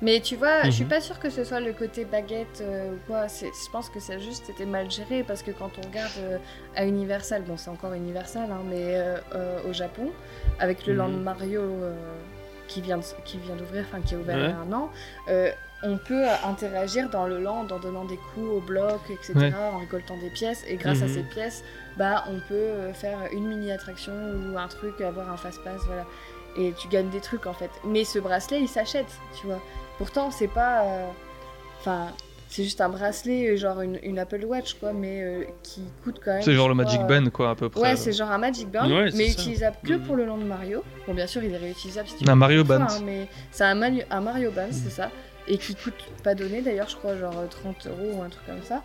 [0.00, 0.90] Mais tu vois, je suis Mhm.
[0.90, 3.28] pas sûre que ce soit le côté baguette euh, ou quoi.
[3.28, 6.38] C'est- Je pense que ça juste été mal géré parce que quand on regarde euh,
[6.76, 10.10] à Universal, bon, c'est encore Universal, hein, mais euh, euh, au Japon,
[10.60, 10.98] avec le Mhm.
[10.98, 11.94] Land Mario euh,
[12.68, 14.90] qui vient de- qui vient d'ouvrir, enfin qui est ouvert il y a un an,
[15.28, 15.50] euh,
[15.82, 19.52] on peut interagir dans le land en donnant des coups au bloc, etc., Ouais.
[19.54, 20.64] en récoltant des pièces.
[20.68, 21.14] Et grâce à Mhm.
[21.14, 21.64] ces pièces,
[21.96, 26.04] bah, on peut faire une mini attraction ou un truc, avoir un fast-pass, voilà.
[26.56, 27.70] Et tu gagnes des trucs en fait.
[27.84, 29.06] Mais ce bracelet, il s'achète,
[29.40, 29.60] tu vois.
[29.98, 30.82] Pourtant, c'est pas.
[30.82, 31.06] euh,
[31.80, 32.08] Enfin,
[32.48, 36.18] c'est juste un bracelet, euh, genre une, une Apple Watch, quoi, mais euh, qui coûte
[36.24, 36.42] quand même.
[36.42, 37.80] C'est genre le Magic Band, quoi, à peu près.
[37.80, 39.40] Ouais, c'est genre un Magic Band, Ouais, mais ça.
[39.42, 40.00] utilisable que Mhm.
[40.02, 40.82] pour le land Mario.
[41.06, 42.80] Bon, bien sûr, il est réutilisable si tu Un veux Mario Band.
[42.80, 45.08] hein, mais c'est un, Mario Band, c'est ça.
[45.48, 48.44] Et qui coûte pas donné d'ailleurs, je crois, genre euh, 30 euros ou un truc
[48.46, 48.82] comme ça.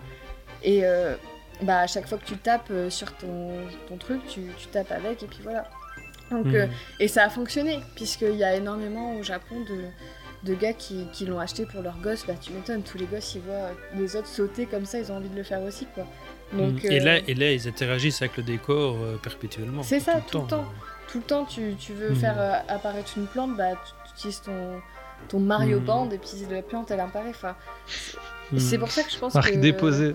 [0.64, 1.16] Et euh,
[1.62, 3.52] bah, à chaque fois que tu tapes euh, sur ton,
[3.88, 5.70] ton truc, tu, tu tapes avec, et puis voilà.
[6.32, 6.56] Donc, Mhm.
[6.56, 6.68] euh,
[7.00, 11.26] et ça a fonctionné, puisqu'il y a énormément au Japon de, de gars qui, qui
[11.26, 12.26] l'ont acheté pour leurs gosses.
[12.26, 15.18] Bah, tu m'étonnes, tous les gosses, ils voient les autres sauter comme ça, ils ont
[15.18, 16.08] envie de le faire aussi, quoi.
[16.54, 16.92] Donc, Mhm.
[16.92, 19.84] et, euh, là, et là, ils interagissent avec le décor euh, perpétuellement.
[19.84, 20.60] C'est ça, tout le temps.
[20.60, 21.10] euh.
[21.12, 22.16] tout le temps, tu, tu veux Mhm.
[22.16, 23.72] faire euh, apparaître une plante, bah,
[24.06, 24.80] tu utilises ton,
[25.28, 25.86] ton Mario Mhm.
[25.86, 27.30] Band et puis la plante, elle apparaît.
[27.30, 27.56] Enfin.
[28.58, 29.58] C'est pour ça que je pense Marque que...
[29.58, 30.14] déposée.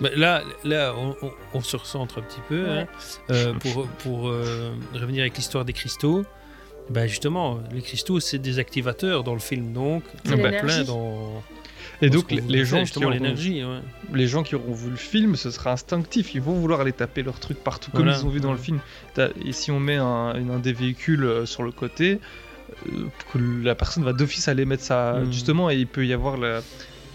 [0.00, 2.62] Bah, là, là on, on- on se recentre un petit peu.
[2.64, 2.78] Ouais.
[2.80, 2.86] hein.
[3.30, 6.24] Euh, pour pour euh, revenir avec l'histoire des cristaux,
[6.88, 10.52] bah justement, les cristaux, c'est des activateurs dans le film, donc il y en a
[10.52, 11.42] plein dans.
[12.02, 13.80] Et donc les, gens qui justement auront, l'énergie, ouais.
[14.14, 16.34] les gens qui auront vu le film, ce sera instinctif.
[16.34, 18.16] Ils vont vouloir aller taper leur truc partout comme Voilà.
[18.18, 18.78] ils ont vu dans le film.
[19.44, 22.18] Et si on met un, des véhicules euh, sur le côté,
[23.32, 25.32] que la personne va d'office aller mettre ça Mhm.
[25.32, 26.60] justement et il peut y avoir la,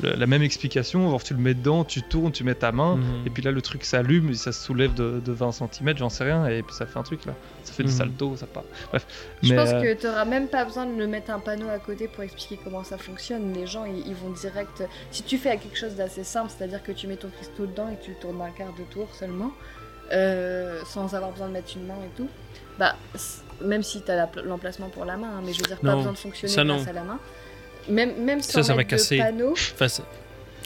[0.02, 1.10] la- la même explication.
[1.10, 3.04] Genre tu le mets dedans, tu tournes, tu mets ta main Mhm.
[3.26, 6.10] et puis là le truc s'allume et ça se soulève de, de 20 cm, j'en
[6.10, 7.34] sais rien et puis ça fait un truc là.
[7.64, 7.96] Ça fait des Mhm.
[7.98, 8.64] saltos, ça part.
[8.90, 9.06] Bref.
[9.42, 11.70] Je Mais, pense euh, que tu n'auras même pas besoin de le mettre un panneau
[11.70, 13.54] à côté pour expliquer comment ça fonctionne.
[13.54, 14.84] Les gens, ils, ils vont direct.
[15.12, 17.98] Si tu fais quelque chose d'assez simple, c'est-à-dire que tu mets ton cristaux dedans et
[18.04, 19.52] tu le tournes d'un quart de tour seulement,
[20.12, 22.28] euh, sans avoir besoin de mettre une main et tout,
[22.78, 22.96] bah,
[23.62, 26.12] même si tu as l'emplacement pour la main, hein, mais je veux dire, pas besoin
[26.14, 26.90] de fonctionner ça, grâce non.
[26.90, 27.20] à la main.
[27.90, 29.18] Même, même Ça, sans ça va mettre de casser.
[29.18, 30.04] panneau, Enfin, ça-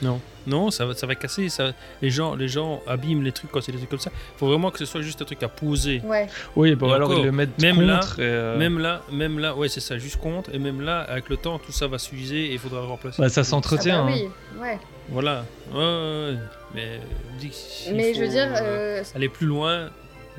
[0.02, 1.50] Non, non, ça va, ça va casser.
[1.50, 1.74] Ça...
[2.02, 4.12] Les, gens, les gens abîment les trucs quand c'est des trucs comme ça.
[4.38, 6.02] faut vraiment que ce soit juste un truc à poser.
[6.06, 6.28] ouais.
[6.56, 8.20] Oui, bon Et alors encore, ils le mettent même là, contre.
[8.22, 10.50] et, euh, Même là, même là, ouais, c'est ça, juste contre.
[10.56, 13.22] Et même là, avec le temps, tout ça va s'user et il faudra le remplacer.
[13.22, 14.06] bah, ça Ah s'entretient.
[14.06, 14.16] bah hein.
[14.16, 14.80] oui, ouais.
[15.10, 15.44] Voilà.
[15.74, 15.84] Ouais, ouais,
[16.32, 16.38] ouais.
[16.74, 17.02] Mais,
[17.38, 19.90] dis- s'il Mais je veux dire, euh, euh, aller plus loin.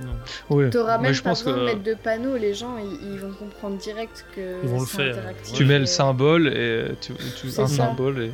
[0.05, 0.57] Non.
[0.57, 0.71] Ouais.
[0.71, 3.13] T'auras Mais même je pas pense besoin de que mettre de panneaux, les gens ils,
[3.15, 5.19] ils vont comprendre direct que Ils vont le c'est faire.
[5.19, 5.55] interactif.
[5.57, 7.77] tu mets le symbole et tu, tu C'est un ça.
[7.87, 8.31] symbole et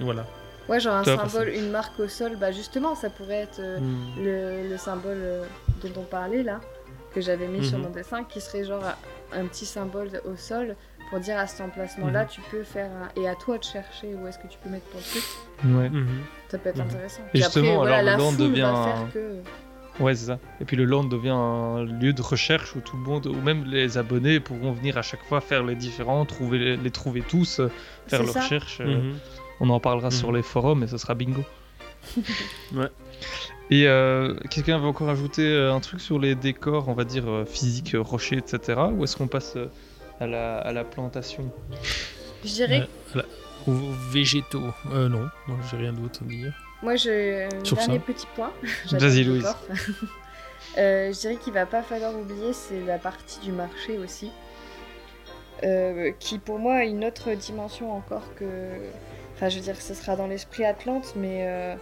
[0.00, 0.26] Voilà.
[0.68, 3.78] Ouais, genre un Top, symbole, une marque au sol, bah justement, ça pourrait être euh,
[3.80, 4.22] Mm.
[4.22, 5.44] le, le symbole euh,
[5.82, 6.60] dont on parlait là,
[7.14, 7.84] que j'avais mis sur Mhm.
[7.84, 8.84] mon dessin, qui serait genre
[9.32, 10.76] un, petit symbole au sol
[11.08, 12.28] pour dire à cet emplacement-là, Mhm.
[12.28, 13.08] tu peux faire un...
[13.18, 15.24] Et à toi de chercher où est-ce que tu peux mettre ton truc,
[15.64, 15.88] ouais.
[15.88, 16.06] Mhm.
[16.50, 17.22] ça peut être intéressant.
[17.28, 19.36] Et Puis justement, après, voilà, alors, le land devient va un- faire que...
[20.00, 20.38] Ouais, c'est ça.
[20.60, 23.64] Et puis le land devient un lieu de recherche où tout le monde, ou même
[23.64, 27.58] les abonnés, pourront venir à chaque fois faire les différents, trouver les, les trouver tous,
[27.60, 27.68] euh,
[28.06, 28.78] faire leurs recherches.
[28.80, 29.14] euh, Mhm.
[29.60, 30.36] On en parlera sur Mhm.
[30.36, 31.42] les forums et ce sera bingo.
[32.74, 32.88] Ouais.
[33.70, 37.24] Et euh, quelqu'un veut encore ajouter euh, un truc sur les décors, on va dire
[37.46, 38.80] physiques, euh, rochers, etc.
[38.92, 39.56] Ou est-ce qu'on passe
[40.20, 41.50] à, la, à la plantation?
[42.44, 43.28] Je dirais, voilà.
[43.66, 43.74] Ou
[44.10, 44.72] végétaux.
[44.92, 46.52] Euh, non, non j'ai rien d'autre à dire.
[46.82, 46.96] Moi
[47.62, 47.98] Sur dernier ça.
[48.00, 48.52] petit point.
[48.92, 49.56] Vas-y, Louise.
[50.76, 54.32] Euh, je dirais qu'il va pas falloir oublier, c'est la partie du marché aussi.
[55.64, 58.44] Euh, qui pour moi a une autre dimension encore que.
[59.34, 61.74] Enfin, je veux dire, ce sera dans l'esprit Atlante, mais euh,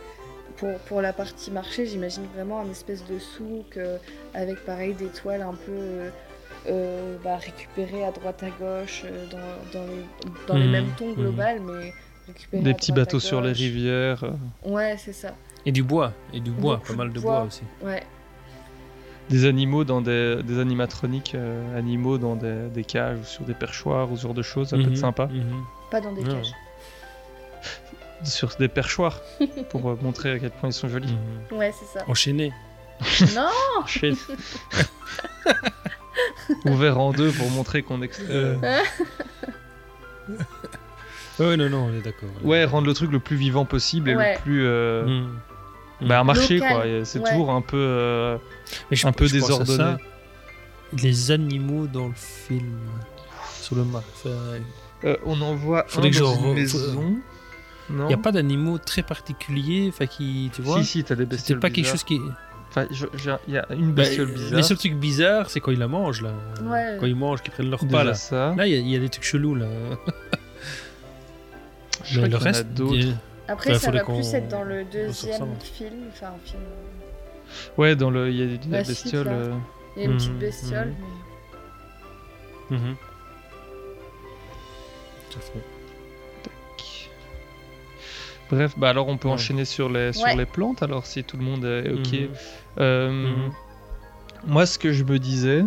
[0.56, 3.98] pour, pour la partie marché, j'imagine vraiment un espèce de souk euh,
[4.34, 6.10] avec pareil des toiles un peu
[6.68, 10.04] euh, bah, récupérées à droite à gauche euh, dans, dans les,
[10.46, 11.16] dans les Mhm, mêmes tons mhm.
[11.16, 11.94] global, mais
[12.52, 14.24] Des petits bateaux sur les rivières.
[14.24, 14.32] euh,
[14.64, 15.34] Ouais, c'est ça.
[15.64, 16.12] Et du bois.
[16.32, 17.38] Et du bois, Beaucoup pas mal de de bois.
[17.38, 17.62] bois aussi.
[17.82, 18.02] Ouais.
[19.28, 23.54] des animaux dans des, des animatroniques, euh, animaux dans des, des cages ou sur des
[23.54, 25.26] perchoirs ou ce genre de choses, ça peut Mhm, être sympa.
[25.26, 25.64] mhm.
[25.90, 26.28] Pas dans des Ouais.
[26.32, 26.52] cages.
[28.22, 29.20] Sur des perchoirs
[29.70, 31.12] pour euh, montrer à quel point ils sont jolis.
[31.50, 31.58] Mhm.
[31.58, 32.04] Ouais, c'est ça.
[32.08, 32.52] Enchaîné.
[33.34, 33.48] non
[33.86, 34.14] Chez-
[36.64, 38.56] Ouvert en deux pour montrer qu'on extrait.
[41.38, 42.28] Ouais, non, non, on est d'accord.
[42.42, 44.34] Ouais, rendre le truc le plus vivant possible et Ouais.
[44.34, 44.64] le plus.
[44.66, 45.28] euh, Mhm.
[46.08, 46.84] Bah, un marché Local, quoi.
[47.04, 47.30] C'est ouais.
[47.30, 47.76] toujours un peu.
[47.78, 48.36] euh,
[48.90, 49.76] Mais je- un peu je pense à désordonné.
[49.78, 49.98] ça.
[51.02, 52.76] Les animaux dans le film.
[53.60, 54.28] Sur le marché.
[55.04, 57.16] euh, on en voit Faudrait un que dans je une maison.
[57.90, 60.78] Il n'y a pas d'animaux très particuliers, enfin qui, tu vois?
[60.80, 61.60] Si, si, t'as des C'est bestioles.
[61.60, 62.20] pas quelque chose qui.
[62.70, 62.86] Enfin,
[63.46, 64.56] il y a une Bah, bestiole bizarre.
[64.56, 66.32] les seuls trucs bizarres, c'est quand ils la mangent là.
[66.64, 66.96] Ouais.
[67.00, 68.14] Quand ils mangent, qu'ils prennent leur Déjà repas là.
[68.14, 68.54] ça.
[68.56, 69.66] Là, il y y, a des trucs chelous là.
[72.06, 73.16] Je Mais crois le reste, il-
[73.48, 75.94] Après, ça va plus être dans le deuxième film.
[76.10, 76.62] Enfin, un film.
[77.78, 78.30] Ouais, dans le.
[78.30, 79.26] Il y a des La la suite, bestiole.
[79.26, 79.32] là.
[79.32, 79.54] euh,
[79.96, 80.94] Il y a une petite Mhm, bestiole.
[82.70, 82.78] mhm.
[82.80, 82.96] mais-.
[85.30, 85.60] Tout à fait.
[88.48, 89.34] Bref, bah alors on peut Ouais.
[89.34, 90.36] enchaîner sur les, sur Ouais.
[90.36, 92.30] les plantes, alors si tout le monde est ok.
[92.78, 93.34] Euh.
[94.46, 95.64] Moi, ce que je me disais,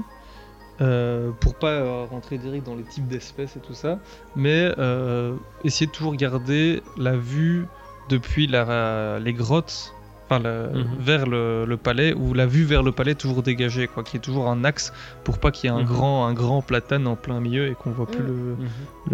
[0.82, 4.00] euh, pour pas euh, rentrer direct dans les types d'espèces et tout ça,
[4.36, 7.68] mais euh, essayer de toujours garder la vue
[8.10, 9.94] depuis la, les grottes,
[10.26, 10.86] enfin la- Mhm.
[11.00, 14.18] vers le, le palais, ou la vue vers le palais toujours dégagée, quoi, qu'il y
[14.18, 15.86] ait toujours un axe pour pas qu'il y ait un, Mhm.
[15.88, 18.28] grand, un grand platane en plein milieu et qu'on voit plus Mhm.
[18.30, 18.56] le,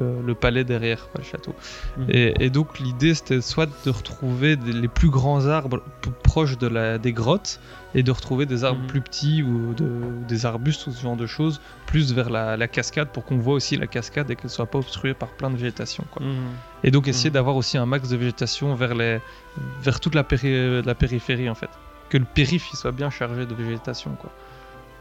[0.03, 1.53] le, le palais derrière, pas le château.
[2.09, 5.81] Et, et donc l'idée c'était soit de retrouver des- les plus grands arbres
[6.23, 7.59] proches de la, des grottes
[7.97, 8.87] et de retrouver des arbres Mhm.
[8.87, 12.57] plus petits ou, de, ou des arbustes ou ce genre de choses plus vers la,
[12.57, 15.49] la cascade pour qu'on voit aussi la cascade et qu'elle soit pas obstruée par plein
[15.49, 16.03] de végétation.
[16.11, 16.21] Quoi.
[16.23, 16.35] Mhm.
[16.83, 17.35] Et donc essayer Mhm.
[17.35, 19.19] d'avoir aussi un max de végétation vers, les,
[19.81, 21.69] vers toute la, péri- la périphérie en fait.
[22.09, 24.11] Que le périph' il soit bien chargé de végétation.
[24.21, 24.29] Quoi.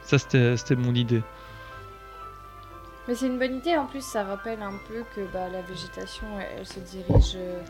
[0.05, 1.23] Ça c'était c'était mon idée.
[3.07, 3.77] Mais c'est une bonne idée.
[3.77, 7.61] En plus, ça rappelle un peu que bah, la végétation, elle, elle se dirige euh,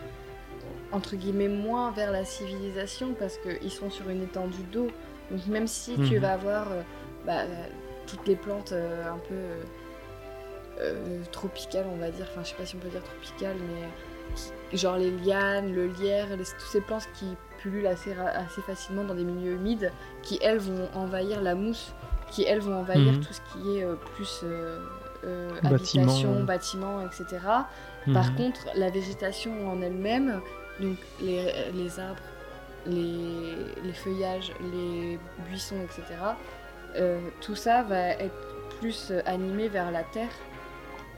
[0.93, 4.89] entre guillemets moins vers la civilisation parce qu'ils sont sur une étendue d'eau.
[5.31, 6.21] Donc même si tu Mhm.
[6.21, 6.83] vas avoir euh,
[7.27, 7.67] bah, euh,
[8.07, 9.35] toutes les plantes euh, un peu
[10.81, 12.27] euh, tropicales, on va dire.
[12.31, 16.29] Enfin, je sais pas si on peut dire tropicales, mais genre les lianes, le lierre,
[16.37, 17.27] les- toutes ces plantes qui
[17.59, 18.15] pullulent assez,
[18.67, 19.93] facilement dans des milieux humides,
[20.23, 21.93] qui elles vont envahir la mousse,
[22.31, 23.21] qui elles vont envahir Mhm.
[23.21, 23.87] tout ce qui est
[24.17, 24.45] plus
[25.63, 27.39] habitation, bâtiment, etc.
[28.13, 28.37] Par Mhm.
[28.37, 30.41] contre, la végétation en elle-même,
[30.81, 32.21] donc les, les arbres,
[32.87, 36.03] les, les feuillages, les buissons, etc.,
[36.97, 38.35] euh, tout ça va être
[38.81, 40.31] plus animé vers la terre,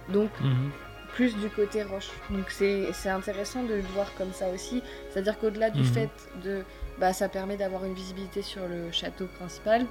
[0.09, 0.71] donc Mhm.
[1.15, 2.11] plus du côté roche.
[2.31, 5.87] Donc c'est intéressant de le voir comme ça aussi, c'est-à-dire qu'au-delà du Mhm.
[5.87, 6.11] fait
[6.45, 6.63] de...
[6.99, 9.85] Bah, ça permet d'avoir une visibilité sur le château principal,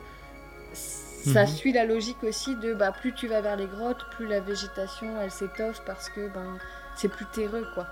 [0.73, 1.47] ça Mhm.
[1.47, 5.19] suit la logique aussi de bah, plus tu vas vers les grottes, plus la végétation
[5.21, 6.57] elle s'étoffe parce que ben,
[6.95, 7.85] c'est plus terreux quoi.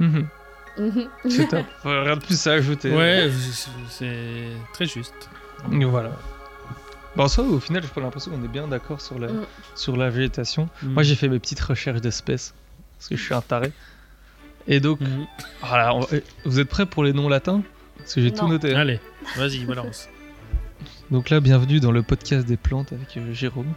[0.00, 0.26] Mhm.
[0.78, 1.08] Mhm.
[1.28, 1.66] C'est top.
[1.84, 2.94] Rien de plus à ajouter.
[2.94, 3.30] Ouais,
[3.88, 4.06] c'est-
[4.72, 5.28] très juste.
[5.66, 6.12] Voilà.
[7.16, 9.46] Bon, en soi, au final, j'ai l'impression qu'on est bien d'accord sur la, Mm.
[9.74, 10.68] sur la végétation.
[10.82, 10.88] Mm.
[10.92, 12.54] Moi, j'ai fait mes petites recherches d'espèces,
[12.96, 13.72] parce que je suis un taré.
[14.68, 15.26] Et donc, Mhm.
[15.62, 16.06] voilà, on
[16.44, 17.62] vous êtes prêts pour les noms latins?
[17.96, 18.74] Parce que j'ai tout noté.
[18.74, 19.00] Allez,
[19.36, 20.08] vas-y, balance.
[21.10, 23.72] Donc là, bienvenue dans le podcast des plantes avec euh, Jérôme.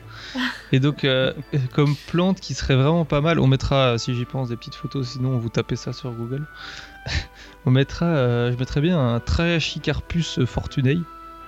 [0.73, 4.25] Et donc, euh, euh, comme plante qui serait vraiment pas mal, on mettra, si j'y
[4.25, 6.45] pense, des petites photos, sinon vous tapez ça sur Google.
[7.65, 10.99] on mettra, euh, je mettrais bien un Trachycarpus fortunei,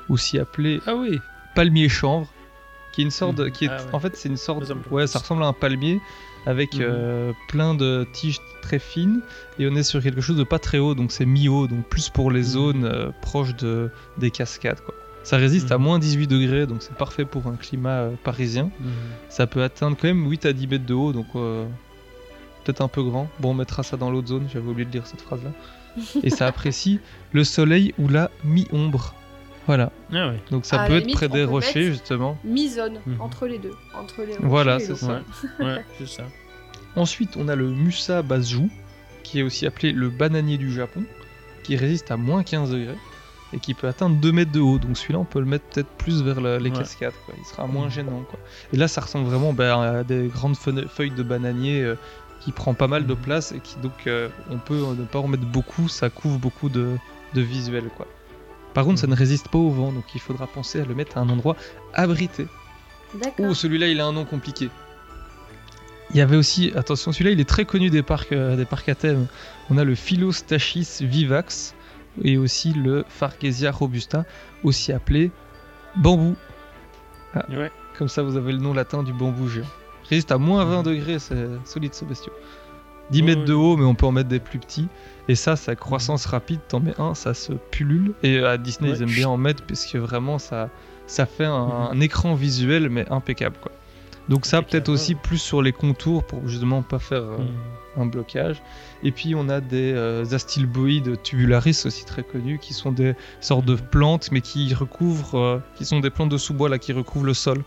[0.07, 1.19] aussi appelé Ah oui.
[1.53, 2.31] palmier chanvre,
[2.93, 3.89] qui est une sorte, de- qui est, Ah ouais.
[3.91, 5.99] en fait, c'est une sorte, ouais, ça ressemble à un palmier
[6.45, 9.19] avec euh, plein de tiges très fines,
[9.59, 12.07] et on est sur quelque chose de pas très haut, donc c'est mi-haut, donc plus
[12.09, 12.45] pour les Mhm.
[12.45, 14.93] zones proches de des cascades, quoi.
[15.23, 15.83] Ça résiste à Mhm.
[15.83, 18.69] moins 18 degrés, donc c'est parfait pour un climat euh, parisien.
[18.79, 18.91] Mhm.
[19.29, 21.65] Ça peut atteindre quand même 8 à 10 mètres de haut, donc euh,
[22.63, 23.29] peut-être un peu grand.
[23.39, 25.51] Bon, on mettra ça dans l'autre zone, j'avais oublié de dire cette phrase-là.
[26.23, 26.99] Et ça apprécie
[27.33, 29.13] le soleil ou la mi-ombre.
[29.67, 29.91] Voilà.
[30.11, 30.41] Ah ouais.
[30.51, 32.37] Donc ça À peut être limite, près on des rochers, justement.
[32.43, 33.21] Mi-zone, Mhm.
[33.21, 33.71] entre les deux.
[33.97, 35.21] Entre les Voilà, c'est ça.
[35.59, 36.23] Ouais, c'est ça.
[36.97, 38.69] Ensuite, on a le Musa basjou,
[39.23, 41.03] qui est aussi appelé le bananier du Japon,
[41.63, 42.97] qui résiste à moins 15 degrés
[43.53, 44.79] et qui peut atteindre 2 mètres de haut.
[44.79, 46.77] Donc celui-là, on peut le mettre peut-être plus vers la- les Ouais.
[46.77, 47.13] cascades.
[47.25, 47.35] quoi.
[47.37, 47.91] Il sera moins Mhm.
[47.91, 48.23] gênant.
[48.29, 48.39] Quoi.
[48.73, 51.95] Et là, ça ressemble vraiment bah, à des grandes feuilles de bananier euh,
[52.41, 53.19] qui prend pas mal de Mhm.
[53.21, 55.87] place et qui donc euh, on peut euh, ne pas en mettre beaucoup.
[55.87, 56.97] Ça couvre beaucoup de.
[57.95, 58.07] Quoi.
[58.73, 59.13] Par contre, ça Mhm.
[59.13, 61.55] ne résiste pas au vent, donc il faudra penser à le mettre à un endroit
[61.93, 62.47] abrité.
[63.39, 64.69] Ouh, celui-là, il a un nom compliqué.
[66.11, 68.87] Il y avait aussi, attention, celui-là, il est très connu des parcs, euh, des parcs
[68.89, 69.25] à thème.
[69.71, 71.73] On a le Philostachys vivax
[72.21, 74.25] et aussi le Fargesia robusta,
[74.63, 75.31] aussi appelé
[75.95, 76.35] bambou.
[77.33, 77.71] Ah, Ouais.
[77.97, 79.65] Comme ça, vous avez le nom latin du bambou géant.
[80.09, 80.83] Résiste à moins 20 Mhm.
[80.83, 82.33] degrés, c'est solide ce bestiau.
[83.11, 84.87] 10 Ouais, mètres de haut, mais on peut en mettre des plus petits.
[85.27, 88.13] Et ça, sa croissance rapide, t'en mets un, ça se pullule.
[88.23, 88.97] Et à Disney, Ouais.
[88.97, 90.69] ils aiment bien en mettre, puisque vraiment, ça,
[91.05, 91.87] ça fait un, Mhm.
[91.97, 93.55] un écran visuel, mais impeccable.
[93.61, 93.71] Quoi.
[94.29, 98.03] Donc ça, peut-être aussi plus sur les contours, pour justement pas faire euh, Mhm.
[98.03, 98.61] un blocage.
[99.03, 103.65] Et puis, on a des euh, astilboïdes tubularis, aussi très connus, qui sont des sortes
[103.65, 107.25] de plantes, mais qui recouvrent, euh, qui sont des plantes de sous-bois, là, qui recouvrent
[107.25, 107.63] le sol.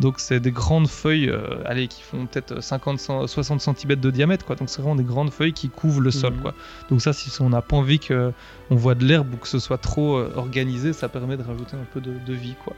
[0.00, 4.10] Donc c'est des grandes feuilles, euh, allez, qui font peut-être 50, cent- 60 cm de
[4.10, 4.56] diamètre, quoi.
[4.56, 6.40] Donc c'est vraiment des grandes feuilles qui couvrent le sol, Mhm.
[6.40, 6.54] quoi.
[6.90, 8.32] Donc ça, si on n'a pas envie que
[8.70, 11.84] on voit de l'herbe ou que ce soit trop organisé, ça permet de rajouter un
[11.92, 12.74] peu de, de vie, quoi.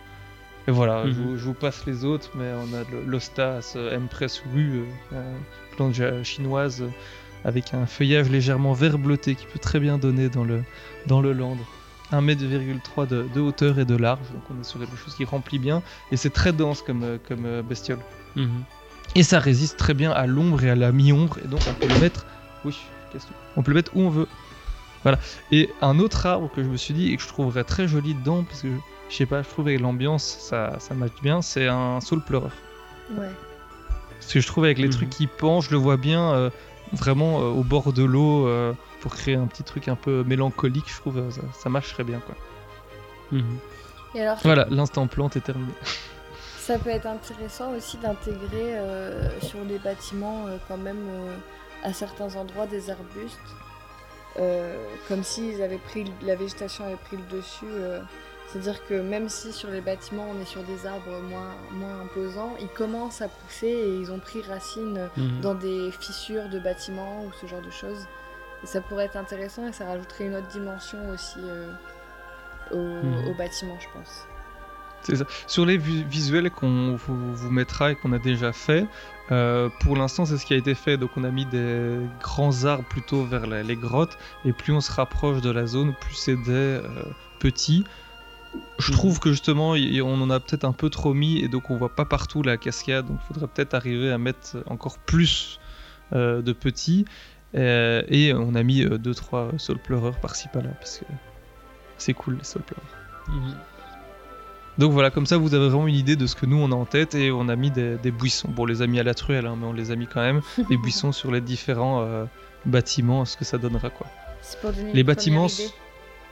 [0.66, 1.14] Et voilà, je, Mhm.
[1.26, 5.36] vous, je vous passe les autres, mais on a l'Ostas Empress Wu, euh,
[5.76, 6.88] plante ja- chinoise euh,
[7.44, 10.62] avec un feuillage légèrement vert bleuté qui peut très bien donner dans le,
[11.06, 11.56] dans le land.
[12.12, 12.20] 1,3
[13.02, 15.58] m de, de hauteur et de large, donc on est sur quelque chose qui remplit
[15.58, 15.82] bien,
[16.12, 17.98] et c'est très dense comme, euh, comme euh, bestiole.
[18.36, 18.62] Mhm.
[19.16, 21.88] Et ça résiste très bien à l'ombre et à la mi-ombre, et donc on peut
[21.88, 22.24] le mettre.
[22.64, 22.76] Oui,
[23.56, 24.28] on peut le mettre où on veut.
[25.02, 25.18] Voilà.
[25.52, 28.14] Et un autre arbre que je me suis dit et que je trouverais très joli
[28.14, 28.74] dedans, parce que je
[29.16, 32.52] sais pas, je trouve avec l'ambiance ça, ça match bien, c'est un saule pleureur.
[33.16, 33.30] Ouais.
[34.20, 34.92] Parce que je trouve avec les Mhm.
[34.94, 36.50] trucs qui penchent, je le vois bien euh,
[36.92, 40.86] vraiment euh, au bord de l'eau euh, pour créer un petit truc un peu mélancolique,
[40.88, 42.34] je trouve euh, ça, ça marcherait bien quoi.
[43.32, 43.58] Mhm.
[44.14, 45.72] Et alors, Voilà, l'instant plante est terminé.
[46.58, 51.36] ça peut être intéressant aussi d'intégrer euh, sur les bâtiments euh, quand même euh,
[51.82, 53.38] à certains endroits des arbustes.
[54.38, 54.74] Euh,
[55.06, 57.66] comme si avaient pris, la végétation avait pris le dessus.
[58.54, 62.54] C'est-à-dire que même si sur les bâtiments on est sur des arbres moins, moins imposants,
[62.60, 65.40] ils commencent à pousser et ils ont pris racine Mhm.
[65.40, 68.06] dans des fissures de bâtiments ou ce genre de choses.
[68.62, 71.72] Et ça pourrait être intéressant et ça rajouterait une autre dimension aussi euh,
[72.70, 73.28] au, Mhm.
[73.28, 74.26] au bâtiment, je pense.
[75.02, 75.24] C'est ça.
[75.48, 78.86] Sur les vi- visuels qu'on vous, vous mettra et qu'on a déjà fait,
[79.32, 80.96] euh, pour l'instant c'est ce qui a été fait.
[80.96, 84.92] Donc on a mis des grands arbres plutôt vers les grottes et plus on se
[84.92, 86.82] rapproche de la zone, plus c'est des euh,
[87.40, 87.84] petits.
[88.78, 91.76] Je trouve que justement, on en a peut-être un peu trop mis et donc on
[91.76, 93.06] voit pas partout la cascade.
[93.06, 95.60] Donc il faudrait peut-être arriver à mettre encore plus
[96.12, 97.04] euh, de petits.
[97.54, 101.04] Euh, et on a mis 2-3 saules pleureurs par-ci par-là parce que
[101.98, 102.84] c'est cool les saules pleureurs.
[103.28, 103.54] Mhm.
[104.76, 106.74] Donc voilà, comme ça vous avez vraiment une idée de ce que nous on a
[106.74, 108.48] en tête et on a mis des, des buissons.
[108.48, 110.20] Bon, on les a mis à la truelle, hein, mais on les a mis quand
[110.20, 110.40] même.
[110.68, 112.24] des buissons sur les différents euh,
[112.66, 114.08] bâtiments, ce que ça donnera quoi.
[114.60, 115.70] Pour Les bâtiments, idée.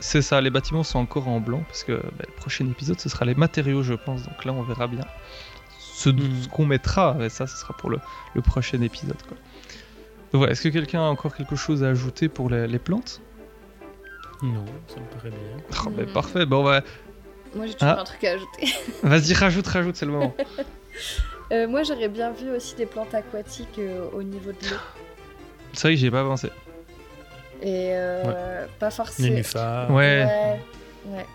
[0.03, 3.09] C'est ça, les bâtiments sont encore en blanc parce que bah, le prochain épisode ce
[3.09, 4.23] sera les matériaux, je pense.
[4.25, 5.05] Donc là on verra bien
[5.79, 7.17] ce, ce qu'on mettra.
[7.21, 7.99] Et ça, ce sera pour le,
[8.35, 9.37] le prochain épisode quoi.
[10.33, 13.21] Donc voilà, est-ce que quelqu'un a encore quelque chose à ajouter pour les, les plantes?
[14.43, 15.39] Non, ça me paraît bien.
[15.87, 16.83] Oh, bah, Parfait, bon bah.
[17.55, 18.01] Moi j'ai toujours Ah.
[18.01, 18.67] un truc à ajouter.
[19.03, 20.35] Vas-y, rajoute, rajoute, c'est le moment.
[21.53, 24.77] Euh, moi j'aurais bien vu aussi des plantes aquatiques euh, au niveau de l'eau.
[25.75, 26.51] C'est vrai que j'y ai pas pensé.
[27.63, 29.29] Et euh, pas forcément.
[29.29, 29.91] Nénuphars.
[29.91, 30.27] Ouais.
[30.27, 30.61] ouais.
[31.17, 31.27] ouais.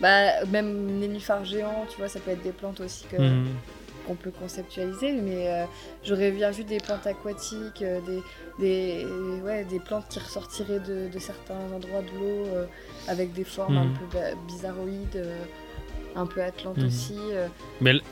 [0.00, 3.46] Bah, même nénuphars géants, tu vois, ça peut être des plantes aussi que- Mhm.
[4.06, 5.12] qu'on peut conceptualiser.
[5.12, 5.64] Mais euh,
[6.04, 8.22] j'aurais bien vu des plantes aquatiques, euh, des,
[8.58, 9.06] des,
[9.44, 12.66] ouais, des plantes qui ressortiraient de, de certains endroits de l'eau euh,
[13.06, 13.94] avec des formes un Mhm.
[14.10, 14.18] peu
[14.48, 15.38] bizarroïdes, euh,
[16.16, 16.86] un peu atlantes Mhm.
[16.86, 17.16] aussi.
[17.30, 17.46] euh.
[17.80, 18.02] Mais, l-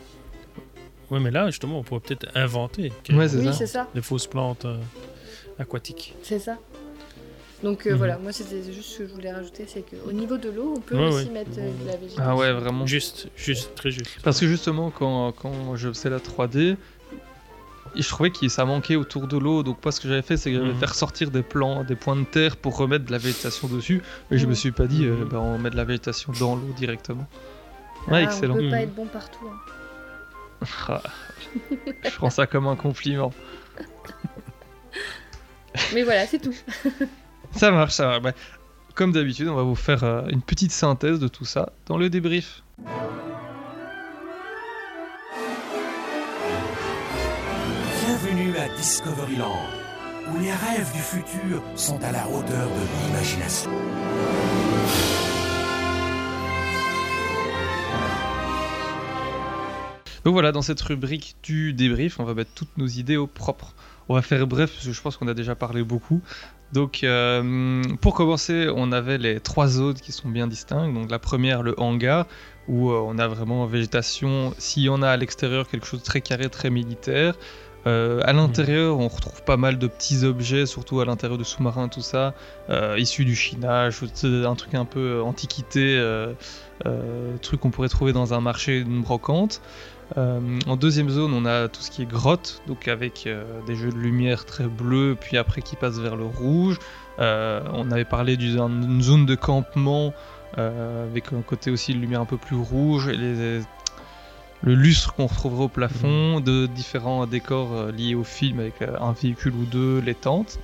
[1.11, 3.53] ouais, mais là, justement, on pourrait peut-être inventer Ouais, Oui, ça.
[3.53, 3.89] c'est ça.
[3.93, 4.77] des fausses plantes euh,
[5.59, 6.15] aquatiques.
[6.23, 6.57] C'est ça.
[7.63, 7.97] Donc euh, Mhm.
[7.99, 10.81] voilà, moi c'était juste ce que je voulais rajouter, c'est qu'au niveau de l'eau, on
[10.81, 11.33] peut Ouais, aussi ouais.
[11.33, 12.23] mettre euh, de la végétation.
[12.27, 12.87] Ah ouais, vraiment.
[12.87, 14.21] Juste, juste, très juste.
[14.23, 16.77] Parce que justement, quand, quand je faisais la 3D,
[17.97, 19.63] et je trouvais que ça manquait autour de l'eau.
[19.65, 20.79] Donc, moi, ce que j'avais fait, c'est que j'avais Mhm.
[20.79, 24.01] fait ressortir des plants, des points de terre pour remettre de la végétation dessus.
[24.31, 25.25] Mais je me suis pas dit, euh, Mhm.
[25.29, 27.27] bah, on met de la végétation dans l'eau directement.
[28.07, 28.55] Ah, Ouais, excellent.
[28.55, 28.83] On peut pas Mhm.
[28.83, 29.45] être bon partout.
[29.49, 29.59] hein.
[30.89, 31.03] Ah,
[32.05, 33.33] je prends ça comme un compliment.
[35.95, 36.55] Mais voilà, c'est tout.
[37.53, 38.23] Ça marche, ça marche.
[38.23, 38.33] Bah,
[38.95, 42.11] comme d'habitude, on va vous faire euh, une petite synthèse de tout ça dans le
[42.11, 42.63] débrief.
[48.05, 49.61] Bienvenue à Discoveryland,
[50.33, 53.71] où les rêves du futur sont à la hauteur de l'imagination.
[60.25, 63.75] Donc voilà, dans cette rubrique du débrief, on va mettre toutes nos idées au propre.
[64.09, 66.21] On va faire bref, parce que je pense qu'on a déjà parlé beaucoup.
[66.73, 70.95] Donc, euh, pour commencer, on avait les trois zones qui sont bien distinctes.
[70.95, 72.27] Donc, la première, le hangar,
[72.69, 74.55] où euh, on a vraiment végétation.
[74.59, 77.35] S'il y en a à l'extérieur, quelque chose de très carré, très militaire.
[77.87, 81.89] Euh, à l'intérieur, on retrouve pas mal de petits objets, surtout à l'intérieur de sous-marins,
[81.89, 82.35] tout ça,
[82.99, 85.99] issus du chinage, un truc un peu antiquité,
[87.41, 89.63] truc qu'on pourrait trouver dans un marché, une brocante.
[90.17, 93.77] Euh, en deuxième zone, on a tout ce qui est grotte, donc avec euh, des
[93.77, 96.79] jeux de lumière très bleus, puis après qui passent vers le rouge.
[97.21, 100.13] Euh, on avait parlé d'une zone de campement
[100.57, 103.61] avec un côté aussi de lumière un peu plus rouge et les-
[104.63, 109.55] le lustre qu'on retrouverait au plafond, de différents décors liés au film avec un véhicule
[109.55, 110.59] ou deux, les tentes.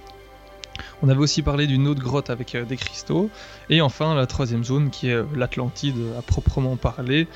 [1.03, 3.31] On avait aussi parlé d'une autre grotte avec des cristaux.
[3.71, 7.29] Et enfin, la troisième zone qui est l'Atlantide à proprement parler.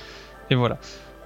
[0.50, 0.78] Et voilà.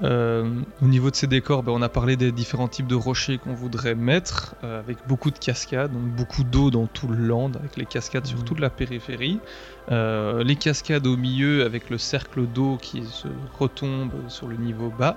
[0.02, 3.38] Euh, au niveau de ces décors, ben, on a parlé des différents types de rochers
[3.38, 7.52] qu'on voudrait mettre, euh, avec beaucoup de cascades, donc beaucoup d'eau dans tout le land,
[7.54, 9.40] avec les cascades sur toute la périphérie.
[9.92, 14.90] Euh, les cascades au milieu, avec le cercle d'eau qui se retombe sur le niveau
[14.90, 15.16] bas.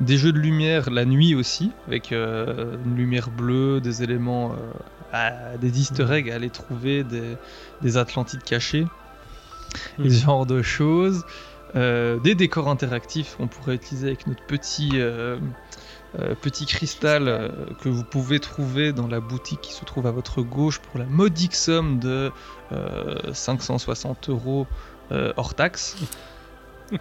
[0.00, 4.56] Des jeux de lumière la nuit aussi, avec une lumière bleue, des éléments,
[5.12, 7.36] à- des easter eggs à aller trouver, des,
[7.80, 8.86] des Atlantides cachés,
[9.98, 11.24] et ce genre de choses.
[11.76, 15.38] Euh, des décors interactifs qu'on pourrait utiliser avec notre petit, euh,
[16.18, 20.42] euh, petit cristal que vous pouvez trouver dans la boutique qui se trouve à votre
[20.42, 22.30] gauche pour la modique somme de
[22.72, 24.66] euh, 560 euros
[25.10, 25.96] hors taxe.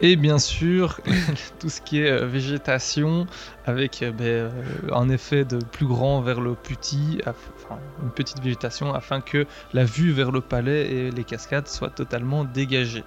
[0.00, 1.00] Et bien sûr,
[1.58, 3.26] tout ce qui est végétation
[3.64, 4.52] avec ben,
[4.92, 9.84] un effet de plus grand vers le petit, enfin une petite végétation afin que la
[9.84, 13.04] vue vers le palais et les cascades soit totalement dégagée.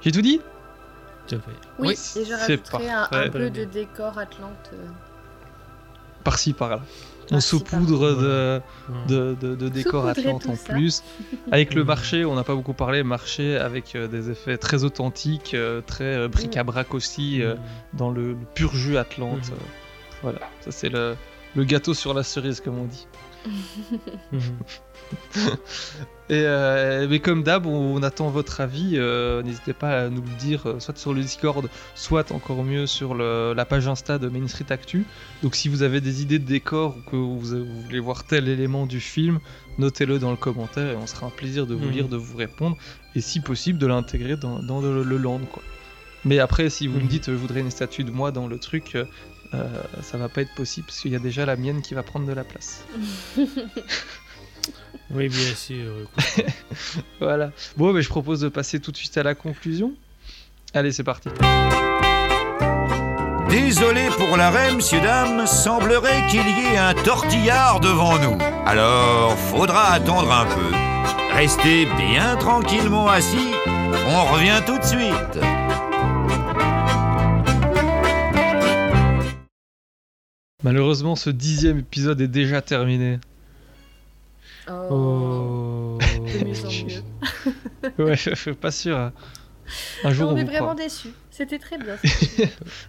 [0.00, 0.40] J'ai tout dit
[1.28, 1.38] fait.
[1.78, 1.94] Oui, et
[2.24, 4.70] je c'est rajouterais un, un peu de décor Atlante.
[4.72, 4.86] euh.
[6.24, 6.80] Par-ci par-là.
[7.30, 8.94] On saupoudre de, Ouais.
[9.08, 10.72] de, de, de décors Saupoudrer Atlante en ça.
[10.72, 11.02] plus.
[11.52, 11.86] Avec le Mhm.
[11.86, 16.04] marché, on n'a pas beaucoup parlé, marché avec euh, des effets très authentiques, euh, très
[16.16, 17.60] euh, bric-à-brac aussi, euh, Mhm.
[17.98, 19.52] dans le, le pur jus Atlante.
[20.22, 21.14] Voilà, ça c'est le,
[21.54, 23.06] le gâteau sur la cerise, comme on dit.
[26.30, 28.92] Et euh, mais comme d'hab, on, attend votre avis.
[28.96, 32.86] euh, N'hésitez pas à nous le dire, euh, soit sur le Discord, soit encore mieux
[32.86, 35.06] sur le- la page Insta de Main Street Actu.
[35.42, 38.46] Donc si vous avez des idées de décor ou que vous, vous voulez voir tel
[38.48, 39.40] élément du film,
[39.78, 41.92] notez-le dans le commentaire et on sera un plaisir de vous Mhm.
[41.92, 42.76] lire, de vous répondre
[43.14, 45.40] et si possible de l'intégrer dans, dans le, le land.
[45.50, 45.62] Quoi.
[46.26, 47.08] Mais après, si vous me Mhm.
[47.08, 48.98] dites euh, je voudrais une statue de moi dans le truc,
[49.54, 52.02] euh, ça va pas être possible parce qu'il y a déjà la mienne qui va
[52.02, 52.84] prendre de la place.
[55.10, 55.92] Oui, bien sûr.
[57.20, 57.52] Voilà.
[57.76, 59.94] Bon, mais je propose de passer tout de suite à la conclusion.
[60.74, 61.30] Allez, c'est parti.
[63.48, 68.36] Désolé pour l'arrêt, messieurs, dames, semblerait qu'il y ait un tortillard devant nous.
[68.66, 71.34] Alors, faudra attendre un peu.
[71.34, 73.52] Restez bien tranquillement assis,
[74.08, 75.87] on revient tout de suite.
[80.64, 83.20] Malheureusement, ce dixième épisode est déjà terminé.
[84.68, 84.72] Oh.
[84.90, 85.98] Oh.
[86.18, 86.84] De mieux en
[87.98, 88.04] mieux.
[88.04, 88.98] ouais, je suis pas sûr.
[88.98, 89.12] hein.
[90.02, 90.82] Un jour, on on, est vous vraiment croit.
[90.84, 91.10] déçus.
[91.30, 91.94] C'était très bien.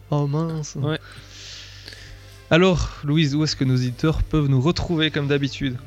[0.10, 0.78] Oh mince.
[0.82, 0.98] Ouais.
[2.50, 5.78] Alors, Louise, où est-ce que nos éditeurs peuvent nous retrouver comme d'habitude?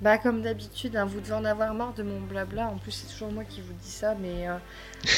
[0.00, 2.68] Bah comme d'habitude, hein, vous devez en avoir marre de mon blabla.
[2.68, 4.56] En plus, c'est toujours moi qui vous dis ça, mais euh,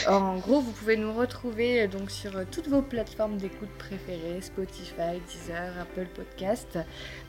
[0.08, 4.40] en gros, vous pouvez nous retrouver euh, donc sur euh, toutes vos plateformes d'écoute préférées,
[4.40, 6.78] Spotify, Deezer, Apple Podcast,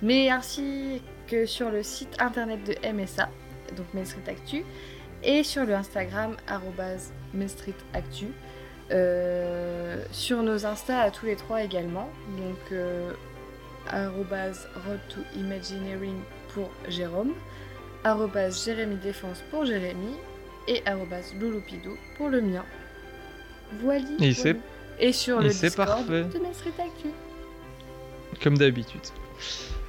[0.01, 3.27] mais ainsi que sur le site internet de MSA,
[3.75, 4.63] donc Main Street Actu,
[5.21, 6.37] et sur le Instagram
[7.33, 8.27] Main Street Actu.
[10.11, 12.79] Sur nos Insta à tous les trois également, donc
[13.89, 16.19] arrobase Road to Imagineering
[16.53, 17.33] pour Jérôme,
[18.03, 20.15] arrobase Jérémy Défense pour Jérémy
[20.67, 22.65] et arrobase Louloupidou pour le mien.
[23.81, 24.05] Voilà.
[24.19, 24.57] Et c'est-
[24.99, 26.23] Et sur le Discord parfait.
[26.23, 27.07] de Actu.
[28.43, 29.01] Comme d'habitude.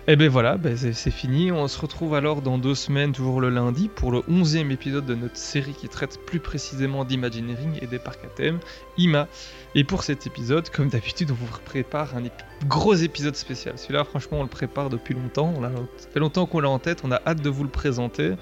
[0.08, 1.52] Et ben voilà, ben c'est fini.
[1.52, 5.14] On se retrouve alors dans deux semaines, toujours le lundi, pour le 11e épisode de
[5.14, 8.58] notre série qui traite plus précisément d'Imagineering et des parcs à thème,
[8.98, 9.28] IMA.
[9.76, 13.78] Et pour cet épisode, comme d'habitude, on vous prépare un épi- gros épisode spécial.
[13.78, 15.54] Celui-là, franchement, on le prépare depuis longtemps.
[15.56, 17.70] On a, ça fait longtemps qu'on l'a en tête, on a hâte de vous le
[17.70, 18.32] présenter.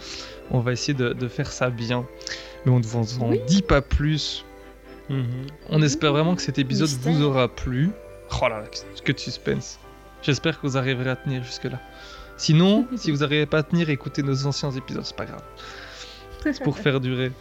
[0.51, 2.07] On va essayer de, de faire ça bien.
[2.65, 4.47] Mais on ne vous en dit pas plus.
[5.11, 5.27] Mhm.
[5.69, 7.91] On espère vraiment que cet épisode vous aura plu.
[8.41, 8.65] Oh là là,
[9.05, 9.79] que de suspense.
[10.23, 11.81] J'espère que vous arriverez à tenir jusque-là.
[12.37, 15.43] Sinon, si vous n'arrivez pas à tenir, écoutez nos anciens épisodes, c'est pas grave.
[16.43, 17.33] C'est pour faire durer.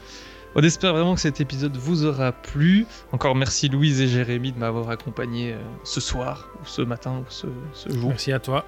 [0.55, 2.85] On espère vraiment que cet épisode vous aura plu.
[3.11, 7.25] Encore merci Louise et Jérémy de m'avoir accompagné euh, ce soir, ou ce matin, ou
[7.29, 8.09] ce, ce jour.
[8.09, 8.65] Merci à toi.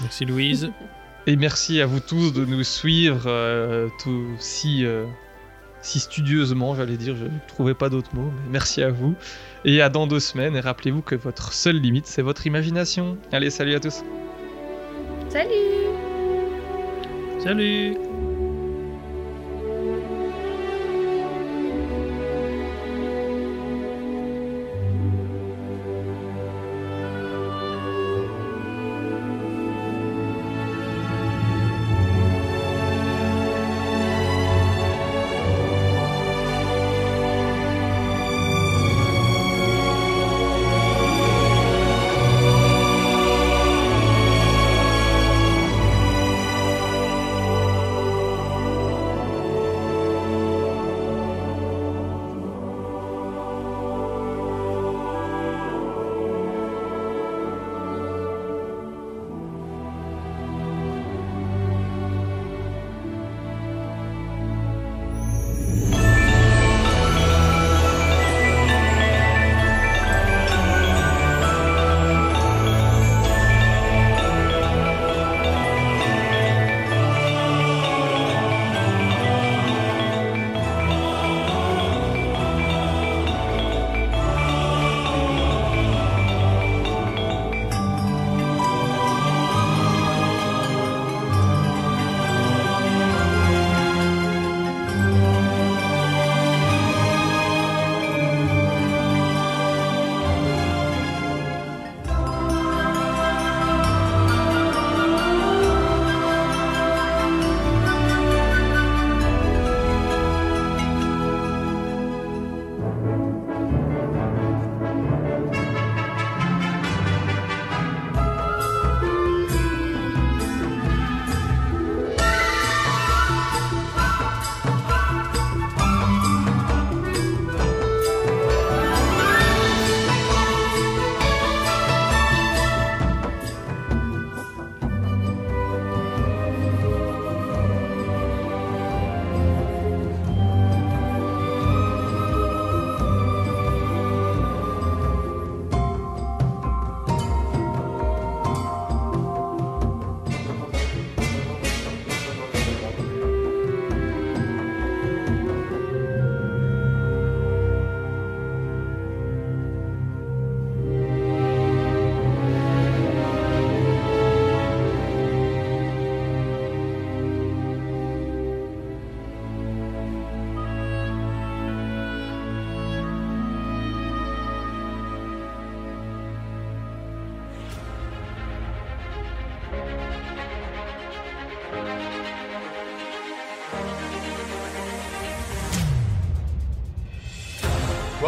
[0.00, 0.70] Merci Louise.
[1.26, 5.06] Et merci à vous tous de nous suivre euh, tout, si, euh,
[5.80, 9.14] si studieusement, j'allais dire, je ne trouvais pas d'autres mots, mais merci à vous.
[9.64, 13.16] Et à dans deux semaines, et rappelez-vous que votre seule limite, c'est votre imagination.
[13.32, 14.02] Allez, salut à tous.
[15.30, 15.50] Salut.
[17.38, 17.96] Salut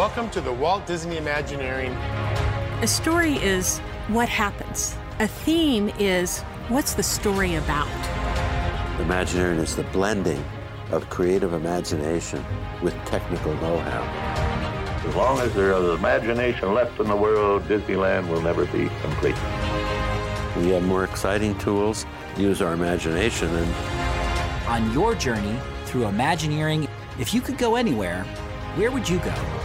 [0.07, 1.91] Welcome to the Walt Disney Imagineering.
[2.81, 4.95] A story is what happens.
[5.19, 6.39] A theme is
[6.69, 7.89] what's the story about.
[9.01, 10.41] Imagineering is the blending
[10.91, 12.43] of creative imagination
[12.81, 14.01] with technical know-how.
[15.05, 19.35] As long as there is imagination left in the world, Disneyland will never be complete.
[20.55, 22.05] We have more exciting tools,
[22.37, 26.87] use our imagination, and On your journey through Imagineering,
[27.19, 28.23] if you could go anywhere,
[28.77, 29.56] where would you go?